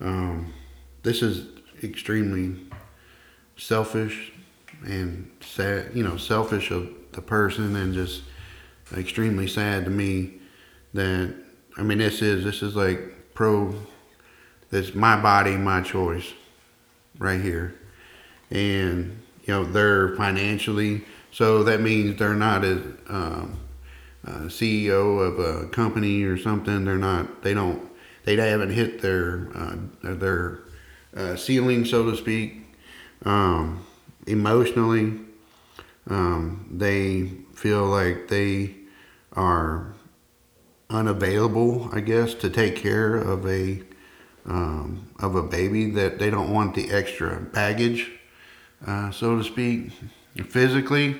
um, 0.00 0.52
this 1.04 1.22
is 1.22 1.46
extremely 1.84 2.56
selfish 3.56 4.32
and 4.86 5.30
sad, 5.40 5.90
you 5.94 6.02
know, 6.02 6.16
selfish 6.16 6.70
of 6.70 6.88
the 7.12 7.20
person 7.20 7.76
and 7.76 7.94
just 7.94 8.22
extremely 8.96 9.46
sad 9.46 9.84
to 9.84 9.90
me 9.90 10.34
that, 10.94 11.34
I 11.76 11.82
mean, 11.82 11.98
this 11.98 12.22
is, 12.22 12.44
this 12.44 12.62
is 12.62 12.74
like 12.74 13.34
pro, 13.34 13.74
this 14.70 14.94
my 14.94 15.20
body, 15.20 15.56
my 15.56 15.82
choice 15.82 16.32
right 17.18 17.40
here. 17.40 17.74
And, 18.50 19.20
you 19.44 19.52
know, 19.52 19.64
they're 19.64 20.16
financially, 20.16 21.04
so 21.32 21.64
that 21.64 21.80
means 21.80 22.18
they're 22.18 22.34
not 22.34 22.64
a, 22.64 22.82
um, 23.08 23.58
CEO 24.48 25.20
of 25.20 25.38
a 25.38 25.68
company 25.68 26.22
or 26.22 26.36
something. 26.36 26.84
They're 26.84 26.98
not. 26.98 27.42
They 27.42 27.54
don't. 27.54 27.82
They 28.24 28.36
haven't 28.36 28.70
hit 28.70 29.00
their 29.00 29.48
uh, 29.54 29.76
their 30.02 30.60
uh, 31.16 31.36
ceiling, 31.36 31.84
so 31.84 32.10
to 32.10 32.16
speak. 32.16 32.66
Um, 33.24 33.86
emotionally, 34.26 35.18
um, 36.08 36.68
they 36.70 37.30
feel 37.54 37.86
like 37.86 38.28
they 38.28 38.74
are 39.32 39.94
unavailable. 40.90 41.90
I 41.92 42.00
guess 42.00 42.34
to 42.34 42.50
take 42.50 42.76
care 42.76 43.16
of 43.16 43.46
a 43.46 43.82
um, 44.46 45.08
of 45.18 45.34
a 45.34 45.42
baby 45.42 45.90
that 45.92 46.18
they 46.18 46.30
don't 46.30 46.52
want 46.52 46.74
the 46.74 46.90
extra 46.90 47.40
baggage, 47.40 48.12
uh, 48.86 49.10
so 49.10 49.38
to 49.38 49.44
speak. 49.44 49.90
Physically, 50.48 51.18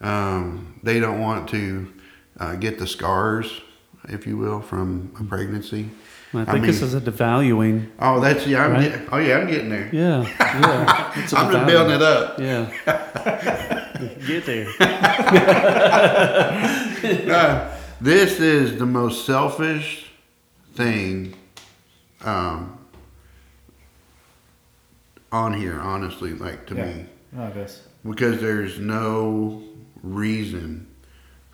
um, 0.00 0.80
they 0.82 0.98
don't 0.98 1.20
want 1.20 1.48
to 1.50 1.92
uh, 2.40 2.54
get 2.56 2.78
the 2.78 2.86
scars, 2.86 3.60
if 4.08 4.26
you 4.26 4.36
will, 4.36 4.60
from 4.60 5.12
a 5.20 5.24
pregnancy. 5.24 5.90
I 6.34 6.44
think 6.44 6.66
this 6.66 6.82
is 6.82 6.92
a 6.94 7.00
devaluing. 7.00 7.88
Oh, 7.98 8.20
that's 8.20 8.46
yeah. 8.46 8.64
I'm 8.66 8.72
Right? 8.72 8.92
get, 8.92 9.08
oh 9.12 9.16
yeah, 9.18 9.38
I'm 9.38 9.46
getting 9.46 9.70
there. 9.70 9.88
Yeah, 9.92 10.22
yeah. 10.40 11.12
It's 11.22 11.32
a 11.32 11.38
I'm 11.38 11.52
just 11.52 11.66
building 11.66 11.94
it 11.96 12.02
up. 12.02 12.38
Yeah. 12.38 13.84
Get 14.26 14.46
there. 14.46 14.68
Uh, 16.98 17.76
this 18.00 18.40
is 18.40 18.78
the 18.78 18.86
most 18.86 19.24
selfish 19.24 20.10
thing 20.74 21.34
um, 22.22 22.78
on 25.32 25.54
here, 25.54 25.80
honestly. 25.80 26.32
Like 26.32 26.66
to 26.66 26.74
me, 26.74 27.06
No, 27.32 27.46
it 27.46 27.56
is. 27.56 27.82
because 28.08 28.40
there's 28.40 28.78
no 28.78 29.62
reason. 30.02 30.86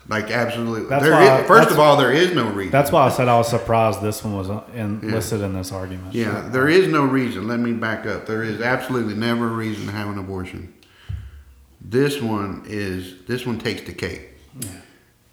Like 0.07 0.29
absolutely, 0.29 0.87
That's 0.87 1.03
there 1.03 1.13
why 1.13 1.39
is- 1.41 1.47
first 1.47 1.71
of 1.71 1.79
all, 1.79 1.97
there 1.97 2.11
is 2.11 2.33
no 2.35 2.47
reason. 2.51 2.71
That's 2.71 2.91
why 2.91 3.05
I 3.07 3.09
said 3.09 3.27
I 3.27 3.37
was 3.37 3.47
surprised 3.49 4.01
this 4.03 4.23
one 4.23 4.35
was 4.35 4.49
in, 4.75 4.99
Yeah. 5.03 5.11
listed 5.15 5.41
in 5.41 5.53
this 5.53 5.71
argument. 5.71 6.13
Yeah, 6.13 6.47
there 6.51 6.67
is 6.69 6.87
no 6.87 7.03
reason. 7.05 7.47
Let 7.47 7.59
me 7.59 7.73
back 7.73 8.05
up. 8.05 8.27
There 8.27 8.43
is 8.43 8.61
absolutely 8.61 9.15
never 9.15 9.47
a 9.47 9.51
reason 9.55 9.87
to 9.87 9.91
have 9.91 10.07
an 10.09 10.19
abortion. 10.19 10.73
This 11.81 12.21
one 12.21 12.63
is 12.67 13.15
this 13.27 13.45
one 13.47 13.57
takes 13.57 13.81
the 13.81 13.93
cake. 13.93 14.29
Yeah. 14.59 14.69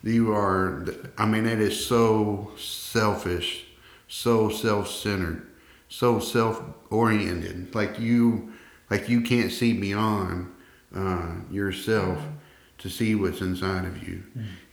You 0.05 0.33
are, 0.33 0.85
I 1.17 1.27
mean, 1.27 1.47
it 1.47 1.61
is 1.61 1.85
so 1.87 2.51
selfish, 2.59 3.65
so 4.09 4.49
self-centered, 4.49 5.47
so 5.89 6.19
self-oriented. 6.19 7.75
Like 7.75 8.01
you, 8.01 8.53
like 8.91 9.09
you 9.09 9.21
can't 9.21 9.53
see 9.53 9.75
beyond 9.75 10.51
uh, 10.97 11.27
yourself 11.51 12.19
to 12.83 12.91
see 12.91 13.15
what's 13.15 13.41
inside 13.41 13.85
of 13.85 14.07
you. 14.07 14.23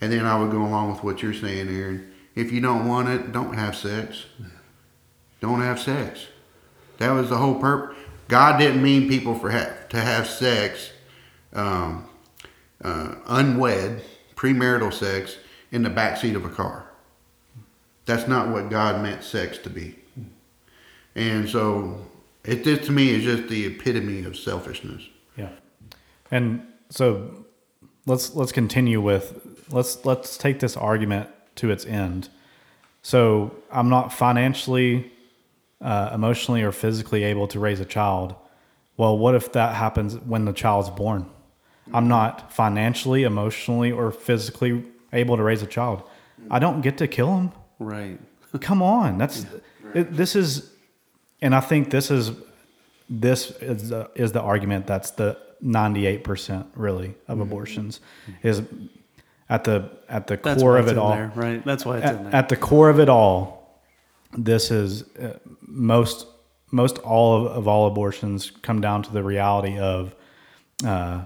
And 0.01 0.12
then 0.12 0.26
I 0.26 0.38
would 0.38 0.51
go 0.51 0.62
along 0.62 0.91
with 0.91 1.03
what 1.03 1.22
you're 1.22 1.34
saying, 1.34 1.70
Aaron. 1.70 2.12
If 2.36 2.51
you 2.51 2.62
don't 2.62 2.88
want 2.88 3.10
it, 3.10 3.32
don't 3.32 3.53
have 3.53 3.76
sex 3.76 4.26
don't 5.39 5.62
have 5.62 5.80
sex. 5.80 6.28
That 6.97 7.12
was 7.12 7.30
the 7.30 7.38
whole 7.38 7.60
purpose. 7.60 7.97
God 8.28 8.60
didn't 8.60 8.84
mean 8.84 9.07
people 9.07 9.36
for 9.36 9.51
ha- 9.51 9.74
to 9.89 9.99
have 9.99 10.28
sex, 10.28 10.91
um, 11.53 12.07
uh, 12.84 13.16
unwed, 13.26 14.03
premarital 14.36 14.93
sex 14.93 15.38
in 15.72 15.84
the 15.84 15.89
backseat 15.89 16.36
of 16.36 16.45
a 16.45 16.49
car. 16.49 16.86
That's 18.05 18.28
not 18.28 18.49
what 18.49 18.70
God 18.70 19.01
meant 19.01 19.24
sex 19.24 19.57
to 19.60 19.70
be. 19.70 19.95
And 21.16 21.49
so, 21.49 22.05
it 22.43 22.64
this 22.64 22.86
to 22.86 22.91
me 22.91 23.10
is 23.10 23.24
just 23.24 23.49
the 23.49 23.66
epitome 23.66 24.24
of 24.24 24.38
selfishness. 24.38 25.03
Yeah. 25.36 25.49
And 26.32 26.66
so 26.89 27.38
let's 28.10 28.36
let's 28.36 28.51
continue 28.51 28.99
with 28.99 29.66
let's 29.72 30.03
let's 30.03 30.38
take 30.38 30.60
this 30.60 30.76
argument 30.76 31.30
to 31.55 31.70
its 31.70 31.86
end. 31.86 32.30
So 33.01 33.55
I'm 33.72 33.88
not 33.88 34.12
financially, 34.12 35.12
uh, 35.80 36.10
emotionally, 36.14 36.64
or 36.64 36.72
physically 36.72 37.24
able 37.24 37.47
to 37.47 37.60
raise 37.60 37.80
a 37.80 37.86
child. 37.86 38.36
Well, 38.97 39.18
what 39.18 39.36
if 39.36 39.53
that 39.53 39.76
happens 39.76 40.16
when 40.18 40.43
the 40.43 40.51
child's 40.51 40.89
born? 40.89 41.26
I'm 41.93 42.07
not 42.07 42.51
financially, 42.51 43.24
emotionally, 43.24 43.91
or 43.91 44.12
physically 44.12 44.84
able 45.14 45.38
to 45.38 45.43
raise 45.43 45.64
a 45.64 45.68
child. 45.68 46.03
I 46.51 46.60
don't 46.60 46.82
get 46.82 46.97
to 46.97 47.07
kill 47.07 47.36
him. 47.36 47.51
Right. 47.80 48.20
Come 48.60 48.82
on, 48.82 49.18
that's 49.18 49.45
it, 49.93 50.12
this 50.16 50.36
is, 50.36 50.72
and 51.41 51.55
I 51.55 51.62
think 51.62 51.89
this 51.89 52.12
is 52.12 52.32
this 53.10 53.51
is 53.62 53.89
the, 53.89 54.10
is 54.14 54.34
the 54.34 54.41
argument 54.41 54.86
that's 54.86 55.12
the 55.12 55.38
98 55.62 56.24
percent 56.24 56.68
really 56.76 57.16
of 57.28 57.39
abortions 57.39 57.99
is 58.43 58.62
at 59.49 59.64
the 59.64 59.89
at 60.07 60.28
the 60.28 60.38
That's 60.38 60.62
core 60.62 60.78
of 60.78 60.88
it 60.88 60.97
all. 60.97 61.12
there, 61.12 61.32
right? 61.36 61.64
That's 61.66 61.86
why 61.86 61.97
it's 61.99 62.10
in 62.12 62.24
there. 62.26 62.36
at 62.36 62.49
the 62.49 62.55
core 62.55 62.89
of 62.89 62.99
it 62.99 63.10
all, 63.10 63.82
this 64.38 64.72
is 64.72 65.03
uh, 65.18 65.38
most 65.62 66.28
most 66.72 66.97
all 66.99 67.45
of, 67.45 67.51
of 67.53 67.68
all 67.68 67.88
abortions 67.88 68.51
come 68.62 68.80
down 68.80 69.01
to 69.03 69.12
the 69.12 69.24
reality 69.24 69.78
of 69.80 70.14
uh, 70.86 71.22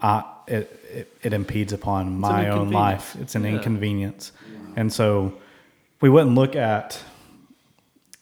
I, 0.00 0.24
it, 0.46 0.80
it 0.90 1.16
it 1.22 1.32
impedes 1.32 1.72
upon 1.72 2.18
my 2.20 2.50
own 2.50 2.70
life. 2.70 3.16
It's 3.20 3.34
an 3.34 3.44
Yeah. 3.44 3.52
inconvenience, 3.52 4.32
and 4.76 4.92
so 4.92 5.32
we 6.00 6.08
wouldn't 6.10 6.34
look 6.34 6.54
at 6.56 7.00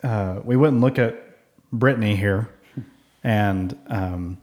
uh, 0.02 0.40
we 0.44 0.56
wouldn't 0.56 0.80
look 0.80 0.98
at 0.98 1.14
Brittany 1.72 2.16
here 2.16 2.48
and 3.22 3.76
um, 3.88 4.38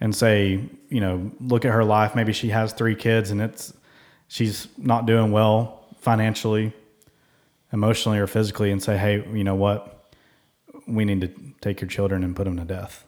and 0.00 0.14
say 0.14 0.60
you 0.88 1.00
know 1.00 1.30
look 1.40 1.64
at 1.64 1.72
her 1.72 1.84
life. 1.84 2.14
Maybe 2.14 2.32
she 2.32 2.50
has 2.50 2.72
three 2.72 2.94
kids 2.94 3.30
and 3.30 3.40
it's 3.40 3.72
she's 4.28 4.68
not 4.76 5.06
doing 5.06 5.32
well 5.32 5.84
financially, 6.00 6.72
emotionally, 7.72 8.18
or 8.18 8.26
physically, 8.26 8.70
and 8.70 8.82
say, 8.82 8.96
hey, 8.96 9.26
you 9.32 9.44
know 9.44 9.54
what, 9.54 10.08
we 10.86 11.04
need 11.04 11.20
to 11.20 11.28
take 11.60 11.80
your 11.80 11.88
children 11.88 12.22
and 12.22 12.36
put 12.36 12.44
them 12.44 12.56
to 12.56 12.64
death. 12.64 13.04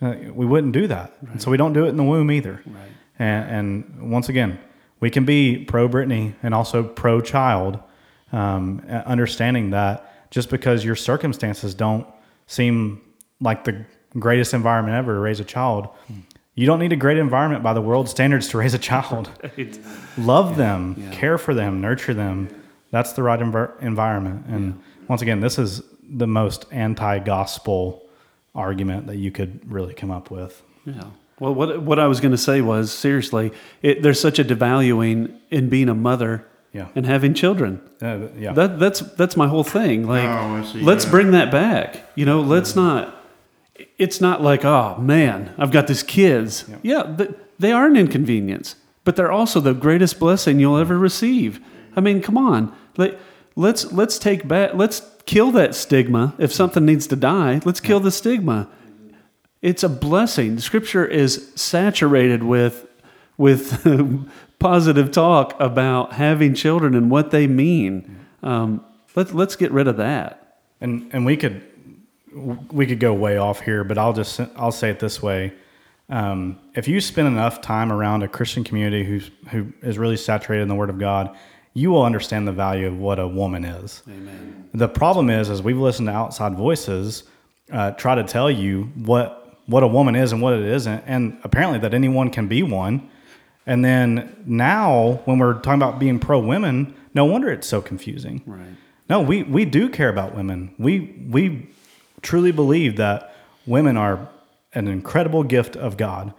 Uh, 0.00 0.14
we 0.32 0.46
wouldn't 0.46 0.72
do 0.72 0.86
that, 0.86 1.12
and 1.32 1.42
so 1.42 1.50
we 1.50 1.56
don't 1.56 1.72
do 1.72 1.84
it 1.84 1.88
in 1.88 1.96
the 1.96 2.04
womb 2.04 2.30
either. 2.30 2.62
Right. 2.64 2.88
And, 3.18 3.50
and 3.50 4.10
once 4.12 4.28
again, 4.28 4.60
we 5.00 5.10
can 5.10 5.24
be 5.24 5.64
pro 5.64 5.88
Brittany 5.88 6.36
and 6.42 6.54
also 6.54 6.84
pro 6.84 7.20
child, 7.20 7.80
um, 8.30 8.80
understanding 8.88 9.70
that 9.70 10.30
just 10.30 10.50
because 10.50 10.84
your 10.84 10.94
circumstances 10.94 11.74
don't 11.74 12.06
seem 12.46 13.00
like 13.40 13.64
the 13.64 13.84
greatest 14.18 14.54
environment 14.54 14.96
ever 14.96 15.14
to 15.14 15.20
raise 15.20 15.40
a 15.40 15.44
child, 15.44 15.88
you 16.54 16.66
don't 16.66 16.78
need 16.80 16.92
a 16.92 16.96
great 16.96 17.18
environment 17.18 17.62
by 17.62 17.72
the 17.72 17.80
world 17.80 18.08
standards 18.08 18.48
to 18.48 18.58
raise 18.62 18.74
a 18.74 18.78
child. 18.78 19.30
Right. 19.42 19.78
Love 20.16 20.56
them, 20.56 20.94
Yeah. 20.98 21.10
care 21.10 21.38
for 21.38 21.54
them, 21.54 21.80
nurture 21.80 22.14
them. 22.14 22.48
That's 22.90 23.12
the 23.12 23.22
right 23.22 23.38
envir- 23.40 23.80
environment. 23.82 24.46
And 24.48 24.80
once 25.08 25.22
again, 25.22 25.40
this 25.40 25.58
is 25.58 25.82
the 26.08 26.26
most 26.26 26.64
anti 26.70 27.18
gospel 27.18 28.02
argument 28.54 29.06
that 29.08 29.16
you 29.16 29.30
could 29.30 29.70
really 29.70 29.94
come 29.94 30.10
up 30.10 30.30
with. 30.30 30.62
Yeah. 30.84 31.04
Well, 31.38 31.54
what 31.54 31.82
what 31.82 31.98
I 32.00 32.06
was 32.08 32.18
going 32.20 32.32
to 32.32 32.38
say 32.38 32.60
was 32.62 32.90
seriously, 32.90 33.52
it, 33.82 34.02
there's 34.02 34.18
such 34.20 34.38
a 34.38 34.44
devaluing 34.44 35.36
in 35.50 35.68
being 35.68 35.88
a 35.88 35.94
mother 35.94 36.44
Yeah. 36.72 36.88
and 36.96 37.06
having 37.06 37.34
children. 37.34 37.80
Uh, 38.02 38.28
yeah. 38.36 38.52
That 38.52 38.80
that's 38.80 39.00
that's 39.00 39.36
my 39.36 39.46
whole 39.46 39.62
thing. 39.64 40.06
Like, 40.08 40.24
Oh, 40.28 40.64
let's 40.80 41.04
Yeah. 41.04 41.10
bring 41.10 41.30
that 41.32 41.52
back. 41.52 42.02
You 42.16 42.24
know, 42.24 42.40
let's 42.40 42.74
not. 42.74 43.14
It's 43.98 44.20
not 44.20 44.42
like, 44.42 44.64
oh 44.64 44.96
man, 44.98 45.54
I've 45.58 45.70
got 45.70 45.86
these 45.86 46.02
kids. 46.02 46.64
Yeah, 46.82 47.02
th- 47.16 47.30
they 47.58 47.72
are 47.72 47.86
an 47.86 47.96
inconvenience, 47.96 48.76
but 49.04 49.16
they're 49.16 49.32
also 49.32 49.60
the 49.60 49.74
greatest 49.74 50.18
blessing 50.18 50.60
you'll 50.60 50.76
ever 50.78 50.98
receive. 50.98 51.60
I 51.96 52.00
mean, 52.00 52.20
come 52.22 52.36
on, 52.38 52.72
Let, 52.96 53.18
let's 53.56 53.92
let's 53.92 54.18
take 54.18 54.46
back. 54.46 54.74
Let's 54.74 55.02
kill 55.26 55.50
that 55.52 55.74
stigma. 55.74 56.34
If 56.38 56.52
something 56.52 56.84
needs 56.84 57.06
to 57.08 57.16
die, 57.16 57.60
let's 57.64 57.80
kill 57.80 58.00
the 58.00 58.10
stigma. 58.10 58.68
It's 59.62 59.82
a 59.82 59.88
blessing. 59.88 60.58
Scripture 60.60 61.04
is 61.04 61.50
saturated 61.56 62.42
with 62.44 62.86
with 63.36 63.84
positive 64.58 65.10
talk 65.10 65.54
about 65.60 66.12
having 66.14 66.54
children 66.54 66.94
and 66.94 67.10
what 67.10 67.30
they 67.30 67.46
mean. 67.46 68.24
Um, 68.42 68.84
let, 69.16 69.34
let's 69.34 69.56
get 69.56 69.72
rid 69.72 69.88
of 69.88 69.96
that. 69.96 70.58
and 70.80 71.08
and 71.12 71.26
we 71.26 71.36
could 71.36 71.62
we 72.72 72.86
could 72.86 73.00
go 73.00 73.12
way 73.14 73.36
off 73.36 73.60
here, 73.60 73.84
but 73.84 73.98
I'll 73.98 74.12
just 74.12 74.40
I'll 74.56 74.72
say 74.72 74.90
it 74.90 74.98
this 74.98 75.22
way: 75.22 75.52
um, 76.08 76.58
if 76.74 76.88
you 76.88 77.00
spend 77.00 77.28
enough 77.28 77.60
time 77.60 77.92
around 77.92 78.22
a 78.22 78.28
Christian 78.28 78.64
community 78.64 79.04
who's 79.04 79.30
who 79.50 79.72
is 79.82 79.98
really 79.98 80.16
saturated 80.16 80.62
in 80.62 80.68
the 80.68 80.74
Word 80.74 80.90
of 80.90 80.98
God, 80.98 81.36
you 81.74 81.90
will 81.90 82.04
understand 82.04 82.48
the 82.48 82.52
value 82.52 82.86
of 82.86 82.98
what 82.98 83.18
a 83.18 83.28
woman 83.28 83.64
is. 83.64 84.02
Amen. 84.08 84.68
The 84.74 84.88
problem 84.88 85.30
is, 85.30 85.50
is 85.50 85.62
we've 85.62 85.78
listened 85.78 86.08
to 86.08 86.12
outside 86.12 86.54
voices 86.54 87.24
uh, 87.72 87.92
try 87.92 88.14
to 88.14 88.24
tell 88.24 88.50
you 88.50 88.84
what 88.94 89.58
what 89.66 89.82
a 89.82 89.86
woman 89.86 90.16
is 90.16 90.32
and 90.32 90.40
what 90.40 90.54
it 90.54 90.64
isn't, 90.64 91.04
and 91.06 91.38
apparently 91.44 91.78
that 91.80 91.92
anyone 91.92 92.30
can 92.30 92.48
be 92.48 92.62
one. 92.62 93.08
And 93.66 93.84
then 93.84 94.34
now, 94.46 95.20
when 95.26 95.38
we're 95.38 95.54
talking 95.54 95.74
about 95.74 95.98
being 95.98 96.18
pro 96.18 96.38
women, 96.38 96.94
no 97.12 97.26
wonder 97.26 97.50
it's 97.50 97.66
so 97.66 97.82
confusing. 97.82 98.42
Right. 98.46 98.64
No, 99.10 99.20
we, 99.20 99.42
we 99.42 99.66
do 99.66 99.90
care 99.90 100.08
about 100.08 100.34
women. 100.34 100.74
We 100.78 101.26
we 101.28 101.68
truly 102.22 102.52
believe 102.52 102.96
that 102.96 103.34
women 103.66 103.96
are 103.96 104.28
an 104.72 104.88
incredible 104.88 105.42
gift 105.42 105.76
of 105.76 105.96
God, 105.96 106.32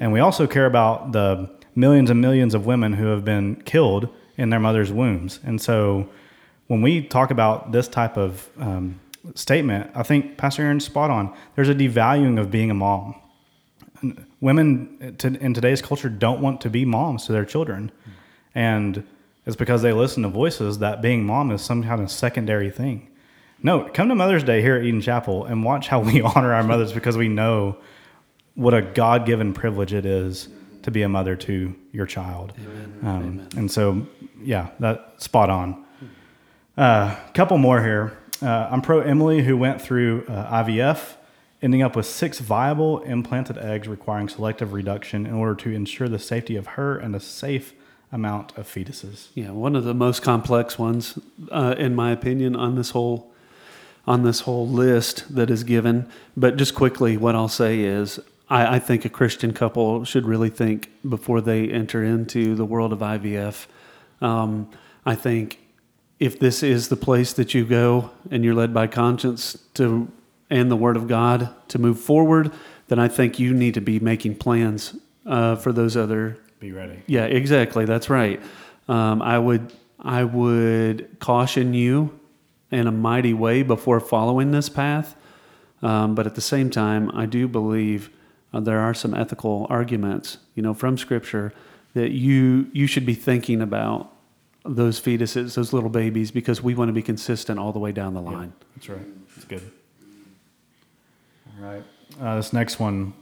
and 0.00 0.12
we 0.12 0.20
also 0.20 0.46
care 0.46 0.66
about 0.66 1.12
the 1.12 1.50
millions 1.74 2.10
and 2.10 2.20
millions 2.20 2.54
of 2.54 2.66
women 2.66 2.94
who 2.94 3.06
have 3.06 3.24
been 3.24 3.56
killed 3.62 4.08
in 4.36 4.50
their 4.50 4.60
mother's 4.60 4.92
wombs. 4.92 5.40
And 5.44 5.60
so, 5.60 6.08
when 6.66 6.82
we 6.82 7.02
talk 7.02 7.30
about 7.30 7.72
this 7.72 7.86
type 7.86 8.16
of 8.16 8.48
um, 8.58 9.00
statement, 9.34 9.90
I 9.94 10.02
think 10.02 10.36
Pastor 10.36 10.62
Aaron's 10.62 10.84
spot 10.84 11.10
on. 11.10 11.34
There's 11.54 11.68
a 11.68 11.74
devaluing 11.74 12.40
of 12.40 12.50
being 12.50 12.70
a 12.70 12.74
mom. 12.74 13.14
Women 14.40 15.16
in 15.20 15.54
today's 15.54 15.80
culture 15.80 16.08
don't 16.08 16.40
want 16.40 16.60
to 16.62 16.70
be 16.70 16.84
moms 16.84 17.26
to 17.26 17.32
their 17.32 17.44
children, 17.44 17.90
and 18.54 19.06
it's 19.46 19.56
because 19.56 19.82
they 19.82 19.92
listen 19.92 20.22
to 20.24 20.28
voices 20.28 20.78
that 20.80 21.00
being 21.00 21.24
mom 21.24 21.50
is 21.50 21.62
some 21.62 21.82
kind 21.82 22.00
of 22.02 22.10
secondary 22.10 22.70
thing. 22.70 23.08
No, 23.62 23.84
come 23.84 24.08
to 24.08 24.14
Mother's 24.14 24.44
Day 24.44 24.60
here 24.60 24.76
at 24.76 24.84
Eden 24.84 25.00
Chapel 25.00 25.44
and 25.44 25.64
watch 25.64 25.88
how 25.88 26.00
we 26.00 26.20
honor 26.36 26.52
our 26.52 26.62
mothers 26.62 26.92
because 26.92 27.16
we 27.16 27.28
know 27.28 27.78
what 28.54 28.74
a 28.74 28.82
God 28.82 29.26
given 29.26 29.52
privilege 29.52 29.92
it 29.92 30.06
is 30.06 30.48
to 30.82 30.90
be 30.90 31.02
a 31.02 31.08
mother 31.08 31.36
to 31.36 31.74
your 31.92 32.06
child. 32.06 32.52
Um, 33.02 33.48
and 33.56 33.70
so, 33.70 34.06
yeah, 34.42 34.70
that 34.78 35.14
spot 35.20 35.50
on. 35.50 35.84
A 36.76 36.80
uh, 36.80 37.16
couple 37.32 37.58
more 37.58 37.82
here. 37.82 38.16
Uh, 38.42 38.68
I'm 38.70 38.82
pro 38.82 39.00
Emily, 39.00 39.42
who 39.42 39.56
went 39.56 39.80
through 39.80 40.26
uh, 40.28 40.62
IVF, 40.62 41.14
ending 41.62 41.82
up 41.82 41.96
with 41.96 42.06
six 42.06 42.38
viable 42.38 43.00
implanted 43.00 43.58
eggs 43.58 43.88
requiring 43.88 44.28
selective 44.28 44.74
reduction 44.74 45.26
in 45.26 45.32
order 45.32 45.54
to 45.62 45.70
ensure 45.70 46.08
the 46.08 46.18
safety 46.18 46.54
of 46.56 46.66
her 46.68 46.98
and 46.98 47.16
a 47.16 47.20
safe 47.20 47.74
amount 48.12 48.56
of 48.56 48.68
fetuses. 48.68 49.28
Yeah, 49.34 49.50
one 49.50 49.74
of 49.74 49.84
the 49.84 49.94
most 49.94 50.22
complex 50.22 50.78
ones, 50.78 51.18
uh, 51.50 51.74
in 51.78 51.94
my 51.94 52.12
opinion, 52.12 52.54
on 52.54 52.76
this 52.76 52.90
whole 52.90 53.32
on 54.06 54.22
this 54.22 54.40
whole 54.40 54.68
list 54.68 55.34
that 55.34 55.50
is 55.50 55.64
given. 55.64 56.08
But 56.36 56.56
just 56.56 56.74
quickly, 56.74 57.16
what 57.16 57.34
I'll 57.34 57.48
say 57.48 57.80
is, 57.80 58.20
I, 58.48 58.76
I 58.76 58.78
think 58.78 59.04
a 59.04 59.08
Christian 59.08 59.52
couple 59.52 60.04
should 60.04 60.26
really 60.26 60.50
think 60.50 60.90
before 61.08 61.40
they 61.40 61.68
enter 61.68 62.04
into 62.04 62.54
the 62.54 62.64
world 62.64 62.92
of 62.92 63.00
IVF. 63.00 63.66
Um, 64.20 64.70
I 65.04 65.14
think 65.14 65.58
if 66.18 66.38
this 66.38 66.62
is 66.62 66.88
the 66.88 66.96
place 66.96 67.32
that 67.34 67.54
you 67.54 67.64
go 67.64 68.10
and 68.30 68.44
you're 68.44 68.54
led 68.54 68.72
by 68.72 68.86
conscience 68.86 69.58
to 69.74 70.10
and 70.48 70.70
the 70.70 70.76
Word 70.76 70.96
of 70.96 71.08
God 71.08 71.48
to 71.68 71.78
move 71.78 71.98
forward, 71.98 72.52
then 72.86 73.00
I 73.00 73.08
think 73.08 73.40
you 73.40 73.52
need 73.52 73.74
to 73.74 73.80
be 73.80 73.98
making 73.98 74.36
plans 74.36 74.94
uh, 75.26 75.56
for 75.56 75.72
those 75.72 75.96
other 75.96 76.38
Be 76.60 76.70
ready. 76.70 77.02
yeah, 77.08 77.24
exactly. 77.24 77.84
That's 77.84 78.08
right. 78.08 78.40
Um, 78.88 79.20
I 79.22 79.40
would 79.40 79.72
I 79.98 80.22
would 80.22 81.18
caution 81.18 81.74
you 81.74 82.16
in 82.70 82.86
a 82.86 82.92
mighty 82.92 83.32
way 83.32 83.62
before 83.62 84.00
following 84.00 84.50
this 84.50 84.68
path, 84.68 85.16
um, 85.82 86.14
but 86.14 86.26
at 86.26 86.34
the 86.34 86.40
same 86.40 86.70
time, 86.70 87.10
I 87.14 87.26
do 87.26 87.46
believe 87.46 88.10
uh, 88.52 88.60
there 88.60 88.80
are 88.80 88.94
some 88.94 89.14
ethical 89.14 89.66
arguments, 89.70 90.38
you 90.54 90.62
know, 90.62 90.74
from 90.74 90.98
Scripture 90.98 91.52
that 91.94 92.10
you 92.10 92.68
you 92.72 92.86
should 92.86 93.06
be 93.06 93.14
thinking 93.14 93.60
about 93.60 94.12
those 94.64 95.00
fetuses, 95.00 95.54
those 95.54 95.72
little 95.72 95.90
babies, 95.90 96.30
because 96.30 96.62
we 96.62 96.74
want 96.74 96.88
to 96.88 96.92
be 96.92 97.02
consistent 97.02 97.58
all 97.58 97.72
the 97.72 97.78
way 97.78 97.92
down 97.92 98.14
the 98.14 98.20
line. 98.20 98.52
That's 98.74 98.88
right. 98.88 99.28
That's 99.34 99.44
good. 99.44 99.70
All 101.58 101.68
right. 101.68 101.84
Uh, 102.20 102.36
this 102.36 102.52
next 102.52 102.80
one, 102.80 103.12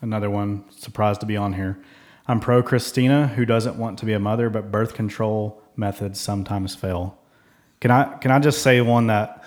another 0.00 0.30
one, 0.30 0.64
surprised 0.70 1.20
to 1.20 1.26
be 1.26 1.36
on 1.36 1.54
here. 1.54 1.78
I'm 2.28 2.38
pro 2.38 2.62
Christina, 2.62 3.28
who 3.28 3.44
doesn't 3.44 3.76
want 3.76 3.98
to 3.98 4.06
be 4.06 4.12
a 4.12 4.20
mother, 4.20 4.48
but 4.48 4.70
birth 4.70 4.94
control 4.94 5.60
methods 5.76 6.20
sometimes 6.20 6.74
fail. 6.74 7.18
Can 7.82 7.90
I 7.90 8.04
can 8.18 8.30
I 8.30 8.38
just 8.38 8.62
say 8.62 8.80
one 8.80 9.08
that 9.08 9.42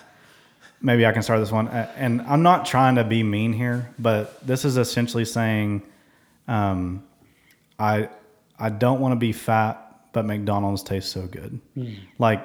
maybe 0.81 1.05
I 1.05 1.13
can 1.13 1.21
start 1.23 1.39
this 1.39 1.53
one? 1.53 1.69
Uh, 1.69 1.89
And 1.95 2.21
I'm 2.23 2.43
not 2.43 2.65
trying 2.65 2.95
to 2.95 3.05
be 3.05 3.23
mean 3.23 3.53
here, 3.53 3.89
but 3.97 4.45
this 4.45 4.65
is 4.65 4.75
essentially 4.75 5.23
saying, 5.23 5.83
um, 6.49 7.01
I 7.79 8.09
I 8.59 8.71
don't 8.71 8.99
want 8.99 9.13
to 9.13 9.15
be 9.15 9.31
fat, 9.31 9.99
but 10.11 10.25
McDonald's 10.25 10.83
tastes 10.83 11.09
so 11.13 11.21
good. 11.27 11.61
Like, 12.19 12.41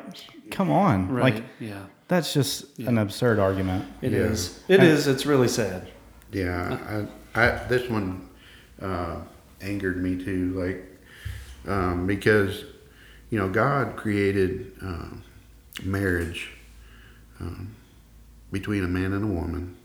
come 0.52 0.70
on, 0.70 1.12
like 1.18 1.42
yeah. 1.58 1.82
that's 2.06 2.32
just 2.32 2.78
an 2.78 2.96
absurd 2.96 3.40
argument. 3.40 3.84
It 4.00 4.12
Yeah. 4.12 4.18
is. 4.30 4.62
It 4.68 4.84
is. 4.84 5.08
It's 5.08 5.26
really 5.26 5.48
sad. 5.48 5.88
Yeah, 6.32 7.06
I, 7.34 7.42
I, 7.42 7.64
this 7.66 7.90
one, 7.90 8.28
uh, 8.80 9.16
angered 9.60 10.00
me 10.00 10.24
too, 10.24 10.52
like 10.54 10.86
um, 11.66 12.06
because 12.06 12.62
you 13.30 13.40
know 13.40 13.48
God 13.48 13.96
created 13.96 14.70
uh, 14.80 15.08
marriage 15.84 16.50
um, 17.40 17.74
between 18.52 18.84
a 18.84 18.88
man 18.88 19.12
and 19.12 19.24
a 19.24 19.26
woman, 19.26 19.76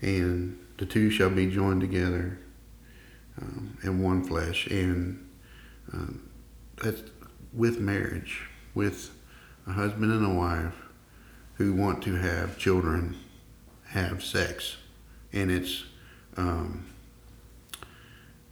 and 0.00 0.58
the 0.78 0.86
two 0.86 1.10
shall 1.10 1.30
be 1.30 1.46
joined 1.46 1.80
together 1.80 2.38
um, 3.40 3.76
in 3.82 4.02
one 4.02 4.24
flesh, 4.24 4.66
and 4.66 5.28
um, 5.92 6.28
that's 6.82 7.02
with 7.52 7.78
marriage, 7.78 8.42
with 8.74 9.10
a 9.66 9.72
husband 9.72 10.12
and 10.12 10.24
a 10.24 10.34
wife 10.34 10.74
who 11.54 11.72
want 11.72 12.02
to 12.02 12.16
have 12.16 12.58
children, 12.58 13.16
have 13.88 14.22
sex, 14.22 14.76
and 15.32 15.50
it's 15.50 15.84
um, 16.36 16.86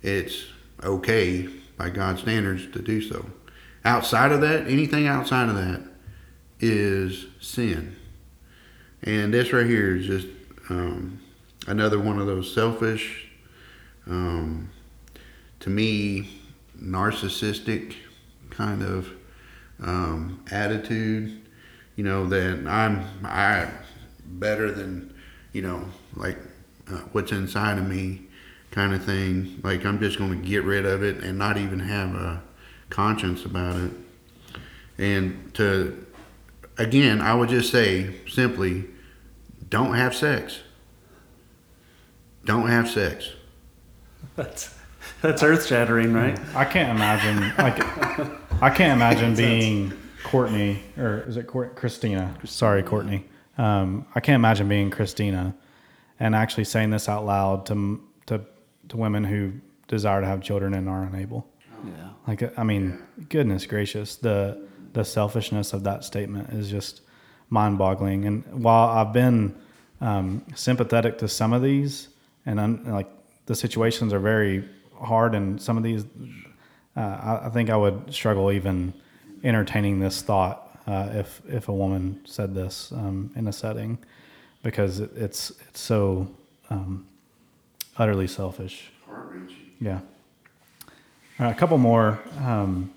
it's 0.02 0.44
okay 0.82 1.48
by 1.76 1.90
God's 1.90 2.22
standards 2.22 2.66
to 2.72 2.80
do 2.80 3.00
so. 3.00 3.26
Outside 3.84 4.30
of 4.30 4.40
that, 4.42 4.68
anything 4.68 5.06
outside 5.06 5.48
of 5.48 5.56
that 5.56 5.82
is 6.62 7.26
sin. 7.40 7.96
And 9.02 9.34
this 9.34 9.52
right 9.52 9.66
here 9.66 9.96
is 9.96 10.06
just 10.06 10.28
um, 10.70 11.20
another 11.66 11.98
one 11.98 12.18
of 12.18 12.26
those 12.26 12.54
selfish, 12.54 13.26
um, 14.06 14.70
to 15.60 15.70
me, 15.70 16.28
narcissistic 16.80 17.96
kind 18.50 18.82
of 18.82 19.10
um, 19.82 20.44
attitude. 20.50 21.40
You 21.96 22.04
know 22.04 22.26
that 22.28 22.64
I'm 22.66 23.04
I 23.24 23.68
better 24.24 24.70
than 24.70 25.12
you 25.52 25.62
know 25.62 25.84
like 26.16 26.38
uh, 26.90 26.98
what's 27.12 27.32
inside 27.32 27.78
of 27.78 27.88
me 27.88 28.22
kind 28.70 28.94
of 28.94 29.04
thing. 29.04 29.60
Like 29.62 29.84
I'm 29.84 29.98
just 29.98 30.16
going 30.16 30.40
to 30.40 30.48
get 30.48 30.64
rid 30.64 30.86
of 30.86 31.02
it 31.02 31.22
and 31.22 31.38
not 31.38 31.58
even 31.58 31.80
have 31.80 32.14
a 32.14 32.42
conscience 32.88 33.44
about 33.44 33.76
it. 33.76 33.90
And 34.98 35.52
to 35.54 36.01
again, 36.82 37.20
I 37.20 37.34
would 37.34 37.48
just 37.48 37.70
say 37.70 38.14
simply, 38.28 38.84
don't 39.68 39.94
have 39.94 40.14
sex. 40.14 40.60
Don't 42.44 42.68
have 42.68 42.90
sex. 42.90 43.30
That's 44.36 44.74
that's 45.20 45.42
earth 45.42 45.66
shattering, 45.66 46.12
right? 46.12 46.38
I 46.54 46.64
can't 46.64 46.90
imagine 46.90 47.52
like 47.58 47.78
I 48.62 48.70
can't 48.70 48.92
imagine 48.92 49.34
being 49.36 49.92
Courtney 50.24 50.80
or 50.96 51.24
is 51.26 51.36
it 51.36 51.46
Court, 51.46 51.76
Christina? 51.76 52.34
Sorry, 52.44 52.82
Courtney. 52.82 53.24
Um, 53.58 54.06
I 54.14 54.20
can't 54.20 54.36
imagine 54.36 54.68
being 54.68 54.90
Christina 54.90 55.54
and 56.18 56.34
actually 56.34 56.64
saying 56.64 56.90
this 56.90 57.08
out 57.08 57.24
loud 57.24 57.66
to 57.66 58.00
to 58.26 58.40
to 58.88 58.96
women 58.96 59.24
who 59.24 59.52
desire 59.88 60.20
to 60.20 60.26
have 60.26 60.40
children 60.40 60.74
and 60.74 60.88
are 60.88 61.02
unable. 61.02 61.46
Yeah. 61.84 62.08
Like 62.26 62.58
I 62.58 62.62
mean, 62.62 63.02
goodness 63.28 63.66
gracious, 63.66 64.16
the 64.16 64.66
the 64.92 65.04
selfishness 65.04 65.72
of 65.72 65.84
that 65.84 66.04
statement 66.04 66.50
is 66.50 66.70
just 66.70 67.00
mind-boggling. 67.50 68.24
And 68.26 68.44
while 68.62 68.88
I've 68.88 69.12
been 69.12 69.54
um, 70.00 70.44
sympathetic 70.54 71.18
to 71.18 71.28
some 71.28 71.52
of 71.52 71.62
these, 71.62 72.08
and 72.46 72.60
I'm 72.60 72.84
like 72.90 73.08
the 73.46 73.54
situations 73.54 74.12
are 74.12 74.18
very 74.18 74.68
hard, 75.00 75.34
and 75.34 75.60
some 75.60 75.76
of 75.76 75.82
these, 75.82 76.04
uh, 76.96 77.00
I, 77.00 77.46
I 77.46 77.50
think 77.50 77.70
I 77.70 77.76
would 77.76 78.12
struggle 78.12 78.50
even 78.52 78.94
entertaining 79.44 80.00
this 80.00 80.22
thought 80.22 80.78
uh, 80.86 81.08
if 81.12 81.40
if 81.48 81.68
a 81.68 81.72
woman 81.72 82.20
said 82.24 82.54
this 82.54 82.92
um, 82.92 83.30
in 83.36 83.48
a 83.48 83.52
setting, 83.52 83.98
because 84.62 85.00
it, 85.00 85.10
it's 85.16 85.52
it's 85.68 85.80
so 85.80 86.28
um, 86.70 87.06
utterly 87.96 88.26
selfish. 88.26 88.90
Yeah. 89.80 90.00
All 91.38 91.46
right, 91.46 91.56
a 91.56 91.58
couple 91.58 91.78
more. 91.78 92.20
Um, 92.40 92.92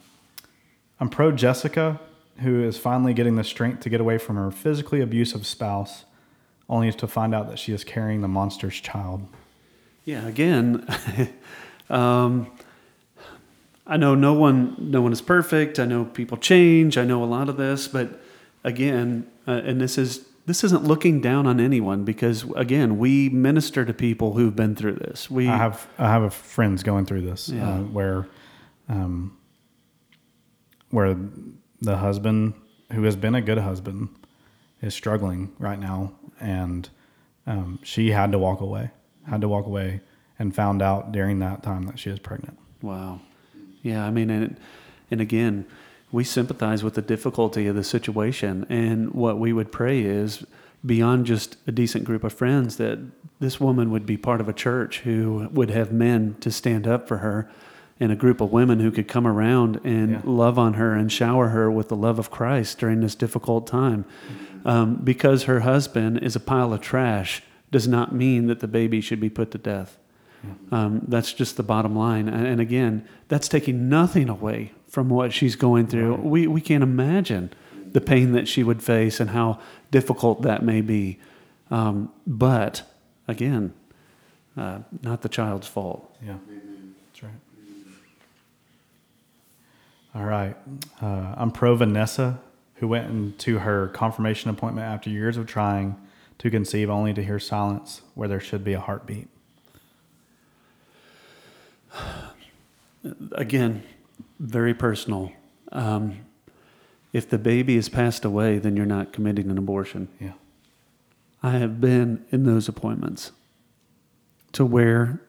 I'm 1.00 1.10
pro 1.10 1.32
Jessica, 1.32 2.00
who 2.40 2.64
is 2.64 2.78
finally 2.78 3.14
getting 3.14 3.36
the 3.36 3.44
strength 3.44 3.82
to 3.82 3.90
get 3.90 4.02
away 4.02 4.18
from 4.18 4.36
her 4.38 4.52
physically 4.52 5.02
abusive 5.02 5.46
spouse, 5.46 6.06
only 6.70 6.92
to 6.92 7.08
find 7.08 7.34
out 7.36 7.50
that 7.50 7.60
she 7.60 7.74
is 7.74 7.84
carrying 7.84 8.22
the 8.22 8.28
monster's 8.28 8.80
child. 8.80 9.28
Yeah, 10.06 10.28
again, 10.28 10.88
um, 11.90 12.52
I 13.88 13.98
know 13.98 14.16
no 14.16 14.34
one, 14.34 14.76
no 14.80 15.02
one 15.02 15.12
is 15.14 15.22
perfect. 15.22 15.80
I 15.80 15.86
know 15.86 16.06
people 16.06 16.38
change. 16.38 16.98
I 16.98 17.06
know 17.06 17.24
a 17.24 17.26
lot 17.26 17.50
of 17.50 17.58
this, 17.58 17.88
but 17.88 18.22
again, 18.64 19.28
uh, 19.48 19.62
and 19.64 19.80
this 19.80 19.98
is 19.98 20.26
this 20.48 20.64
isn't 20.64 20.84
looking 20.84 21.22
down 21.22 21.48
on 21.48 21.60
anyone 21.60 22.04
because 22.04 22.44
again, 22.56 23.00
we 23.00 23.30
minister 23.30 23.84
to 23.84 23.94
people 23.94 24.34
who've 24.34 24.56
been 24.56 24.76
through 24.76 24.94
this. 24.94 25.30
We 25.30 25.48
I 25.50 25.58
have 25.58 25.88
I 25.98 26.08
have 26.10 26.22
a 26.24 26.30
friends 26.30 26.84
going 26.84 27.06
through 27.06 27.22
this 27.22 27.50
Yeah. 27.50 27.68
uh, 27.68 27.80
where, 27.82 28.28
um, 28.88 29.36
where 30.96 31.14
the 31.82 31.98
husband 31.98 32.54
who 32.94 33.04
has 33.04 33.18
been 33.18 33.36
a 33.36 33.42
good 33.42 33.58
husband 33.58 34.08
is 34.82 34.94
struggling 34.94 35.52
right 35.60 35.78
now, 35.78 36.14
and 36.40 36.88
um, 37.46 37.80
she 37.84 38.12
had 38.12 38.32
to 38.32 38.40
walk 38.40 38.62
away, 38.62 38.92
had 39.30 39.42
to 39.42 39.50
walk 39.50 39.66
away, 39.66 40.00
and 40.40 40.56
found 40.56 40.82
out 40.82 41.12
during 41.12 41.40
that 41.40 41.62
time 41.62 41.84
that 41.84 42.00
she 42.00 42.10
is 42.10 42.18
pregnant. 42.18 42.58
Wow. 42.82 43.20
Yeah, 43.82 44.06
I 44.06 44.10
mean, 44.10 44.30
and 44.30 44.56
and 45.12 45.20
again, 45.20 45.66
we 46.14 46.24
sympathize 46.24 46.82
with 46.82 46.94
the 46.94 47.02
difficulty 47.02 47.68
of 47.68 47.76
the 47.76 47.84
situation, 47.84 48.66
and 48.70 49.14
what 49.14 49.38
we 49.38 49.52
would 49.52 49.74
pray 49.74 50.00
is 50.00 50.46
beyond 50.86 51.26
just 51.26 51.58
a 51.68 51.74
decent 51.74 52.06
group 52.06 52.24
of 52.24 52.32
friends 52.32 52.78
that 52.78 53.00
this 53.42 53.60
woman 53.60 53.92
would 53.92 54.06
be 54.06 54.16
part 54.16 54.40
of 54.40 54.48
a 54.48 54.54
church 54.54 55.00
who 55.00 55.50
would 55.52 55.72
have 55.72 55.92
men 55.92 56.38
to 56.40 56.50
stand 56.50 56.88
up 56.88 57.06
for 57.06 57.18
her 57.18 57.52
and 58.00 58.12
a 58.12 58.16
group 58.16 58.42
of 58.42 58.52
women 58.52 58.80
who 58.80 58.92
could 58.92 59.08
come 59.08 59.26
around 59.26 59.80
and 59.84 60.12
Yeah. 60.12 60.22
love 60.26 60.60
on 60.60 60.74
her 60.74 60.94
and 60.94 61.12
shower 61.12 61.50
her 61.50 61.72
with 61.72 61.88
the 61.90 61.96
love 61.96 62.20
of 62.20 62.30
Christ 62.30 62.78
during 62.80 63.00
this 63.02 63.16
difficult 63.16 63.68
time. 63.68 64.06
Um, 64.66 64.96
because 65.04 65.44
her 65.44 65.62
husband 65.62 66.20
is 66.24 66.36
a 66.36 66.40
pile 66.40 66.74
of 66.74 66.82
trash 66.82 67.42
does 67.72 67.88
not 67.88 68.14
mean 68.14 68.48
that 68.48 68.60
the 68.60 68.68
baby 68.68 69.00
should 69.00 69.20
be 69.20 69.30
put 69.30 69.52
to 69.52 69.58
death. 69.58 69.98
Um, 70.72 71.02
that's 71.08 71.34
just 71.34 71.58
the 71.58 71.64
bottom 71.64 71.96
line. 71.96 72.28
And, 72.30 72.46
and 72.46 72.62
again, 72.62 73.08
that's 73.30 73.48
taking 73.48 73.90
nothing 73.90 74.30
away 74.30 74.74
from 74.88 75.10
what 75.10 75.34
she's 75.34 75.56
going 75.56 75.88
through. 75.88 76.16
We, 76.18 76.46
we 76.48 76.62
can't 76.62 76.84
imagine 76.84 77.50
the 77.94 78.02
pain 78.02 78.34
that 78.34 78.48
she 78.48 78.62
would 78.64 78.84
face 78.84 79.20
and 79.20 79.32
how 79.32 79.60
difficult 79.90 80.42
that 80.44 80.64
may 80.64 80.82
be. 80.82 81.18
Um, 81.72 82.12
but 82.28 82.84
again, 83.28 83.74
uh, 84.56 84.80
not 85.02 85.22
the 85.22 85.30
child's 85.30 85.68
fault. 85.68 86.16
Yeah, 86.24 86.36
that's 87.08 87.24
right. 87.24 87.32
All 90.16 90.24
right. 90.24 90.56
Uh, 91.02 91.36
I'm 91.36 91.52
pro 91.52 91.76
Vanessa, 91.76 92.40
who 92.76 92.88
went 92.88 93.10
into 93.10 93.60
her 93.60 93.90
confirmation 93.90 94.50
appointment 94.50 94.88
after 94.88 95.10
years 95.10 95.36
of 95.36 95.46
trying 95.46 95.98
to 96.38 96.50
conceive, 96.50 96.90
only 96.90 97.14
to 97.14 97.22
hear 97.22 97.38
silence 97.38 98.02
where 98.14 98.30
there 98.30 98.40
should 98.40 98.64
be 98.64 98.72
a 98.72 98.80
heartbeat. 98.80 99.28
Again, 103.34 103.84
very 104.40 104.74
personal. 104.74 105.34
Um, 105.74 106.20
if 107.12 107.30
the 107.30 107.38
baby 107.38 107.76
has 107.76 107.90
passed 107.90 108.24
away, 108.24 108.58
then 108.58 108.78
you're 108.78 108.86
not 108.86 109.12
committing 109.12 109.52
an 109.52 109.58
abortion. 109.58 110.08
Yeah. 110.20 110.34
I 111.44 111.52
have 111.52 111.82
been 111.82 112.26
in 112.32 112.46
those 112.46 112.70
appointments 112.70 113.34
to 114.54 114.66
where 114.66 115.22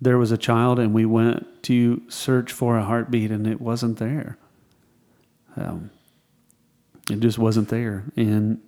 there 0.00 0.18
was 0.18 0.30
a 0.30 0.38
child 0.38 0.78
and 0.78 0.92
we 0.92 1.06
went 1.06 1.46
to 1.64 2.02
search 2.08 2.52
for 2.52 2.76
a 2.76 2.84
heartbeat 2.84 3.30
and 3.30 3.46
it 3.46 3.60
wasn't 3.60 3.98
there. 3.98 4.36
Um, 5.56 5.90
it 7.10 7.20
just 7.20 7.38
wasn't 7.38 7.68
there. 7.68 8.04
And 8.16 8.60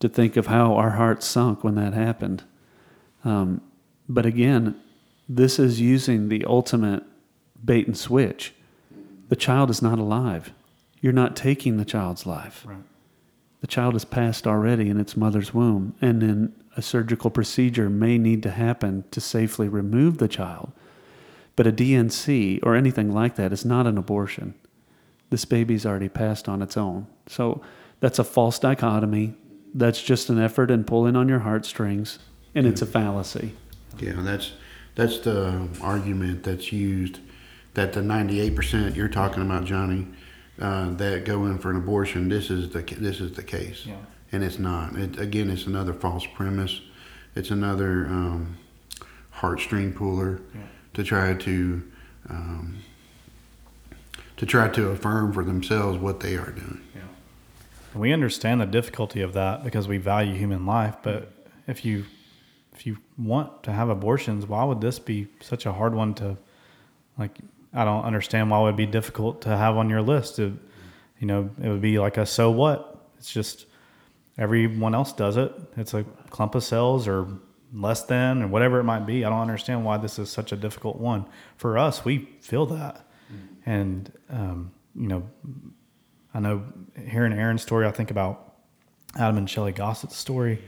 to 0.00 0.08
think 0.08 0.36
of 0.36 0.46
how 0.46 0.74
our 0.74 0.90
hearts 0.90 1.26
sunk 1.26 1.64
when 1.64 1.74
that 1.76 1.94
happened. 1.94 2.44
Um, 3.24 3.60
but 4.08 4.24
again, 4.26 4.76
this 5.28 5.58
is 5.58 5.80
using 5.80 6.28
the 6.28 6.44
ultimate 6.44 7.02
bait 7.64 7.86
and 7.86 7.96
switch. 7.96 8.54
The 9.28 9.36
child 9.36 9.70
is 9.70 9.82
not 9.82 9.98
alive. 9.98 10.52
You're 11.00 11.12
not 11.12 11.34
taking 11.34 11.76
the 11.76 11.84
child's 11.84 12.26
life 12.26 12.64
Right. 12.66 12.78
the 13.60 13.66
child 13.66 13.94
has 13.94 14.04
passed 14.04 14.46
already 14.46 14.88
in 14.88 15.00
its 15.00 15.16
mother's 15.16 15.52
womb, 15.52 15.94
and 16.00 16.22
then 16.22 16.52
a 16.76 16.82
surgical 16.82 17.30
procedure 17.30 17.88
may 17.88 18.18
need 18.18 18.42
to 18.42 18.50
happen 18.50 19.04
to 19.10 19.20
safely 19.20 19.68
remove 19.68 20.18
the 20.18 20.28
child. 20.28 20.72
But 21.56 21.66
a 21.66 21.72
D&C 21.72 22.60
or 22.62 22.74
anything 22.74 23.12
like 23.12 23.36
that 23.36 23.52
is 23.52 23.64
not 23.64 23.86
an 23.86 23.96
abortion. 23.96 24.54
This 25.30 25.44
baby's 25.44 25.86
already 25.86 26.10
passed 26.10 26.48
on 26.48 26.60
its 26.60 26.76
own. 26.76 27.06
So 27.26 27.62
that's 28.00 28.18
a 28.18 28.24
false 28.24 28.58
dichotomy. 28.58 29.34
That's 29.74 30.02
just 30.02 30.28
an 30.28 30.38
effort 30.38 30.70
and 30.70 30.86
pulling 30.86 31.16
on 31.16 31.28
your 31.28 31.40
heartstrings, 31.40 32.18
and 32.54 32.66
it's 32.66 32.80
a 32.82 32.86
fallacy. 32.86 33.52
Yeah, 33.98 34.14
that's 34.18 34.52
that's 34.94 35.18
the 35.18 35.68
argument 35.82 36.44
that's 36.44 36.72
used 36.72 37.18
that 37.74 37.92
the 37.92 38.00
98% 38.00 38.96
you're 38.96 39.08
talking 39.08 39.42
about, 39.42 39.64
Johnny, 39.66 40.06
uh, 40.58 40.90
that 40.94 41.26
go 41.26 41.44
in 41.44 41.58
for 41.58 41.70
an 41.70 41.76
abortion. 41.76 42.28
This 42.30 42.50
is 42.50 42.70
the 42.70 42.80
this 42.82 43.20
is 43.20 43.32
the 43.32 43.42
case, 43.42 43.84
Yeah. 43.84 43.96
And 44.36 44.44
it's 44.44 44.58
not. 44.58 44.94
It, 44.96 45.18
again, 45.18 45.48
it's 45.48 45.66
another 45.66 45.94
false 45.94 46.26
premise. 46.26 46.82
It's 47.34 47.50
another 47.50 48.06
um, 48.06 48.58
heartstring 49.34 49.96
puller 49.96 50.40
Yeah. 50.54 50.60
to 50.92 51.02
try 51.02 51.32
to 51.34 51.82
um, 52.28 52.76
to 54.36 54.44
try 54.44 54.68
to 54.68 54.88
affirm 54.88 55.32
for 55.32 55.42
themselves 55.42 55.98
what 55.98 56.20
they 56.20 56.36
are 56.36 56.50
doing. 56.50 56.82
And 57.94 58.02
we 58.02 58.12
understand 58.12 58.60
the 58.60 58.66
difficulty 58.66 59.22
of 59.22 59.32
that 59.32 59.64
because 59.64 59.88
we 59.88 59.96
value 59.96 60.34
human 60.34 60.66
life. 60.66 60.96
But 61.02 61.32
if 61.66 61.82
you 61.82 62.04
if 62.74 62.86
you 62.86 62.98
want 63.16 63.62
to 63.62 63.72
have 63.72 63.88
abortions, 63.88 64.44
why 64.46 64.64
would 64.64 64.82
this 64.82 64.98
be 64.98 65.28
such 65.40 65.64
a 65.64 65.72
hard 65.72 65.94
one 65.94 66.12
to 66.14 66.36
like? 67.18 67.38
I 67.72 67.84
don't 67.86 68.04
understand 68.04 68.50
why 68.50 68.60
it 68.60 68.64
would 68.64 68.76
be 68.76 68.86
difficult 68.86 69.40
to 69.42 69.56
have 69.56 69.76
on 69.78 69.88
your 69.88 70.02
list. 70.02 70.38
It, 70.38 70.52
you 71.20 71.26
know, 71.26 71.48
it 71.62 71.68
would 71.68 71.80
be 71.80 71.98
like 71.98 72.18
a 72.18 72.26
so 72.26 72.50
what? 72.50 73.00
It's 73.16 73.32
just 73.32 73.64
everyone 74.38 74.94
else 74.94 75.12
does 75.12 75.36
it. 75.36 75.52
It's 75.76 75.94
a 75.94 76.04
clump 76.30 76.54
of 76.54 76.64
cells 76.64 77.08
or 77.08 77.26
less 77.72 78.04
than 78.04 78.42
or 78.42 78.48
whatever 78.48 78.80
it 78.80 78.84
might 78.84 79.06
be. 79.06 79.24
I 79.24 79.30
don't 79.30 79.40
understand 79.40 79.84
why 79.84 79.96
this 79.98 80.18
is 80.18 80.30
such 80.30 80.52
a 80.52 80.56
difficult 80.56 80.96
one 80.98 81.26
for 81.56 81.78
us. 81.78 82.04
We 82.04 82.28
feel 82.40 82.66
that, 82.66 83.06
and 83.66 84.12
um, 84.30 84.72
you 84.94 85.08
know, 85.08 85.28
I 86.34 86.40
know 86.40 86.62
hearing 87.08 87.32
Aaron's 87.32 87.62
story, 87.62 87.86
I 87.86 87.90
think 87.90 88.10
about 88.10 88.54
Adam 89.16 89.38
and 89.38 89.48
Shelley 89.48 89.72
Gossett's 89.72 90.16
story. 90.16 90.62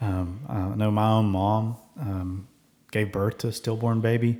Um, 0.00 0.40
I 0.48 0.74
know 0.76 0.90
my 0.90 1.10
own 1.10 1.26
mom 1.26 1.76
um, 2.00 2.48
gave 2.90 3.12
birth 3.12 3.38
to 3.38 3.48
a 3.48 3.52
stillborn 3.52 4.00
baby, 4.00 4.38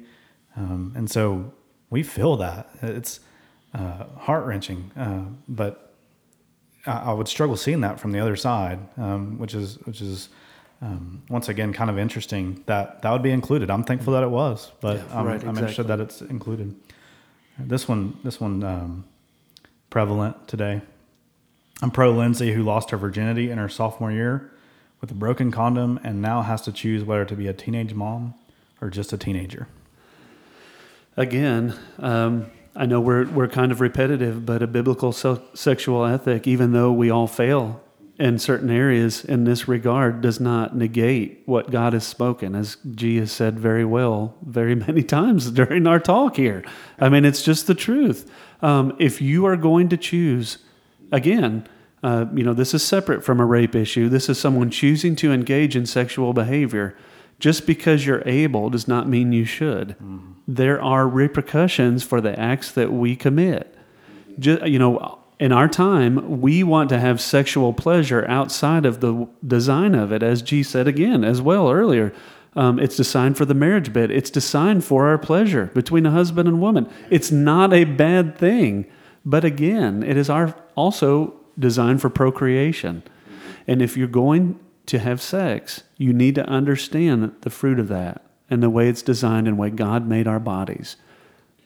um, 0.56 0.92
and 0.96 1.10
so 1.10 1.52
we 1.90 2.02
feel 2.02 2.36
that 2.38 2.70
it's 2.82 3.20
uh, 3.74 4.04
heart 4.16 4.46
wrenching. 4.46 4.90
Uh, 4.96 5.24
but 5.48 5.91
I, 6.86 7.10
I, 7.10 7.12
would 7.12 7.28
struggle 7.28 7.56
seeing 7.56 7.80
that 7.82 8.00
from 8.00 8.12
the 8.12 8.20
other 8.20 8.36
side, 8.36 8.78
um, 8.96 9.38
which 9.38 9.54
is 9.54 9.78
which 9.84 10.00
is 10.00 10.28
um, 10.80 11.22
once 11.28 11.48
again 11.48 11.72
kind 11.72 11.90
of 11.90 11.98
interesting 11.98 12.62
that 12.66 13.02
that 13.02 13.10
would 13.10 13.22
be 13.22 13.30
included. 13.30 13.70
I'm 13.70 13.84
thankful 13.84 14.12
that 14.14 14.22
it 14.22 14.30
was, 14.30 14.72
but 14.80 14.96
Yeah, 14.96 15.18
I'm, 15.18 15.26
right, 15.26 15.42
I'm 15.42 15.56
interested 15.56 15.84
that 15.84 16.00
it's 16.00 16.22
included. 16.22 16.74
This 17.58 17.86
one, 17.86 18.18
this 18.24 18.40
one, 18.40 18.64
um, 18.64 19.04
prevalent 19.90 20.48
today. 20.48 20.80
I'm 21.82 21.90
pro 21.90 22.10
Lindsay, 22.10 22.52
who 22.52 22.62
lost 22.62 22.90
her 22.90 22.96
virginity 22.96 23.50
in 23.50 23.58
her 23.58 23.68
sophomore 23.68 24.10
year 24.10 24.50
with 25.02 25.10
a 25.10 25.14
broken 25.14 25.50
condom 25.50 26.00
and 26.02 26.22
now 26.22 26.40
has 26.40 26.62
to 26.62 26.72
choose 26.72 27.04
whether 27.04 27.24
to 27.26 27.36
be 27.36 27.46
a 27.46 27.52
teenage 27.52 27.92
mom 27.92 28.34
or 28.80 28.88
just 28.88 29.12
a 29.12 29.18
teenager. 29.18 29.68
Again, 31.16 31.74
um, 31.98 32.50
I 32.74 32.86
know 32.86 33.00
we're 33.00 33.28
we're 33.28 33.48
kind 33.48 33.70
of 33.70 33.80
repetitive, 33.80 34.46
but 34.46 34.62
a 34.62 34.66
biblical 34.66 35.12
se- 35.12 35.42
sexual 35.54 36.04
ethic, 36.04 36.46
even 36.46 36.72
though 36.72 36.92
we 36.92 37.10
all 37.10 37.26
fail 37.26 37.82
in 38.18 38.38
certain 38.38 38.70
areas 38.70 39.24
in 39.24 39.44
this 39.44 39.68
regard, 39.68 40.20
does 40.20 40.40
not 40.40 40.76
negate 40.76 41.42
what 41.44 41.70
God 41.70 41.92
has 41.92 42.06
spoken, 42.06 42.54
as 42.54 42.76
G 42.94 43.16
has 43.16 43.32
said 43.32 43.58
very 43.58 43.84
well, 43.84 44.36
very 44.42 44.74
many 44.86 45.02
times 45.02 45.50
during 45.50 45.86
our 45.86 46.00
talk 46.00 46.36
here. 46.36 46.64
I 46.98 47.08
mean, 47.08 47.24
it's 47.24 47.42
just 47.42 47.66
the 47.66 47.74
truth. 47.74 48.30
Um, 48.62 48.94
if 48.98 49.20
you 49.20 49.44
are 49.46 49.56
going 49.56 49.88
to 49.90 49.96
choose, 49.96 50.58
again, 51.10 51.66
uh, 52.02 52.26
you 52.32 52.42
know, 52.42 52.54
this 52.54 52.74
is 52.74 52.82
separate 52.82 53.24
from 53.24 53.38
a 53.40 53.44
rape 53.44 53.74
issue. 53.74 54.08
This 54.08 54.28
is 54.28 54.38
someone 54.38 54.70
choosing 54.70 55.14
to 55.16 55.32
engage 55.32 55.76
in 55.76 55.86
sexual 55.86 56.32
behavior. 56.32 56.96
Just 57.42 57.66
because 57.66 58.06
you're 58.06 58.22
able 58.24 58.70
does 58.70 58.86
not 58.86 59.08
mean 59.08 59.32
you 59.32 59.44
should. 59.44 59.96
There 60.46 60.80
are 60.80 61.08
repercussions 61.08 62.04
for 62.04 62.20
the 62.20 62.38
acts 62.38 62.70
that 62.70 62.92
we 62.92 63.16
commit. 63.16 63.76
Ju- 64.38 64.60
you 64.64 64.78
know, 64.78 65.18
in 65.40 65.50
our 65.50 65.66
time, 65.66 66.40
we 66.40 66.62
want 66.62 66.88
to 66.90 67.00
have 67.00 67.20
sexual 67.20 67.72
pleasure 67.72 68.24
outside 68.28 68.86
of 68.86 69.00
the 69.00 69.26
design 69.44 69.96
of 69.96 70.12
it, 70.12 70.22
as 70.22 70.40
G 70.40 70.62
said 70.62 70.86
again 70.86 71.24
as 71.24 71.42
well 71.42 71.68
earlier. 71.68 72.12
Um, 72.54 72.78
it's 72.78 72.96
designed 72.96 73.36
for 73.36 73.44
the 73.44 73.54
marriage 73.54 73.92
bed. 73.92 74.12
It's 74.12 74.30
designed 74.30 74.84
for 74.84 75.08
our 75.08 75.18
pleasure 75.18 75.66
between 75.74 76.06
a 76.06 76.12
husband 76.12 76.46
and 76.46 76.60
woman. 76.60 76.88
It's 77.10 77.32
not 77.32 77.72
a 77.72 77.82
bad 77.82 78.38
thing, 78.38 78.86
but 79.24 79.44
again, 79.44 80.04
it 80.04 80.16
is 80.16 80.30
our 80.30 80.54
also 80.76 81.34
designed 81.58 82.00
for 82.02 82.08
procreation. 82.08 83.02
And 83.66 83.82
if 83.82 83.96
you're 83.96 84.06
going 84.06 84.60
to 84.86 85.00
have 85.00 85.20
sex, 85.20 85.82
you 86.02 86.12
need 86.12 86.34
to 86.34 86.44
understand 86.48 87.32
the 87.42 87.50
fruit 87.50 87.78
of 87.78 87.86
that 87.86 88.24
and 88.50 88.60
the 88.60 88.68
way 88.68 88.88
it's 88.88 89.02
designed 89.02 89.46
and 89.46 89.56
way 89.56 89.70
God 89.70 90.04
made 90.08 90.26
our 90.26 90.40
bodies. 90.40 90.96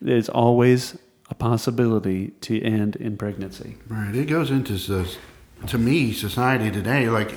It's 0.03 0.29
always 0.29 0.99
a 1.31 1.35
possibility 1.35 2.29
to 2.43 2.63
end 2.63 2.97
in 2.97 3.17
pregnancy. 3.17 3.79
Right. 3.89 4.15
It 4.15 4.27
goes 4.27 4.51
into 4.51 4.77
so- 4.79 5.07
to 5.67 5.79
me 5.79 6.13
society 6.13 6.71
today 6.71 7.09
like 7.09 7.33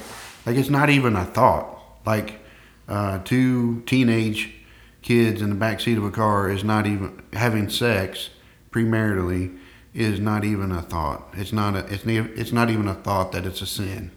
like 0.45 0.58
it's 0.58 0.70
not 0.70 0.89
even 0.89 1.16
a 1.16 1.24
thought. 1.24 1.80
Like 2.06 2.41
uh, 2.89 3.20
two 3.20 3.82
teenage 3.86 4.54
kids 5.02 5.41
in 5.41 5.50
the 5.50 5.56
back 5.56 5.80
seat 5.80 5.97
of 5.97 6.04
a 6.04 6.12
car 6.12 6.52
is 6.52 6.66
not 6.66 6.86
even 6.86 7.22
having 7.32 7.70
sex 7.70 8.30
premaritally 8.72 9.58
is 9.93 10.20
not 10.20 10.43
even 10.43 10.74
a 10.74 10.82
thought. 10.82 11.30
It's 11.34 11.54
not 11.54 11.78
a, 11.78 11.86
it's 11.93 12.06
ne- 12.06 12.18
it's 12.36 12.52
not 12.52 12.70
even 12.70 12.89
a 12.89 12.93
thought 12.93 13.32
that 13.32 13.45
it's 13.45 13.62
a 13.62 13.66
sin 13.66 14.12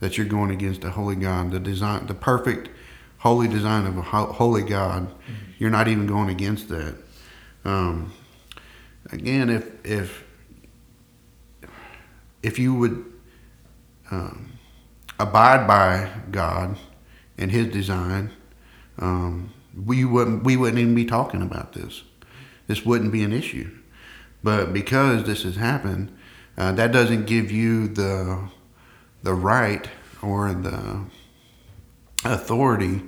that 0.00 0.16
you're 0.16 0.26
going 0.26 0.50
against 0.50 0.84
a 0.84 0.90
holy 0.90 1.16
God, 1.16 1.50
the 1.50 1.60
design, 1.60 2.06
the 2.06 2.14
perfect 2.14 2.68
holy 3.18 3.48
design 3.48 3.86
of 3.86 3.96
a 3.96 4.02
ho- 4.02 4.32
holy 4.32 4.62
God. 4.62 5.12
You're 5.58 5.70
not 5.70 5.88
even 5.88 6.06
going 6.06 6.28
against 6.28 6.68
that. 6.68 6.94
Um, 7.64 8.12
again, 9.10 9.50
if 9.50 9.84
if 9.84 10.24
if 12.42 12.58
you 12.58 12.74
would 12.74 13.04
um, 14.10 14.52
abide 15.18 15.66
by 15.66 16.10
God 16.30 16.78
and 17.36 17.50
His 17.50 17.66
design, 17.68 18.30
um, 18.98 19.52
we 19.84 20.04
wouldn't 20.04 20.44
we 20.44 20.56
wouldn't 20.56 20.78
even 20.78 20.94
be 20.94 21.04
talking 21.04 21.42
about 21.42 21.72
this. 21.72 22.02
This 22.66 22.84
wouldn't 22.84 23.12
be 23.12 23.22
an 23.22 23.32
issue. 23.32 23.70
But 24.42 24.72
because 24.72 25.24
this 25.24 25.42
has 25.42 25.56
happened, 25.56 26.16
uh, 26.56 26.72
that 26.72 26.92
doesn't 26.92 27.26
give 27.26 27.50
you 27.50 27.88
the 27.88 28.48
the 29.22 29.34
right 29.34 29.88
or 30.22 30.52
the 30.52 31.00
authority 32.24 33.02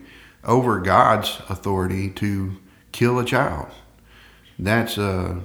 over 0.45 0.81
God's 0.81 1.41
authority 1.49 2.11
to 2.11 2.57
kill 2.93 3.19
a 3.19 3.25
child. 3.25 3.69
That's 4.59 4.99
a 4.99 5.41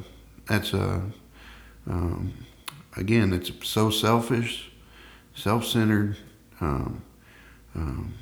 that's 0.47 0.73
a 0.73 1.01
um, 1.87 2.33
again 2.97 3.33
it's 3.33 3.51
so 3.63 3.89
selfish, 3.89 4.71
self-centered, 5.33 6.17
um, 6.61 7.01
um, 7.75 8.13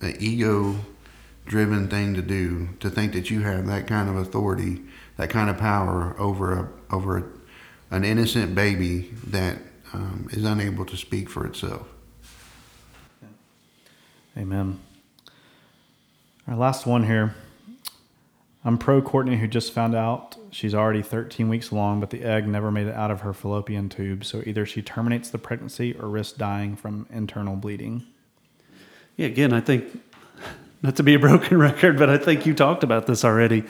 an 0.00 0.16
ego-driven 0.18 1.88
thing 1.88 2.14
to 2.14 2.22
do 2.22 2.68
to 2.80 2.90
think 2.90 3.12
that 3.12 3.30
you 3.30 3.40
have 3.42 3.66
that 3.66 3.86
kind 3.86 4.08
of 4.08 4.16
authority, 4.16 4.82
that 5.16 5.30
kind 5.30 5.50
of 5.50 5.58
power 5.58 6.14
over 6.18 6.52
a 6.52 6.68
over 6.94 7.18
a, 7.18 7.24
an 7.90 8.04
innocent 8.04 8.54
baby 8.54 9.10
that 9.26 9.58
um, 9.92 10.28
is 10.32 10.44
unable 10.44 10.84
to 10.86 10.96
speak 10.96 11.28
for 11.28 11.46
itself. 11.46 11.86
Amen. 14.36 14.78
Our 16.46 16.56
last 16.56 16.86
one 16.86 17.04
here. 17.04 17.34
I'm 18.64 18.78
pro 18.78 19.00
Courtney, 19.00 19.36
who 19.36 19.46
just 19.46 19.72
found 19.72 19.94
out 19.94 20.36
she's 20.50 20.74
already 20.74 21.02
13 21.02 21.48
weeks 21.48 21.70
along, 21.70 22.00
but 22.00 22.10
the 22.10 22.22
egg 22.22 22.46
never 22.46 22.70
made 22.70 22.86
it 22.86 22.94
out 22.94 23.10
of 23.10 23.22
her 23.22 23.32
fallopian 23.32 23.88
tube. 23.88 24.24
So 24.24 24.42
either 24.46 24.66
she 24.66 24.82
terminates 24.82 25.30
the 25.30 25.38
pregnancy 25.38 25.94
or 25.94 26.08
risks 26.08 26.36
dying 26.36 26.76
from 26.76 27.06
internal 27.10 27.56
bleeding. 27.56 28.06
Yeah, 29.16 29.26
again, 29.26 29.52
I 29.52 29.60
think 29.60 30.02
not 30.82 30.96
to 30.96 31.02
be 31.02 31.14
a 31.14 31.18
broken 31.18 31.58
record, 31.58 31.98
but 31.98 32.10
I 32.10 32.18
think 32.18 32.46
you 32.46 32.54
talked 32.54 32.82
about 32.82 33.06
this 33.06 33.24
already. 33.24 33.64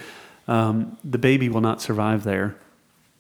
Um, 0.47 0.99
the 1.05 1.19
baby 1.19 1.49
will 1.49 1.61
not 1.61 1.81
survive 1.83 2.25
there, 2.25 2.57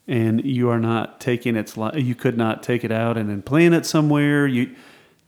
and 0.08 0.44
you 0.44 0.70
are 0.70 0.80
not 0.80 1.20
taking 1.20 1.54
its 1.54 1.76
life. 1.76 1.94
You 1.96 2.14
could 2.14 2.36
not 2.36 2.62
take 2.62 2.82
it 2.82 2.90
out 2.90 3.16
and 3.16 3.30
implant 3.30 3.74
it 3.74 3.86
somewhere. 3.86 4.46
You, 4.46 4.74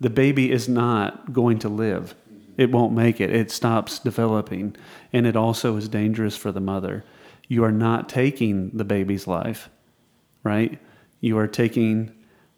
the 0.01 0.11
baby 0.11 0.51
is 0.51 0.69
not 0.69 1.33
going 1.33 1.59
to 1.61 1.69
live. 1.69 2.15
It 2.57 2.73
won't 2.73 2.93
make 2.93 3.21
it. 3.21 3.31
It 3.31 3.51
stops 3.51 3.99
developing, 3.99 4.75
and 5.13 5.27
it 5.27 5.37
also 5.37 5.77
is 5.77 5.89
dangerous 5.89 6.37
for 6.37 6.51
the 6.51 6.61
mother. 6.61 7.05
You 7.47 7.65
are 7.65 7.73
not 7.73 8.09
taking 8.09 8.71
the 8.71 8.85
baby's 8.85 9.27
life, 9.27 9.69
right? 10.43 10.79
You 11.21 11.39
are 11.39 11.49
taking. 11.49 12.13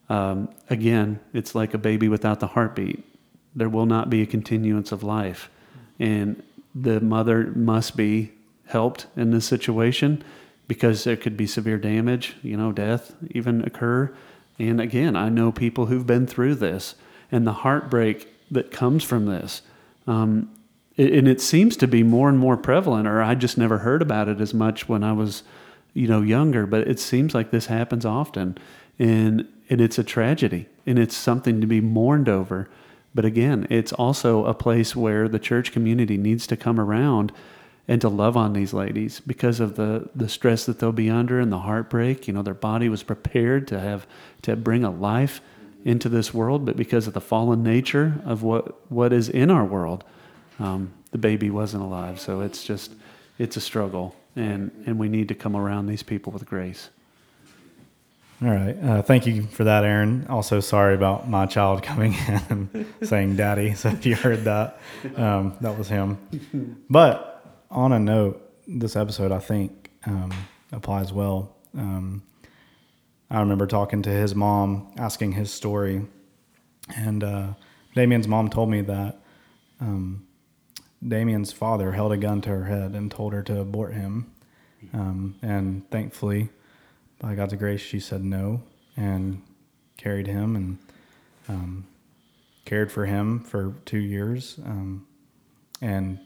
Um, 0.09 0.51
again, 0.69 1.21
it's 1.33 1.55
like 1.55 1.75
a 1.75 1.79
baby 1.79 2.09
without 2.09 2.41
the 2.41 2.49
heartbeat 2.49 3.03
there 3.55 3.69
will 3.69 3.87
not 3.87 4.11
be 4.11 4.23
a 4.23 4.27
continuance 4.27 4.93
of 4.93 5.03
life. 5.03 5.51
And 5.99 6.43
the 6.75 7.01
mother 7.01 7.53
must 7.55 7.97
be 7.97 8.33
helped 8.67 9.07
in 9.17 9.31
this 9.31 9.45
situation 9.45 10.25
because 10.69 11.05
there 11.05 11.17
could 11.17 11.37
be 11.37 11.47
severe 11.47 11.79
damage, 11.79 12.37
you 12.43 12.57
know, 12.57 12.73
death 12.73 13.15
even 13.31 13.63
occur. 13.65 14.15
And 14.59 14.81
again, 14.81 15.17
I 15.17 15.29
know 15.29 15.53
people 15.53 15.87
who've 15.87 16.07
been 16.07 16.27
through 16.27 16.57
this 16.57 16.95
and 17.31 17.47
the 17.47 17.53
heartbreak 17.53 18.29
that 18.51 18.71
comes 18.71 19.03
from 19.03 19.27
this. 19.27 19.63
Um, 20.07 20.51
and 20.99 21.27
it 21.27 21.41
seems 21.41 21.77
to 21.79 21.89
be 21.89 22.03
more 22.03 22.29
and 22.29 22.39
more 22.39 22.57
prevalent, 22.57 23.09
or 23.09 23.23
I 23.23 23.35
just 23.35 23.57
never 23.57 23.79
heard 23.79 24.03
about 24.03 24.29
it 24.29 24.41
as 24.41 24.53
much 24.53 24.89
when 24.89 25.03
I 25.03 25.13
was, 25.13 25.43
you 25.95 26.07
know, 26.07 26.21
younger. 26.21 26.67
But 26.67 26.87
it 26.87 27.01
seems 27.01 27.35
like 27.35 27.51
this 27.51 27.67
happens 27.67 28.05
often, 28.05 28.59
and 28.99 29.49
and 29.71 29.81
it's 29.81 29.99
a 29.99 30.05
tragedy, 30.05 30.69
and 30.87 30.99
it's 30.99 31.17
something 31.17 31.63
to 31.63 31.67
be 31.67 31.81
mourned 31.81 32.29
over. 32.29 32.69
But 33.15 33.25
again, 33.25 33.67
it's 33.71 33.93
also 33.93 34.45
a 34.45 34.55
place 34.55 34.95
where 34.95 35.29
the 35.29 35.39
church 35.39 35.73
community 35.73 36.19
needs 36.19 36.47
to 36.49 36.57
come 36.57 36.79
around 36.79 37.33
and 37.89 38.01
to 38.01 38.09
love 38.09 38.37
on 38.37 38.53
these 38.53 38.73
ladies 38.73 39.21
because 39.21 39.61
of 39.61 39.77
the 39.77 40.09
the 40.15 40.29
stress 40.29 40.67
that 40.67 40.79
they'll 40.79 40.93
be 40.93 41.11
under 41.11 41.41
and 41.41 41.53
the 41.53 41.59
heartbreak. 41.61 42.27
You 42.29 42.35
know, 42.35 42.43
their 42.43 42.55
body 42.55 42.89
was 42.89 43.03
prepared 43.03 43.67
to 43.69 43.81
have 43.81 44.07
to 44.43 44.57
bring 44.57 44.85
a 44.85 44.91
life 44.91 45.41
into 45.85 46.09
this 46.09 46.33
world, 46.33 46.65
but 46.65 46.77
because 46.77 47.07
of 47.07 47.15
the 47.15 47.21
fallen 47.21 47.63
nature 47.63 48.21
of 48.25 48.43
what 48.43 48.91
what 48.91 49.13
is 49.13 49.29
in 49.29 49.51
our 49.51 49.65
world, 49.65 50.05
um, 50.59 50.93
the 51.11 51.19
baby 51.19 51.51
wasn't 51.51 51.83
alive. 51.83 52.21
So 52.21 52.41
it's 52.41 52.65
just 52.65 52.93
it's 53.39 53.57
a 53.57 53.61
struggle, 53.61 54.15
and 54.37 54.71
and 54.87 54.99
we 54.99 55.09
need 55.09 55.29
to 55.29 55.35
come 55.35 55.57
around 55.57 55.87
these 55.87 56.03
people 56.03 56.33
with 56.33 56.47
grace. 56.47 56.91
All 58.43 58.49
right. 58.49 58.77
Uh, 58.83 59.03
thank 59.03 59.25
you 59.25 59.45
for 59.45 59.63
that, 59.65 59.85
Aaron. 59.85 60.27
Also, 60.29 60.59
sorry 60.59 60.97
about 60.97 61.29
my 61.29 61.47
child 61.47 61.85
coming 61.85 62.13
in 62.29 62.41
and 62.49 62.87
saying 63.03 63.37
daddy. 63.37 63.75
So, 63.75 63.91
if 63.91 64.05
you 64.05 64.17
heard 64.17 64.45
that, 64.45 64.81
um, 65.15 65.57
that 65.61 65.79
was 65.79 65.89
him. 65.89 66.19
But 66.91 67.32
on 67.73 67.93
a 67.93 67.99
note, 67.99 68.51
this 68.69 68.97
episode, 68.97 69.33
I 69.33 69.39
think, 69.39 69.91
um, 70.07 70.33
applies 70.71 71.13
well. 71.13 71.57
Um, 71.77 72.23
I 73.31 73.41
remember 73.41 73.67
talking 73.67 74.03
to 74.03 74.11
his 74.11 74.35
mom, 74.35 74.93
asking 74.99 75.33
his 75.33 75.51
story. 75.53 76.03
And 76.95 77.25
uh, 77.25 77.55
Damien's 77.95 78.29
mom 78.29 78.51
told 78.51 78.69
me 78.69 78.83
that 78.83 79.21
um, 79.81 80.27
Damien's 81.07 81.53
father 81.53 81.93
held 81.93 82.13
a 82.13 82.17
gun 82.19 82.43
to 82.43 82.51
her 82.51 82.65
head 82.65 82.93
and 82.93 83.11
told 83.11 83.33
her 83.33 83.43
to 83.45 83.61
abort 83.61 83.95
him. 83.95 84.31
Um, 84.93 85.37
and 85.41 85.89
thankfully, 85.91 86.51
by 87.19 87.35
God's 87.35 87.55
grace, 87.55 87.81
she 87.81 88.01
said 88.01 88.23
no 88.23 88.63
and 88.97 89.43
carried 89.97 90.27
him 90.27 90.57
and 90.57 90.79
um, 91.49 91.87
cared 92.67 92.93
for 92.93 93.07
him 93.07 93.41
for 93.41 93.75
two 93.87 93.99
years. 93.99 94.59
Um, 94.65 95.07
and 95.81 96.19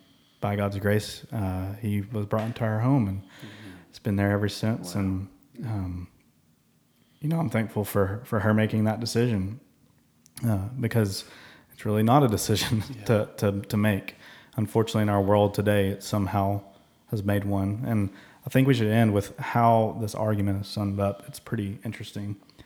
by 0.47 0.55
God's 0.55 0.79
grace, 0.79 1.25
uh, 1.33 1.75
he 1.83 2.03
was 2.13 2.25
brought 2.25 2.45
into 2.45 2.63
our 2.63 2.79
home 2.79 3.09
and 3.09 3.19
mm-hmm. 3.21 3.71
it's 3.91 3.99
been 3.99 4.15
there 4.15 4.31
ever 4.31 4.49
since. 4.49 4.95
Wow. 4.95 5.01
And, 5.01 5.29
um, 5.65 6.09
you 7.21 7.29
know, 7.29 7.41
I'm 7.41 7.51
thankful 7.51 7.85
for, 7.85 8.23
for 8.25 8.39
her 8.39 8.55
making 8.55 8.85
that 8.85 9.01
decision 9.01 9.59
uh, 10.47 10.69
because 10.79 11.25
it's 11.73 11.85
really 11.85 12.05
not 12.05 12.23
a 12.23 12.29
decision 12.29 12.85
yeah. 12.97 13.05
to, 13.07 13.29
to, 13.39 13.61
to 13.61 13.77
make. 13.77 14.15
Unfortunately, 14.55 15.03
in 15.03 15.09
our 15.09 15.21
world 15.21 15.53
today, 15.53 15.89
it 15.89 16.05
somehow 16.05 16.61
has 17.11 17.25
made 17.25 17.43
one. 17.43 17.83
And 17.85 18.11
I 18.47 18.49
think 18.49 18.69
we 18.69 18.75
should 18.75 18.87
end 18.87 19.13
with 19.13 19.37
how 19.39 19.99
this 20.01 20.15
argument 20.15 20.65
is 20.65 20.69
summed 20.69 21.01
up. 21.01 21.25
It's 21.27 21.41
pretty 21.41 21.81
interesting. 21.85 22.37
It 22.59 22.65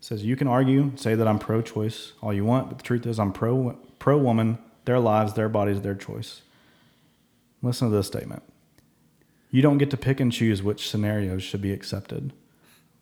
says 0.00 0.24
you 0.24 0.34
can 0.34 0.48
argue, 0.48 0.90
say 0.96 1.14
that 1.14 1.28
I'm 1.28 1.38
pro-choice 1.38 2.14
all 2.22 2.32
you 2.32 2.44
want, 2.44 2.70
but 2.70 2.78
the 2.78 2.84
truth 2.84 3.06
is 3.06 3.20
I'm 3.20 3.32
pro 3.32 3.78
pro 4.00 4.18
woman, 4.18 4.58
their 4.84 4.98
lives, 4.98 5.34
their 5.34 5.48
bodies, 5.48 5.80
their 5.82 5.94
choice. 5.94 6.42
Listen 7.62 7.90
to 7.90 7.96
this 7.96 8.06
statement. 8.06 8.42
You 9.50 9.62
don't 9.62 9.78
get 9.78 9.90
to 9.90 9.96
pick 9.96 10.20
and 10.20 10.32
choose 10.32 10.62
which 10.62 10.88
scenarios 10.88 11.42
should 11.42 11.60
be 11.60 11.72
accepted. 11.72 12.32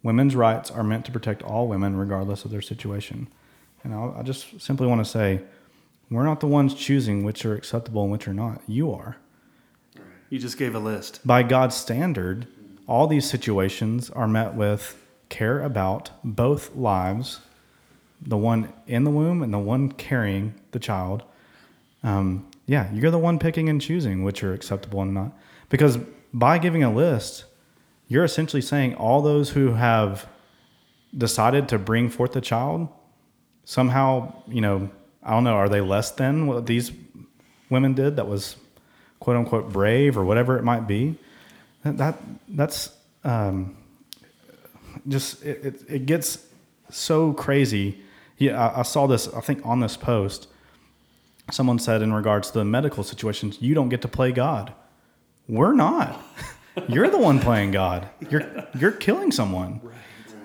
Women's 0.02 0.34
rights 0.34 0.70
are 0.70 0.82
meant 0.82 1.04
to 1.06 1.12
protect 1.12 1.42
all 1.42 1.68
women 1.68 1.96
regardless 1.96 2.44
of 2.44 2.50
their 2.50 2.62
situation. 2.62 3.28
And 3.84 3.94
I'll, 3.94 4.14
I 4.18 4.22
just 4.22 4.60
simply 4.60 4.86
want 4.86 5.04
to 5.04 5.10
say, 5.10 5.42
we're 6.10 6.24
not 6.24 6.40
the 6.40 6.46
ones 6.46 6.74
choosing 6.74 7.22
which 7.22 7.44
are 7.44 7.54
acceptable 7.54 8.02
and 8.02 8.12
which 8.12 8.26
are 8.26 8.34
not. 8.34 8.62
You 8.66 8.92
are. 8.92 9.16
You 10.30 10.38
just 10.38 10.58
gave 10.58 10.74
a 10.74 10.78
list. 10.78 11.26
By 11.26 11.42
God's 11.42 11.76
standard, 11.76 12.46
all 12.86 13.06
these 13.06 13.28
situations 13.28 14.08
are 14.10 14.28
met 14.28 14.54
with 14.54 15.04
care 15.28 15.62
about 15.62 16.10
both 16.24 16.74
lives 16.74 17.40
the 18.20 18.36
one 18.36 18.72
in 18.86 19.04
the 19.04 19.10
womb 19.10 19.42
and 19.42 19.52
the 19.52 19.58
one 19.58 19.92
carrying 19.92 20.54
the 20.72 20.78
child. 20.78 21.22
Um, 22.02 22.48
yeah, 22.68 22.92
you're 22.92 23.10
the 23.10 23.18
one 23.18 23.38
picking 23.38 23.68
and 23.70 23.80
choosing 23.80 24.22
which 24.22 24.44
are 24.44 24.52
acceptable 24.52 25.00
and 25.00 25.14
not. 25.14 25.32
Because 25.70 25.96
by 26.34 26.58
giving 26.58 26.84
a 26.84 26.92
list, 26.92 27.46
you're 28.08 28.24
essentially 28.24 28.60
saying 28.60 28.94
all 28.94 29.22
those 29.22 29.50
who 29.50 29.72
have 29.72 30.28
decided 31.16 31.66
to 31.70 31.78
bring 31.78 32.10
forth 32.10 32.36
a 32.36 32.42
child 32.42 32.88
somehow, 33.64 34.34
you 34.46 34.60
know, 34.60 34.90
I 35.22 35.30
don't 35.30 35.44
know, 35.44 35.54
are 35.54 35.70
they 35.70 35.80
less 35.80 36.10
than 36.10 36.46
what 36.46 36.66
these 36.66 36.92
women 37.70 37.94
did 37.94 38.16
that 38.16 38.28
was 38.28 38.56
quote 39.18 39.36
unquote 39.36 39.72
brave 39.72 40.18
or 40.18 40.24
whatever 40.24 40.58
it 40.58 40.62
might 40.62 40.86
be. 40.86 41.16
That, 41.84 42.18
that's 42.48 42.90
um, 43.24 43.76
just 45.06 45.42
it, 45.42 45.64
it, 45.64 45.82
it, 45.88 46.06
gets 46.06 46.46
so 46.90 47.32
crazy. 47.32 48.02
Yeah, 48.36 48.62
I, 48.62 48.80
I 48.80 48.82
saw 48.82 49.06
this. 49.06 49.26
I 49.28 49.40
think 49.40 49.64
on 49.64 49.80
this 49.80 49.96
post, 49.96 50.48
someone 51.50 51.78
said 51.78 52.02
in 52.02 52.12
regards 52.12 52.50
to 52.50 52.58
the 52.58 52.64
medical 52.64 53.02
situations, 53.02 53.58
you 53.60 53.74
don't 53.74 53.88
get 53.88 54.02
to 54.02 54.08
play 54.08 54.32
God. 54.32 54.72
We're 55.48 55.72
not. 55.72 56.20
you're 56.88 57.08
the 57.08 57.18
one 57.18 57.40
playing 57.40 57.70
God. 57.70 58.08
You're 58.30 58.66
you're 58.78 58.92
killing 58.92 59.32
someone. 59.32 59.80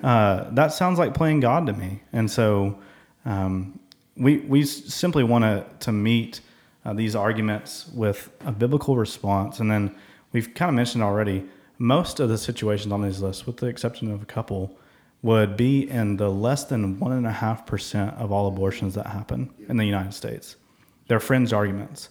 Uh, 0.01 0.49
that 0.51 0.73
sounds 0.73 0.99
like 0.99 1.13
playing 1.13 1.39
God 1.39 1.67
to 1.67 1.73
me. 1.73 2.01
And 2.11 2.29
so 2.29 2.79
um, 3.25 3.79
we 4.15 4.37
we 4.37 4.63
simply 4.63 5.23
want 5.23 5.43
to 5.43 5.65
to 5.85 5.91
meet 5.91 6.41
uh, 6.85 6.93
these 6.93 7.15
arguments 7.15 7.89
with 7.93 8.29
a 8.45 8.51
biblical 8.51 8.97
response. 8.97 9.59
And 9.59 9.69
then 9.69 9.95
we've 10.31 10.53
kind 10.53 10.69
of 10.69 10.75
mentioned 10.75 11.03
already, 11.03 11.45
most 11.77 12.19
of 12.19 12.29
the 12.29 12.37
situations 12.37 12.91
on 12.91 13.01
these 13.01 13.21
lists, 13.21 13.45
with 13.45 13.57
the 13.57 13.67
exception 13.67 14.11
of 14.11 14.21
a 14.21 14.25
couple, 14.25 14.77
would 15.21 15.55
be 15.55 15.89
in 15.89 16.17
the 16.17 16.29
less 16.29 16.65
than 16.65 16.97
1.5% 16.99 18.17
of 18.17 18.31
all 18.31 18.47
abortions 18.47 18.95
that 18.95 19.07
happen 19.07 19.49
in 19.69 19.77
the 19.77 19.85
United 19.85 20.13
States. 20.13 20.57
They're 21.07 21.19
fringe 21.19 21.53
arguments. 21.53 22.09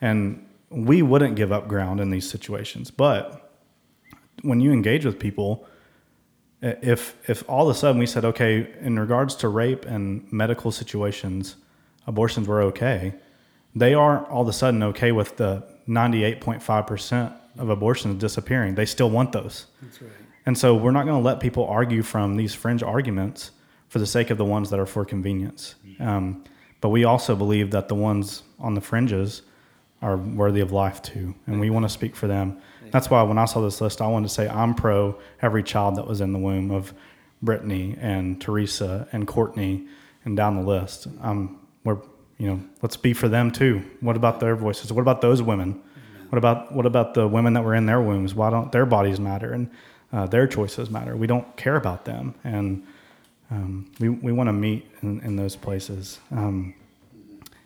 And 0.00 0.46
we 0.70 1.02
wouldn't 1.02 1.36
give 1.36 1.52
up 1.52 1.68
ground 1.68 2.00
in 2.00 2.10
these 2.10 2.28
situations. 2.28 2.90
But 2.90 3.50
when 4.42 4.60
you 4.60 4.72
engage 4.72 5.04
with 5.04 5.18
people, 5.18 5.66
if 6.60 7.16
if 7.28 7.48
all 7.48 7.68
of 7.68 7.76
a 7.76 7.78
sudden 7.78 7.98
we 7.98 8.06
said, 8.06 8.24
okay, 8.24 8.72
in 8.80 8.98
regards 8.98 9.34
to 9.36 9.48
rape 9.48 9.84
and 9.84 10.30
medical 10.32 10.70
situations, 10.70 11.56
abortions 12.06 12.48
were 12.48 12.62
okay, 12.62 13.14
they 13.74 13.94
aren't 13.94 14.28
all 14.28 14.42
of 14.42 14.48
a 14.48 14.52
sudden 14.52 14.82
okay 14.82 15.12
with 15.12 15.36
the 15.36 15.64
98.5% 15.88 17.34
of 17.58 17.68
abortions 17.68 18.20
disappearing. 18.20 18.74
They 18.74 18.86
still 18.86 19.10
want 19.10 19.32
those. 19.32 19.66
That's 19.82 20.00
right. 20.00 20.10
And 20.46 20.56
so 20.56 20.74
we're 20.74 20.92
not 20.92 21.04
going 21.04 21.20
to 21.20 21.24
let 21.24 21.40
people 21.40 21.66
argue 21.66 22.02
from 22.02 22.36
these 22.36 22.54
fringe 22.54 22.82
arguments 22.82 23.52
for 23.88 23.98
the 23.98 24.06
sake 24.06 24.30
of 24.30 24.38
the 24.38 24.44
ones 24.44 24.70
that 24.70 24.80
are 24.80 24.86
for 24.86 25.04
convenience. 25.04 25.74
Um, 26.00 26.44
but 26.82 26.90
we 26.90 27.04
also 27.04 27.34
believe 27.34 27.70
that 27.70 27.88
the 27.88 27.94
ones 27.94 28.42
on 28.58 28.74
the 28.74 28.82
fringes 28.82 29.40
are 30.02 30.18
worthy 30.18 30.60
of 30.60 30.72
life 30.72 31.00
too, 31.00 31.34
and 31.46 31.58
we 31.58 31.70
want 31.70 31.86
to 31.86 31.88
speak 31.88 32.14
for 32.14 32.26
them. 32.26 32.60
That's 32.90 33.08
why 33.08 33.22
when 33.22 33.38
I 33.38 33.46
saw 33.46 33.62
this 33.62 33.80
list, 33.80 34.02
I 34.02 34.08
wanted 34.08 34.28
to 34.28 34.34
say 34.34 34.48
I'm 34.48 34.74
pro 34.74 35.18
every 35.40 35.62
child 35.62 35.96
that 35.96 36.06
was 36.06 36.20
in 36.20 36.32
the 36.32 36.38
womb 36.38 36.70
of 36.70 36.92
Brittany 37.40 37.96
and 37.98 38.38
Teresa 38.40 39.08
and 39.12 39.26
Courtney 39.26 39.86
and 40.24 40.36
down 40.36 40.56
the 40.56 40.62
list. 40.62 41.06
Um, 41.22 41.58
we're 41.84 41.98
you 42.36 42.48
know, 42.48 42.60
let's 42.82 42.96
be 42.96 43.12
for 43.12 43.28
them 43.28 43.52
too. 43.52 43.82
What 44.00 44.16
about 44.16 44.40
their 44.40 44.56
voices? 44.56 44.92
What 44.92 45.02
about 45.02 45.20
those 45.20 45.40
women? 45.40 45.80
What 46.30 46.38
about 46.38 46.72
what 46.72 46.86
about 46.86 47.14
the 47.14 47.28
women 47.28 47.52
that 47.52 47.62
were 47.62 47.74
in 47.74 47.86
their 47.86 48.00
wombs? 48.00 48.34
Why 48.34 48.50
don't 48.50 48.72
their 48.72 48.84
bodies 48.84 49.20
matter 49.20 49.52
and 49.52 49.70
uh, 50.12 50.26
their 50.26 50.48
choices 50.48 50.90
matter? 50.90 51.16
We 51.16 51.28
don't 51.28 51.56
care 51.56 51.76
about 51.76 52.04
them, 52.04 52.34
and 52.42 52.84
um, 53.52 53.90
we 54.00 54.08
we 54.08 54.32
want 54.32 54.48
to 54.48 54.52
meet 54.52 54.90
in, 55.02 55.20
in, 55.20 55.36
those 55.36 55.56
places. 55.56 56.18
Um, 56.30 56.74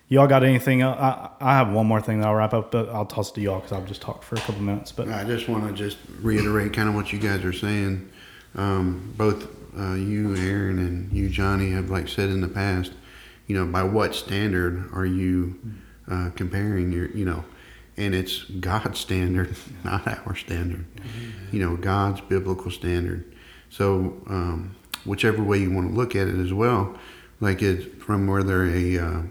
y'all 0.09 0.27
got 0.27 0.43
anything? 0.43 0.83
I, 0.83 1.31
I 1.41 1.55
have 1.55 1.73
one 1.73 1.87
more 1.87 2.01
thing 2.01 2.21
that 2.21 2.27
I'll 2.27 2.35
wrap 2.35 2.55
up, 2.55 2.73
but 2.73 2.89
I'll 2.89 3.07
toss 3.07 3.31
it 3.31 3.35
to 3.37 3.41
y'all 3.41 3.61
because 3.61 3.73
I've 3.73 3.87
just 3.87 4.03
talked 4.03 4.25
for 4.25 4.35
a 4.35 4.41
couple 4.41 4.63
minutes. 4.63 4.93
But 4.93 5.09
I 5.09 5.25
just 5.25 5.49
want 5.49 5.67
to 5.69 5.73
just 5.73 5.99
reiterate 6.21 6.73
kind 6.73 6.89
of 6.89 6.95
what 6.95 7.13
you 7.13 7.19
guys 7.19 7.45
are 7.45 7.53
saying. 7.53 8.11
Um, 8.57 9.15
both 9.17 9.49
uh, 9.79 9.95
you, 9.95 10.35
Aaron, 10.37 10.79
and 10.79 11.13
you, 11.13 11.29
Johnny, 11.29 11.71
have 11.71 11.89
like 11.91 12.09
said 12.09 12.31
in 12.31 12.41
the 12.41 12.49
past 12.49 12.93
you 13.47 13.57
know, 13.57 13.65
by 13.65 13.83
what 13.83 14.15
standard 14.15 14.91
are 14.93 15.07
you 15.07 15.59
uh, 16.11 16.31
comparing 16.35 16.93
your, 16.93 17.11
you 17.11 17.25
know, 17.25 17.45
and 17.97 18.15
it's 18.15 18.45
God's 18.45 18.99
standard, 19.01 19.57
not 19.85 20.07
our 20.27 20.35
standard. 20.35 20.85
You 21.53 21.61
know, 21.61 21.77
God's 21.77 22.21
biblical 22.23 22.71
standard. 22.71 23.33
So, 23.71 24.21
um, 24.29 24.77
whichever 25.07 25.43
way 25.43 25.59
you 25.59 25.71
want 25.71 25.91
to 25.91 25.97
look 25.97 26.17
at 26.17 26.29
it 26.29 26.39
as 26.39 26.53
well, 26.53 26.97
like 27.41 27.63
it 27.63 28.03
from 28.03 28.27
whether 28.27 28.65
a 28.67 28.99
uh, 28.99 29.23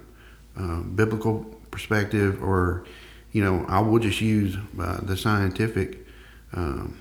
uh, 0.57 0.79
biblical 0.81 1.45
perspective 1.71 2.41
or, 2.41 2.85
you 3.31 3.43
know, 3.43 3.65
I 3.67 3.79
will 3.79 3.99
just 3.99 4.21
use 4.21 4.57
uh, 4.79 5.01
the 5.01 5.17
scientific 5.17 6.05
um, 6.53 6.99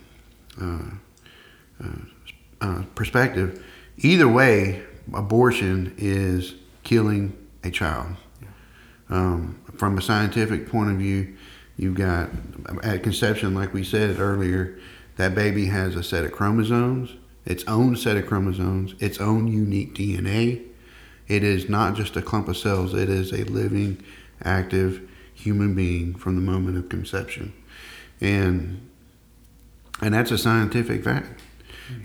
uh, 0.60 1.86
uh, 2.60 2.82
perspective. 2.94 3.64
Either 3.98 4.28
way, 4.28 4.82
abortion 5.12 5.94
is 5.98 6.54
killing 6.82 7.36
a 7.62 7.70
child. 7.70 8.16
Um, 9.10 9.60
from 9.76 9.98
a 9.98 10.02
scientific 10.02 10.68
point 10.68 10.90
of 10.90 10.96
view, 10.96 11.36
you've 11.76 11.94
got 11.94 12.30
at 12.82 13.02
conception, 13.02 13.54
like 13.54 13.74
we 13.74 13.84
said 13.84 14.18
earlier, 14.18 14.78
that 15.16 15.34
baby 15.34 15.66
has 15.66 15.94
a 15.94 16.02
set 16.02 16.24
of 16.24 16.32
chromosomes, 16.32 17.10
its 17.44 17.64
own 17.64 17.96
set 17.96 18.16
of 18.16 18.26
chromosomes, 18.26 18.94
its 19.00 19.20
own 19.20 19.48
unique 19.48 19.94
DNA. 19.94 20.64
It 21.28 21.42
is 21.42 21.68
not 21.68 21.94
just 21.94 22.16
a 22.16 22.22
clump 22.22 22.48
of 22.48 22.56
cells, 22.56 22.94
it 22.94 23.08
is 23.08 23.32
a 23.32 23.44
living, 23.44 24.02
active 24.42 25.08
human 25.32 25.74
being 25.74 26.14
from 26.14 26.36
the 26.36 26.42
moment 26.42 26.76
of 26.78 26.88
conception. 26.88 27.52
and 28.20 28.80
and 30.00 30.12
that's 30.12 30.32
a 30.32 30.38
scientific 30.38 31.04
fact. 31.04 31.40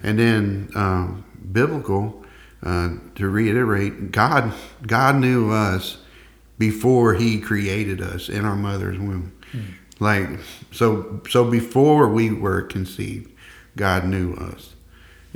And 0.03 0.19
then 0.19 0.69
um, 0.75 1.25
biblical. 1.51 2.23
Uh, 2.61 2.89
to 3.15 3.29
reiterate, 3.29 4.11
God 4.11 4.53
God 4.85 5.15
knew 5.15 5.49
us 5.49 5.97
before 6.57 7.13
He 7.13 7.39
created 7.39 8.01
us 8.01 8.27
in 8.27 8.43
our 8.43 8.57
mother's 8.57 8.99
womb. 8.99 9.31
Like 10.01 10.27
so 10.71 11.21
so 11.29 11.45
before 11.49 12.09
we 12.09 12.31
were 12.31 12.61
conceived, 12.61 13.31
God 13.77 14.03
knew 14.05 14.33
us. 14.33 14.75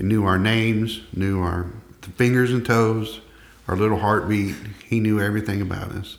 He 0.04 0.10
knew 0.10 0.26
our 0.26 0.38
names, 0.38 1.00
knew 1.14 1.42
our 1.42 1.66
fingers 2.02 2.52
and 2.52 2.66
toes, 2.66 3.22
our 3.70 3.78
little 3.78 3.98
heartbeat. 3.98 4.54
He 4.86 5.00
knew 5.00 5.22
everything 5.22 5.62
about 5.62 5.94
us. 5.94 6.18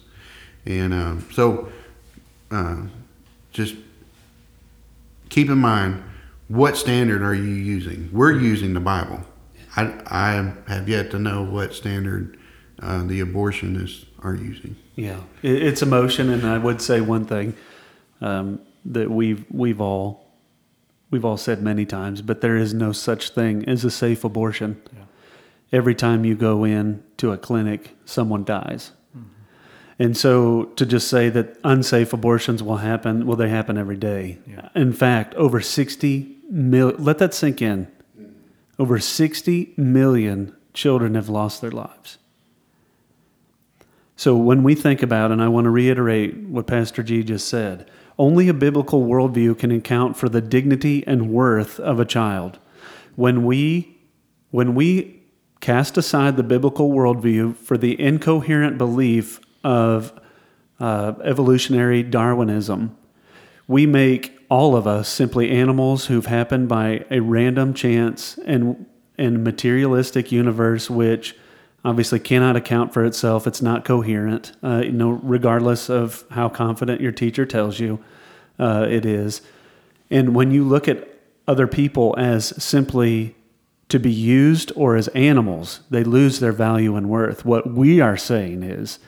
And 0.65 0.95
um, 0.95 1.29
so 1.31 1.71
uh, 2.51 2.77
just 3.53 3.75
keep 5.29 5.51
in 5.51 5.59
mind 5.59 6.03
what 6.49 6.79
standard 6.79 7.21
are 7.21 7.35
you 7.35 7.43
using? 7.43 8.09
We're 8.11 8.33
using 8.33 8.73
the 8.73 8.81
Bible. 8.81 9.21
I, 9.77 9.93
I 10.07 10.55
have 10.67 10.89
yet 10.89 11.11
to 11.11 11.19
know 11.19 11.43
what 11.43 11.75
standard 11.75 12.39
uh, 12.81 13.03
the 13.05 13.21
abortionists 13.21 14.07
are 14.23 14.35
using. 14.35 14.77
Yeah, 14.97 15.21
it, 15.43 15.63
it's 15.63 15.83
emotion, 15.83 16.31
and 16.31 16.47
I 16.47 16.57
would 16.57 16.81
say 16.81 17.03
one 17.03 17.27
thing 17.27 17.55
um, 18.23 18.61
that 18.87 19.11
we've 19.11 19.45
we've 19.51 19.83
all 19.83 20.24
we've 21.11 21.25
all 21.25 21.37
said 21.37 21.63
many 21.63 21.87
times, 21.87 22.23
but 22.23 22.41
there 22.41 22.57
is 22.57 22.75
no 22.75 22.93
such 22.93 23.31
thing 23.31 23.69
as 23.69 23.85
a 23.85 23.91
safe 23.91 24.25
abortion. 24.25 24.81
Yeah. 24.93 25.05
Every 25.73 25.95
time 25.95 26.25
you 26.25 26.35
go 26.35 26.65
in 26.65 27.03
to 27.19 27.33
a 27.33 27.39
clinic, 27.39 27.97
someone 28.05 28.45
dies. 28.45 28.93
Mm-hmm. 29.17 29.29
And 29.99 30.17
so 30.17 30.65
to 30.77 30.87
just 30.87 31.09
say 31.09 31.29
that 31.31 31.59
unsafe 31.65 32.13
abortions 32.13 32.63
will 32.63 32.79
happen, 32.79 33.27
well, 33.27 33.37
they 33.37 33.49
happen 33.49 33.79
every 33.79 33.97
day. 33.97 34.39
Yeah. 34.47 34.69
In 34.75 34.93
fact, 34.93 35.35
over 35.35 35.61
60 35.61 36.37
million, 36.51 37.03
let 37.03 37.19
that 37.19 37.35
sink 37.35 37.63
in. 37.63 37.89
Over 38.79 38.99
60 38.99 39.75
million 39.77 40.55
children 40.73 41.15
have 41.15 41.29
lost 41.29 41.61
their 41.61 41.71
lives. 41.71 42.19
So 44.17 44.37
when 44.37 44.63
we 44.63 44.75
think 44.75 45.03
about, 45.03 45.33
and 45.33 45.43
I 45.43 45.49
want 45.49 45.65
to 45.65 45.71
reiterate 45.71 46.37
what 46.37 46.67
Pastor 46.67 47.03
G 47.03 47.23
just 47.23 47.49
said, 47.49 47.91
only 48.19 48.49
a 48.49 48.55
biblical 48.55 49.05
worldview 49.07 49.59
can 49.59 49.71
account 49.71 50.17
for 50.17 50.29
the 50.29 50.41
dignity 50.41 51.05
and 51.07 51.31
worth 51.31 51.81
of 51.81 51.99
a 51.99 52.05
child. 52.05 52.59
When 53.17 53.45
we, 53.45 53.99
when 54.51 54.75
we 54.75 55.23
cast 55.61 55.97
aside 55.97 56.37
the 56.37 56.43
biblical 56.43 56.91
worldview 56.91 57.57
for 57.57 57.77
the 57.77 58.01
incoherent 58.01 58.79
belief 58.79 59.41
of 59.63 60.13
uh, 60.79 61.15
evolutionary 61.23 62.03
Darwinism, 62.03 62.97
we 63.67 63.87
make 63.87 64.39
all 64.51 64.77
of 64.77 64.87
us 64.87 65.09
simply 65.09 65.51
animals 65.51 66.07
who've 66.07 66.27
happened 66.27 66.69
by 66.69 67.05
a 67.11 67.21
random 67.21 67.75
chance 67.75 68.39
and 68.45 68.87
and 69.17 69.45
materialistic 69.45 70.33
universe 70.33 70.91
which 70.91 71.37
obviously 71.85 72.19
cannot 72.19 72.57
account 72.57 72.93
for 72.93 73.05
itself. 73.05 73.47
It's 73.47 73.63
not 73.63 73.85
coherent. 73.85 74.53
Uh, 74.63 74.83
you 74.85 74.93
know 74.93 75.11
regardless 75.11 75.91
of 75.91 76.25
how 76.31 76.49
confident 76.49 77.01
your 77.01 77.13
teacher 77.13 77.45
tells 77.45 77.79
you 77.79 78.03
uh, 78.59 78.87
it 78.89 79.05
is. 79.05 79.43
And 80.11 80.35
when 80.35 80.51
you 80.51 80.65
look 80.65 80.89
at 80.89 81.09
other 81.47 81.67
people 81.67 82.15
as 82.19 82.63
simply 82.63 83.35
to 83.89 83.99
be 83.99 84.11
used 84.11 84.73
or 84.75 84.97
as 84.97 85.09
animals 85.09 85.81
they 85.91 86.03
lose 86.03 86.41
their 86.41 86.53
value 86.53 86.97
and 86.97 87.09
worth. 87.09 87.45
What 87.45 87.73
we 87.73 88.01
are 88.01 88.17
saying 88.17 88.63
is 88.63 88.99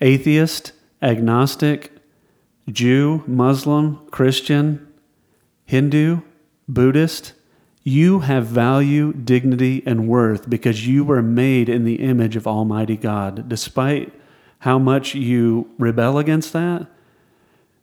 atheist 0.00 0.72
agnostic 1.02 1.90
Jew, 2.70 3.22
Muslim, 3.26 4.06
Christian, 4.10 4.86
Hindu, 5.66 6.22
Buddhist, 6.66 7.34
you 7.84 8.20
have 8.20 8.46
value, 8.46 9.12
dignity, 9.12 9.82
and 9.84 10.08
worth 10.08 10.48
because 10.48 10.86
you 10.86 11.04
were 11.04 11.22
made 11.22 11.68
in 11.68 11.84
the 11.84 11.96
image 11.96 12.34
of 12.34 12.46
Almighty 12.46 12.96
God. 12.96 13.46
Despite 13.46 14.10
how 14.60 14.78
much 14.78 15.14
you 15.14 15.70
rebel 15.78 16.18
against 16.18 16.54
that, 16.54 16.86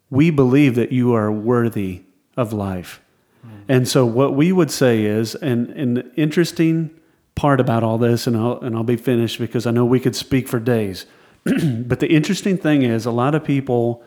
we 0.10 0.32
believe 0.32 0.74
that 0.74 0.92
you 0.92 1.14
are 1.14 1.32
worthy 1.32 2.02
of 2.36 2.52
life. 2.52 3.00
Mm. 3.46 3.52
And 3.70 3.88
so, 3.88 4.04
what 4.04 4.34
we 4.34 4.52
would 4.52 4.72
say 4.72 5.06
is, 5.06 5.36
and, 5.36 5.70
and 5.70 5.98
the 5.98 6.16
interesting 6.16 6.90
part 7.36 7.60
about 7.60 7.84
all 7.84 8.00
this, 8.00 8.26
and 8.26 8.36
I'll, 8.36 8.60
and 8.60 8.76
I'll 8.76 8.84
be 8.84 8.98
finished 8.98 9.38
because 9.38 9.68
I 9.68 9.72
know 9.72 9.86
we 9.86 10.00
could 10.00 10.16
speak 10.16 10.48
for 10.48 10.60
days, 10.60 11.06
but 11.44 12.00
the 12.00 12.10
interesting 12.10 12.58
thing 12.58 12.82
is, 12.82 13.06
a 13.06 13.12
lot 13.12 13.36
of 13.36 13.44
people 13.44 14.04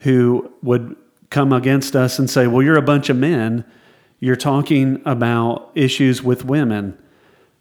who 0.00 0.52
would 0.62 0.94
come 1.30 1.52
against 1.54 1.96
us 1.96 2.18
and 2.18 2.28
say, 2.28 2.46
Well, 2.46 2.62
you're 2.62 2.76
a 2.76 2.82
bunch 2.82 3.08
of 3.08 3.16
men. 3.16 3.64
You're 4.20 4.36
talking 4.36 5.00
about 5.06 5.70
issues 5.74 6.22
with 6.22 6.44
women. 6.44 6.96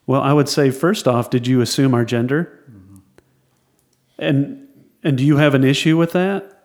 Well, 0.05 0.21
I 0.21 0.33
would 0.33 0.49
say, 0.49 0.71
first 0.71 1.07
off, 1.07 1.29
did 1.29 1.47
you 1.47 1.61
assume 1.61 1.93
our 1.93 2.03
gender? 2.03 2.63
Mm-hmm. 2.69 2.97
And, 4.19 4.67
and 5.01 5.17
do 5.17 5.25
you 5.25 5.37
have 5.37 5.55
an 5.55 5.63
issue 5.63 5.97
with 5.97 6.11
that? 6.11 6.55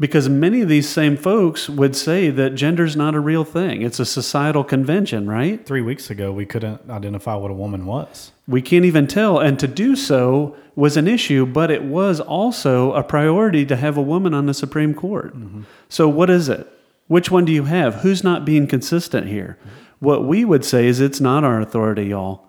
Because 0.00 0.28
many 0.28 0.60
of 0.60 0.68
these 0.68 0.88
same 0.88 1.16
folks 1.16 1.68
would 1.68 1.96
say 1.96 2.30
that 2.30 2.54
gender's 2.54 2.96
not 2.96 3.14
a 3.16 3.20
real 3.20 3.44
thing. 3.44 3.82
It's 3.82 3.98
a 3.98 4.06
societal 4.06 4.62
convention, 4.62 5.28
right? 5.28 5.64
Three 5.66 5.82
weeks 5.82 6.08
ago, 6.08 6.32
we 6.32 6.46
couldn't 6.46 6.88
identify 6.88 7.34
what 7.34 7.50
a 7.50 7.54
woman 7.54 7.84
was. 7.84 8.30
We 8.46 8.62
can't 8.62 8.84
even 8.84 9.08
tell. 9.08 9.40
And 9.40 9.58
to 9.58 9.66
do 9.66 9.96
so 9.96 10.56
was 10.76 10.96
an 10.96 11.08
issue, 11.08 11.46
but 11.46 11.72
it 11.72 11.82
was 11.82 12.20
also 12.20 12.92
a 12.92 13.02
priority 13.02 13.66
to 13.66 13.74
have 13.74 13.96
a 13.96 14.02
woman 14.02 14.34
on 14.34 14.46
the 14.46 14.54
Supreme 14.54 14.94
Court. 14.94 15.36
Mm-hmm. 15.36 15.62
So, 15.88 16.08
what 16.08 16.30
is 16.30 16.48
it? 16.48 16.72
Which 17.08 17.30
one 17.30 17.44
do 17.44 17.52
you 17.52 17.64
have? 17.64 17.96
Who's 17.96 18.22
not 18.22 18.44
being 18.44 18.66
consistent 18.66 19.26
here? 19.28 19.58
What 19.98 20.24
we 20.24 20.44
would 20.44 20.64
say 20.64 20.86
is 20.86 21.00
it's 21.00 21.20
not 21.20 21.42
our 21.42 21.60
authority, 21.60 22.04
y'all. 22.06 22.46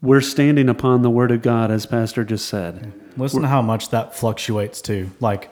We're 0.00 0.20
standing 0.20 0.68
upon 0.68 1.02
the 1.02 1.10
Word 1.10 1.30
of 1.30 1.42
God, 1.42 1.70
as 1.70 1.84
Pastor 1.84 2.24
just 2.24 2.46
said. 2.48 2.92
Listen 3.16 3.42
to 3.42 3.48
how 3.48 3.62
much 3.62 3.90
that 3.90 4.14
fluctuates 4.14 4.80
too. 4.80 5.10
Like, 5.20 5.50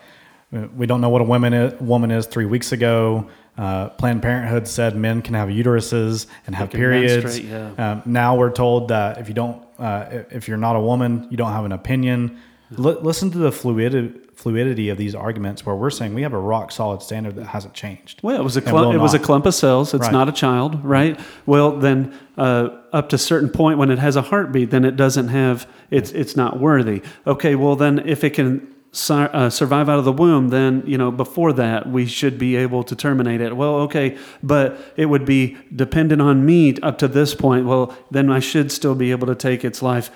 we 0.53 0.87
don't 0.87 1.01
know 1.01 1.09
what 1.09 1.21
a 1.23 1.25
woman 1.25 1.53
is, 1.53 1.81
woman 1.81 2.11
is. 2.11 2.27
Three 2.27 2.45
weeks 2.45 2.71
ago, 2.71 3.29
uh, 3.59 3.89
Planned 3.91 4.23
Parenthood 4.23 4.69
said 4.69 4.95
men 4.97 5.21
can 5.23 5.35
have 5.35 5.49
uteruses 5.49 6.27
and 6.47 6.55
have 6.55 6.71
periods. 6.71 7.41
yeah. 7.41 7.71
um, 7.79 8.03
now 8.05 8.37
we're 8.37 8.51
told 8.53 8.89
that 8.89 9.19
if 9.19 9.29
you 9.29 9.35
don't, 9.35 9.63
uh, 9.79 10.05
if- 10.11 10.33
if 10.33 10.49
you're 10.49 10.57
not 10.59 10.77
a 10.77 10.81
woman, 10.81 11.27
you 11.31 11.37
don't 11.37 11.53
have 11.53 11.65
an 11.65 11.73
opinion. 11.73 12.37
L- 12.79 12.99
listen 13.03 13.31
to 13.33 13.39
the 13.39 13.51
fluidity, 13.51 14.21
fluidity 14.45 14.91
of 14.91 14.99
these 14.99 15.15
arguments, 15.15 15.65
where 15.65 15.75
we're 15.75 15.89
saying 15.89 16.13
we 16.13 16.21
have 16.21 16.35
a 16.35 16.39
rock 16.39 16.71
solid 16.71 17.01
standard 17.01 17.35
that 17.37 17.47
hasn't 17.47 17.73
changed. 17.73 18.21
Well, 18.23 18.39
it 18.39 18.45
was 18.45 18.59
a 18.59 18.61
clump, 18.61 18.95
it 18.95 18.99
was 18.99 19.15
a 19.15 19.19
clump 19.19 19.47
of 19.47 19.55
cells. 19.55 19.95
It's 19.95 20.03
Right. 20.03 20.13
not 20.13 20.29
a 20.29 20.33
child, 20.33 20.85
right? 20.85 21.19
Well, 21.47 21.79
then 21.79 22.13
uh, 22.37 22.69
up 22.93 23.09
to 23.09 23.17
a 23.17 23.19
certain 23.19 23.49
point 23.49 23.79
when 23.79 23.91
it 23.91 23.99
has 23.99 24.17
a 24.17 24.23
heartbeat, 24.23 24.71
then 24.71 24.85
it 24.85 24.97
doesn't 24.97 25.29
have 25.29 25.67
it's 25.91 26.13
it's 26.13 26.37
not 26.37 26.61
worthy. 26.61 27.01
Okay, 27.27 27.55
well 27.55 27.75
then 27.75 28.03
if 28.05 28.23
it 28.23 28.31
can 28.35 28.69
uh, 29.09 29.49
survive 29.51 29.89
out 29.89 29.99
of 29.99 30.05
the 30.05 30.13
womb, 30.13 30.51
then 30.51 30.83
you 30.87 30.99
know 30.99 31.11
before 31.11 31.53
that 31.55 31.89
we 31.89 32.05
should 32.05 32.39
be 32.39 32.55
able 32.57 32.85
to 32.85 32.95
terminate 32.95 33.41
it. 33.41 33.57
Well, 33.57 33.77
okay, 33.87 34.19
but 34.43 34.79
it 34.97 35.07
would 35.07 35.25
be 35.25 35.57
dependent 35.75 36.21
on 36.21 36.45
me 36.45 36.77
up 36.83 36.99
to 36.99 37.09
this 37.09 37.35
point. 37.35 37.65
Well, 37.65 37.97
then 38.11 38.31
I 38.31 38.41
should 38.41 38.71
still 38.71 38.95
be 38.95 39.11
able 39.11 39.27
to 39.29 39.35
take 39.35 39.65
its 39.65 39.81
life. 39.81 40.11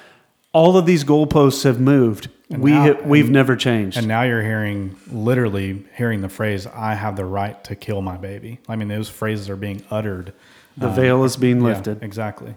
All 0.53 0.77
of 0.77 0.85
these 0.85 1.03
goalposts 1.03 1.65
have 1.65 1.81
moved. 1.81 2.29
We 2.51 2.71
now- 2.73 2.95
ha- 2.95 3.01
we've 3.05 3.25
and- 3.27 3.33
never 3.33 3.57
changed. 3.57 3.97
And 3.99 4.09
now 4.09 4.23
you're 4.23 4.43
hearing, 4.43 4.97
literally 5.11 5.85
hearing 5.97 6.21
the 6.23 6.29
phrase, 6.29 6.67
I 6.67 6.95
have 6.95 7.17
the 7.17 7.25
right 7.25 7.63
to 7.65 7.77
kill 7.77 8.01
my 8.03 8.17
baby. 8.17 8.59
I 8.69 8.77
mean, 8.77 8.89
those 8.89 9.09
phrases 9.09 9.51
are 9.51 9.57
being 9.57 9.83
uttered. 9.91 10.33
the 10.77 10.89
uh, 10.89 10.95
veil 10.95 11.25
is 11.25 11.37
being 11.37 11.59
yeah, 11.59 11.65
lifted. 11.75 12.03
exactly. 12.03 12.55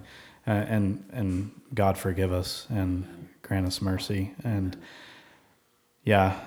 Uh, 0.47 0.51
and, 0.51 1.03
and 1.11 1.51
God 1.73 1.97
forgive 1.97 2.31
us 2.31 2.67
and 2.69 3.27
grant 3.41 3.65
us 3.67 3.81
mercy. 3.81 4.31
And 4.43 4.77
yeah, 6.03 6.39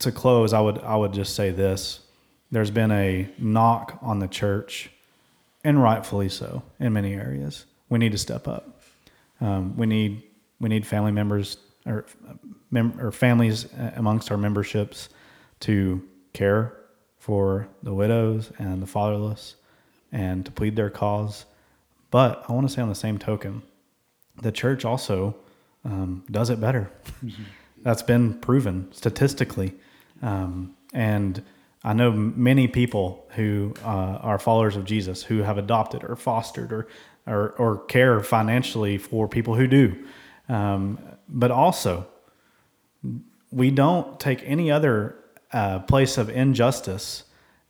to 0.00 0.12
close, 0.12 0.52
I 0.52 0.60
would, 0.60 0.78
I 0.78 0.96
would 0.96 1.12
just 1.12 1.34
say 1.34 1.50
this. 1.50 2.00
There's 2.50 2.70
been 2.70 2.90
a 2.92 3.28
knock 3.38 3.98
on 4.00 4.20
the 4.20 4.28
church, 4.28 4.90
and 5.64 5.82
rightfully 5.82 6.28
so, 6.28 6.62
in 6.78 6.92
many 6.92 7.14
areas. 7.14 7.64
We 7.88 7.98
need 7.98 8.12
to 8.12 8.18
step 8.18 8.46
up. 8.46 8.80
Um, 9.40 9.76
we 9.76 9.86
need 9.86 10.22
we 10.60 10.68
need 10.68 10.86
family 10.86 11.10
members 11.10 11.56
or 11.86 12.06
mem- 12.70 13.00
or 13.00 13.10
families 13.12 13.66
amongst 13.96 14.30
our 14.30 14.36
memberships 14.36 15.08
to 15.60 16.02
care 16.32 16.76
for 17.18 17.68
the 17.82 17.94
widows 17.94 18.52
and 18.58 18.82
the 18.82 18.86
fatherless 18.86 19.56
and 20.12 20.44
to 20.46 20.52
plead 20.52 20.76
their 20.76 20.90
cause. 20.90 21.46
But 22.10 22.44
I 22.48 22.52
want 22.52 22.68
to 22.68 22.72
say 22.72 22.82
on 22.82 22.88
the 22.88 22.94
same 22.94 23.18
token, 23.18 23.62
the 24.40 24.52
church 24.52 24.84
also 24.84 25.34
um, 25.84 26.24
does 26.30 26.50
it 26.50 26.60
better. 26.60 26.90
That's 27.82 28.02
been 28.02 28.34
proven 28.34 28.92
statistically. 28.92 29.74
Um, 30.22 30.74
and 30.92 31.42
I 31.82 31.92
know 31.92 32.12
many 32.12 32.66
people 32.66 33.26
who 33.30 33.74
uh, 33.84 34.18
are 34.22 34.38
followers 34.38 34.76
of 34.76 34.84
Jesus 34.84 35.22
who 35.22 35.42
have 35.42 35.58
adopted 35.58 36.04
or 36.04 36.16
fostered 36.16 36.72
or, 36.72 36.88
or, 37.26 37.50
or 37.58 37.78
care 37.84 38.20
financially 38.20 38.96
for 38.96 39.28
people 39.28 39.54
who 39.54 39.66
do. 39.66 40.04
Um, 40.48 40.98
but 41.28 41.50
also, 41.50 42.06
we 43.50 43.70
don't 43.70 44.18
take 44.18 44.42
any 44.44 44.70
other 44.70 45.16
uh, 45.52 45.78
place 45.80 46.18
of 46.18 46.28
injustice 46.28 47.24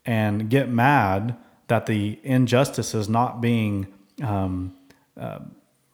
and 0.06 0.48
get 0.50 0.68
mad 0.68 1.36
that 1.68 1.86
the 1.86 2.18
injustice 2.22 2.94
is 2.94 3.08
not 3.08 3.40
being 3.40 3.86
um, 4.22 4.74
uh, 5.18 5.38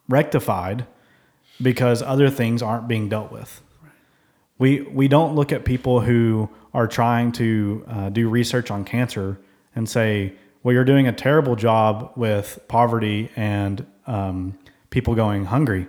rectified 0.07 0.85
because 1.61 2.01
other 2.01 2.29
things 2.29 2.61
aren't 2.61 2.87
being 2.87 3.09
dealt 3.09 3.31
with. 3.31 3.61
We, 4.57 4.81
we 4.81 5.07
don't 5.07 5.35
look 5.35 5.51
at 5.51 5.65
people 5.65 6.01
who 6.01 6.49
are 6.73 6.87
trying 6.87 7.31
to 7.33 7.85
uh, 7.87 8.09
do 8.09 8.29
research 8.29 8.71
on 8.71 8.85
cancer 8.85 9.39
and 9.75 9.87
say, 9.87 10.33
well, 10.63 10.73
you're 10.73 10.85
doing 10.85 11.07
a 11.07 11.13
terrible 11.13 11.55
job 11.55 12.11
with 12.15 12.59
poverty 12.67 13.29
and 13.35 13.85
um, 14.05 14.57
people 14.89 15.15
going 15.15 15.45
hungry. 15.45 15.87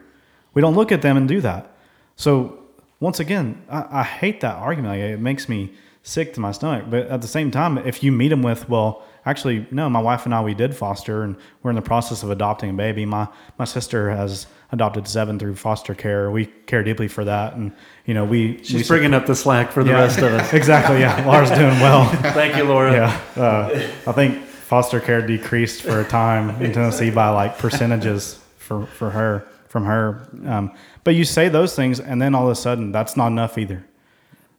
We 0.54 0.62
don't 0.62 0.74
look 0.74 0.92
at 0.92 1.02
them 1.02 1.16
and 1.16 1.26
do 1.28 1.40
that. 1.40 1.74
So, 2.16 2.58
once 3.00 3.20
again, 3.20 3.62
I, 3.68 4.00
I 4.00 4.02
hate 4.02 4.40
that 4.42 4.56
argument. 4.56 5.00
It 5.00 5.18
makes 5.20 5.48
me 5.48 5.72
sick 6.02 6.34
to 6.34 6.40
my 6.40 6.52
stomach. 6.52 6.84
But 6.90 7.06
at 7.08 7.20
the 7.22 7.28
same 7.28 7.50
time, 7.50 7.78
if 7.78 8.02
you 8.02 8.12
meet 8.12 8.28
them 8.28 8.42
with, 8.42 8.68
well, 8.68 9.02
actually, 9.24 9.66
no, 9.70 9.88
my 9.88 10.00
wife 10.00 10.24
and 10.24 10.34
I, 10.34 10.40
we 10.42 10.54
did 10.54 10.74
foster 10.76 11.22
and 11.22 11.36
we're 11.62 11.70
in 11.70 11.76
the 11.76 11.82
process 11.82 12.22
of 12.22 12.30
adopting 12.30 12.70
a 12.70 12.72
baby. 12.72 13.04
My, 13.06 13.28
my 13.58 13.64
sister 13.64 14.10
has 14.10 14.46
adopted 14.72 15.06
seven 15.08 15.38
through 15.38 15.56
foster 15.56 15.94
care. 15.94 16.30
We 16.30 16.46
care 16.46 16.82
deeply 16.82 17.08
for 17.08 17.24
that. 17.24 17.54
And, 17.54 17.72
you 18.04 18.14
know, 18.14 18.24
we, 18.24 18.58
She's 18.62 18.74
we 18.74 18.82
bringing 18.84 19.14
up 19.14 19.26
the 19.26 19.34
slack 19.34 19.70
for 19.72 19.82
the 19.84 19.90
Yeah. 19.90 20.00
rest 20.02 20.18
of 20.18 20.32
us. 20.32 20.52
exactly. 20.54 21.00
Yeah. 21.00 21.24
Laura's 21.26 21.50
doing 21.50 21.78
well. 21.80 22.04
Thank 22.34 22.56
you, 22.56 22.64
Laura. 22.64 22.92
Yeah. 22.92 23.20
Uh, 23.42 23.88
I 24.06 24.12
think 24.12 24.42
foster 24.44 25.00
care 25.00 25.24
decreased 25.26 25.82
for 25.82 26.00
a 26.00 26.04
time 26.04 26.60
in 26.62 26.72
Tennessee 26.72 27.10
by 27.10 27.28
like 27.28 27.58
percentages 27.58 28.40
for, 28.58 28.86
for 28.86 29.10
her, 29.10 29.46
from 29.72 29.86
her. 29.86 30.28
Um, 30.44 30.74
but 31.02 31.14
you 31.14 31.24
say 31.24 31.48
those 31.48 31.74
things 31.74 31.98
and 31.98 32.20
then 32.20 32.34
all 32.34 32.44
of 32.44 32.52
a 32.52 32.54
sudden 32.54 32.92
that's 32.92 33.16
not 33.16 33.28
enough 33.28 33.56
either. 33.56 33.86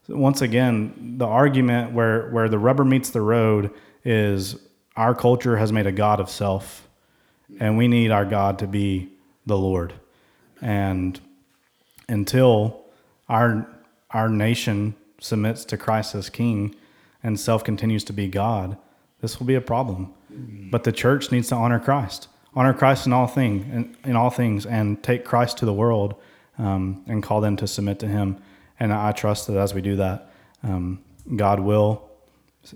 Once 0.09 0.41
again, 0.41 1.15
the 1.19 1.27
argument 1.27 1.93
where, 1.93 2.31
where 2.31 2.49
the 2.49 2.57
rubber 2.57 2.83
meets 2.83 3.11
the 3.11 3.21
road 3.21 3.69
is 4.03 4.55
our 4.95 5.13
culture 5.13 5.57
has 5.57 5.71
made 5.71 5.85
a 5.85 5.91
God 5.91 6.19
of 6.19 6.31
self 6.31 6.87
and 7.59 7.77
we 7.77 7.87
need 7.87 8.09
our 8.09 8.25
God 8.25 8.57
to 8.59 8.67
be 8.67 9.11
the 9.45 9.55
Lord. 9.55 9.93
And 10.61 11.19
until 12.09 12.81
our 13.29 13.67
our 14.09 14.29
nation 14.29 14.95
submits 15.19 15.65
to 15.65 15.77
Christ 15.77 16.15
as 16.15 16.29
King 16.29 16.75
and 17.21 17.39
self 17.39 17.63
continues 17.63 18.03
to 18.05 18.13
be 18.13 18.27
God, 18.27 18.77
this 19.21 19.39
will 19.39 19.45
be 19.45 19.55
a 19.55 19.61
problem. 19.61 20.13
But 20.71 20.83
the 20.83 20.91
church 20.91 21.31
needs 21.31 21.49
to 21.49 21.55
honor 21.55 21.79
Christ, 21.79 22.27
honor 22.55 22.73
Christ 22.73 23.05
in 23.07 23.13
all 23.13 23.27
thing 23.27 23.69
in, 24.03 24.09
in 24.11 24.15
all 24.15 24.29
things, 24.29 24.65
and 24.65 25.01
take 25.03 25.25
Christ 25.25 25.57
to 25.59 25.65
the 25.65 25.73
world 25.73 26.15
um, 26.57 27.03
and 27.07 27.21
call 27.23 27.41
them 27.41 27.55
to 27.57 27.67
submit 27.67 27.99
to 27.99 28.07
Him. 28.07 28.37
And 28.79 28.91
I 28.93 29.11
trust 29.11 29.47
that 29.47 29.57
as 29.57 29.73
we 29.73 29.81
do 29.81 29.95
that, 29.97 30.31
um, 30.63 31.01
God 31.35 31.59
will 31.59 32.09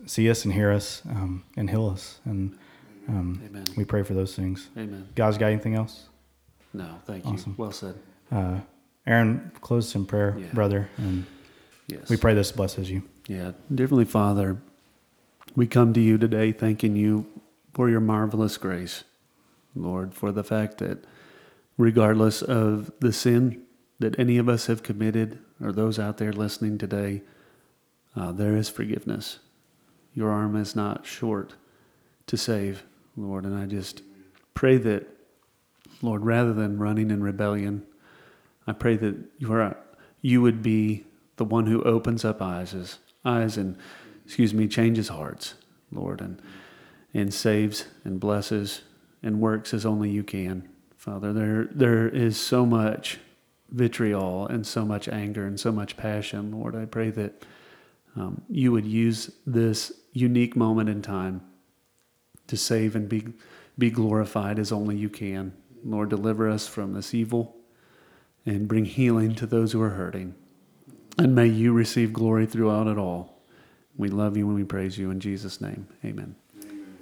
see 0.05 0.29
us 0.29 0.45
and 0.45 0.53
hear 0.53 0.71
us 0.71 1.01
um, 1.09 1.43
and 1.55 1.69
heal 1.69 1.87
us. 1.89 2.19
And 2.25 2.57
um, 3.07 3.41
we 3.75 3.85
pray 3.85 4.03
for 4.03 4.13
those 4.13 4.35
things. 4.35 4.69
Amen. 4.77 5.07
Guys, 5.15 5.37
got 5.37 5.47
anything 5.47 5.75
else? 5.75 6.05
No, 6.73 6.99
thank 7.05 7.25
you. 7.25 7.31
Awesome. 7.31 7.55
Well 7.57 7.71
said. 7.71 7.95
Uh, 8.31 8.59
Aaron, 9.05 9.51
close 9.61 9.95
in 9.95 10.05
prayer, 10.05 10.35
Yeah. 10.37 10.47
brother, 10.53 10.89
and 10.97 11.25
Yes. 11.87 12.09
we 12.09 12.17
pray 12.17 12.33
this 12.33 12.51
blesses 12.51 12.91
you. 12.91 13.03
Yeah. 13.27 13.53
Heavenly 13.75 14.03
Father, 14.03 14.57
we 15.55 15.65
come 15.67 15.93
to 15.93 16.01
you 16.01 16.17
today 16.17 16.51
thanking 16.51 16.95
you 16.97 17.25
for 17.73 17.89
your 17.89 18.01
marvelous 18.01 18.57
grace, 18.57 19.05
Lord, 19.81 20.13
for 20.13 20.31
the 20.31 20.43
fact 20.43 20.77
that 20.79 21.05
regardless 21.77 22.41
of 22.41 22.91
the 22.99 23.13
sin 23.13 23.63
that 23.99 24.17
any 24.19 24.37
of 24.37 24.49
us 24.49 24.67
have 24.67 24.83
committed 24.83 25.39
or 25.61 25.71
those 25.71 25.97
out 25.99 26.17
there 26.17 26.33
listening 26.33 26.77
today, 26.77 27.21
uh, 28.15 28.31
there 28.31 28.55
is 28.55 28.69
forgiveness. 28.69 29.39
Your 30.13 30.31
arm 30.31 30.55
is 30.55 30.75
not 30.75 31.05
short 31.05 31.53
to 32.27 32.37
save, 32.37 32.83
Lord. 33.15 33.45
And 33.45 33.55
I 33.55 33.65
just 33.65 34.01
pray 34.53 34.77
that, 34.77 35.07
Lord, 36.01 36.25
rather 36.25 36.53
than 36.53 36.79
running 36.79 37.11
in 37.11 37.21
rebellion, 37.21 37.83
I 38.65 38.73
pray 38.73 38.97
that 38.97 39.15
you 39.37 39.51
are 39.53 39.77
you 40.21 40.41
would 40.41 40.61
be 40.61 41.05
the 41.37 41.45
one 41.45 41.67
who 41.67 41.83
opens 41.83 42.25
up 42.25 42.41
eyes, 42.41 42.97
eyes 43.23 43.57
and 43.57 43.77
excuse 44.25 44.53
me, 44.53 44.67
changes 44.67 45.09
hearts, 45.09 45.53
Lord, 45.91 46.21
and 46.21 46.41
and 47.13 47.33
saves 47.33 47.85
and 48.03 48.19
blesses 48.19 48.81
and 49.27 49.41
works 49.41 49.73
as 49.73 49.85
only 49.85 50.09
you 50.09 50.23
can. 50.23 50.69
Father, 50.95 51.33
there 51.33 51.65
there 51.65 52.07
is 52.07 52.39
so 52.39 52.65
much 52.65 53.19
vitriol 53.69 54.47
and 54.47 54.65
so 54.65 54.85
much 54.85 55.09
anger 55.09 55.45
and 55.45 55.59
so 55.59 55.69
much 55.69 55.97
passion, 55.97 56.51
Lord. 56.51 56.75
I 56.75 56.85
pray 56.85 57.09
that 57.11 57.45
um, 58.15 58.41
you 58.49 58.71
would 58.71 58.85
use 58.85 59.29
this 59.45 59.91
unique 60.13 60.55
moment 60.55 60.87
in 60.89 61.01
time 61.01 61.41
to 62.47 62.55
save 62.55 62.95
and 62.95 63.09
be 63.09 63.27
be 63.77 63.91
glorified 63.91 64.57
as 64.59 64.71
only 64.71 64.95
you 64.95 65.09
can. 65.09 65.53
Lord, 65.83 66.09
deliver 66.09 66.49
us 66.49 66.65
from 66.65 66.93
this 66.93 67.13
evil 67.13 67.57
and 68.45 68.67
bring 68.67 68.85
healing 68.85 69.35
to 69.35 69.45
those 69.45 69.73
who 69.73 69.81
are 69.81 69.91
hurting. 69.91 70.35
And 71.19 71.35
may 71.35 71.47
you 71.47 71.73
receive 71.73 72.13
glory 72.13 72.45
throughout 72.45 72.87
it 72.87 72.97
all. 72.97 73.41
We 73.97 74.07
love 74.07 74.37
you 74.37 74.47
and 74.47 74.55
we 74.55 74.63
praise 74.63 74.97
you 74.97 75.11
in 75.11 75.19
Jesus' 75.19 75.59
name. 75.59 75.87
Amen. 76.05 76.35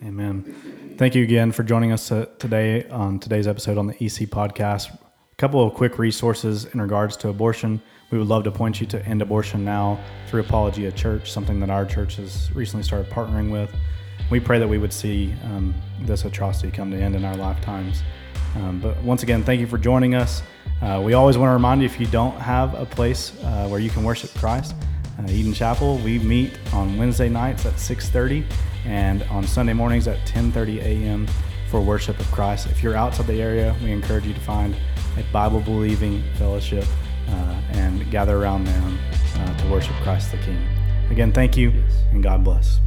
Amen. 0.06 0.96
Thank 1.00 1.16
you 1.16 1.24
again 1.24 1.52
for 1.52 1.64
joining 1.64 1.92
us 1.92 2.12
uh, 2.12 2.28
today 2.38 2.88
on 2.90 3.18
today's 3.18 3.48
episode 3.48 3.80
on 3.80 3.88
the 3.88 3.94
EC 3.94 4.30
podcast. 4.30 4.94
A 4.94 5.36
couple 5.38 5.66
of 5.66 5.74
quick 5.74 5.98
resources 5.98 6.66
in 6.66 6.80
regards 6.80 7.18
to 7.18 7.30
abortion. 7.30 7.82
We 8.12 8.20
would 8.20 8.28
love 8.28 8.44
to 8.44 8.52
point 8.52 8.80
you 8.80 8.86
to 8.88 9.04
End 9.08 9.24
Abortion 9.24 9.66
Now 9.66 10.00
through 10.28 10.42
Apologia 10.42 10.92
Church, 10.92 11.32
something 11.32 11.60
that 11.60 11.72
our 11.72 11.88
church 11.88 12.18
has 12.18 12.54
recently 12.54 12.84
started 12.84 13.12
partnering 13.12 13.52
with. 13.52 13.74
We 14.30 14.40
pray 14.40 14.60
that 14.60 14.68
we 14.68 14.78
would 14.78 14.94
see 14.94 15.34
um, 15.46 15.74
this 16.02 16.24
atrocity 16.24 16.72
come 16.72 16.92
to 16.92 16.98
end 16.98 17.16
in 17.16 17.26
our 17.26 17.36
lifetimes. 17.36 18.04
Um, 18.58 18.80
but 18.80 19.02
once 19.02 19.24
again, 19.24 19.44
thank 19.44 19.60
you 19.60 19.66
for 19.66 19.80
joining 19.80 20.14
us. 20.14 20.44
Uh, 20.84 21.02
we 21.04 21.14
always 21.14 21.36
want 21.36 21.50
to 21.50 21.54
remind 21.54 21.82
you 21.82 21.88
if 21.88 22.00
you 22.00 22.06
don't 22.06 22.38
have 22.38 22.76
a 22.76 22.86
place 22.86 23.32
uh, 23.44 23.68
where 23.70 23.80
you 23.80 23.90
can 23.90 24.04
worship 24.04 24.30
Christ, 24.36 24.76
uh, 25.18 25.32
Eden 25.32 25.54
Chapel, 25.54 25.98
we 25.98 26.20
meet 26.20 26.60
on 26.74 26.96
Wednesday 26.96 27.28
nights 27.28 27.66
at 27.66 27.74
6:30 27.74 28.46
and 28.86 29.24
on 29.24 29.46
Sunday 29.46 29.74
mornings 29.74 30.08
at 30.08 30.26
10:30 30.26 30.82
a.m. 30.82 31.28
for 31.70 31.82
worship 31.82 32.20
of 32.20 32.32
Christ. 32.32 32.68
If 32.68 32.84
you're 32.84 32.96
outside 32.96 33.28
the 33.28 33.42
area, 33.42 33.76
we 33.84 33.92
encourage 33.92 34.26
you 34.26 34.34
to 34.34 34.40
find 34.42 34.76
a 35.18 35.24
Bible-believing 35.32 36.24
fellowship 36.36 36.86
uh, 37.30 37.62
and 37.72 38.10
gather 38.12 38.38
around 38.38 38.66
them 38.66 39.00
uh, 39.38 39.58
to 39.58 39.70
worship 39.70 39.96
Christ 40.04 40.32
the 40.32 40.38
King. 40.38 40.64
Again, 41.10 41.32
thank 41.32 41.58
you 41.58 41.72
and 42.12 42.24
God 42.24 42.44
bless. 42.44 42.80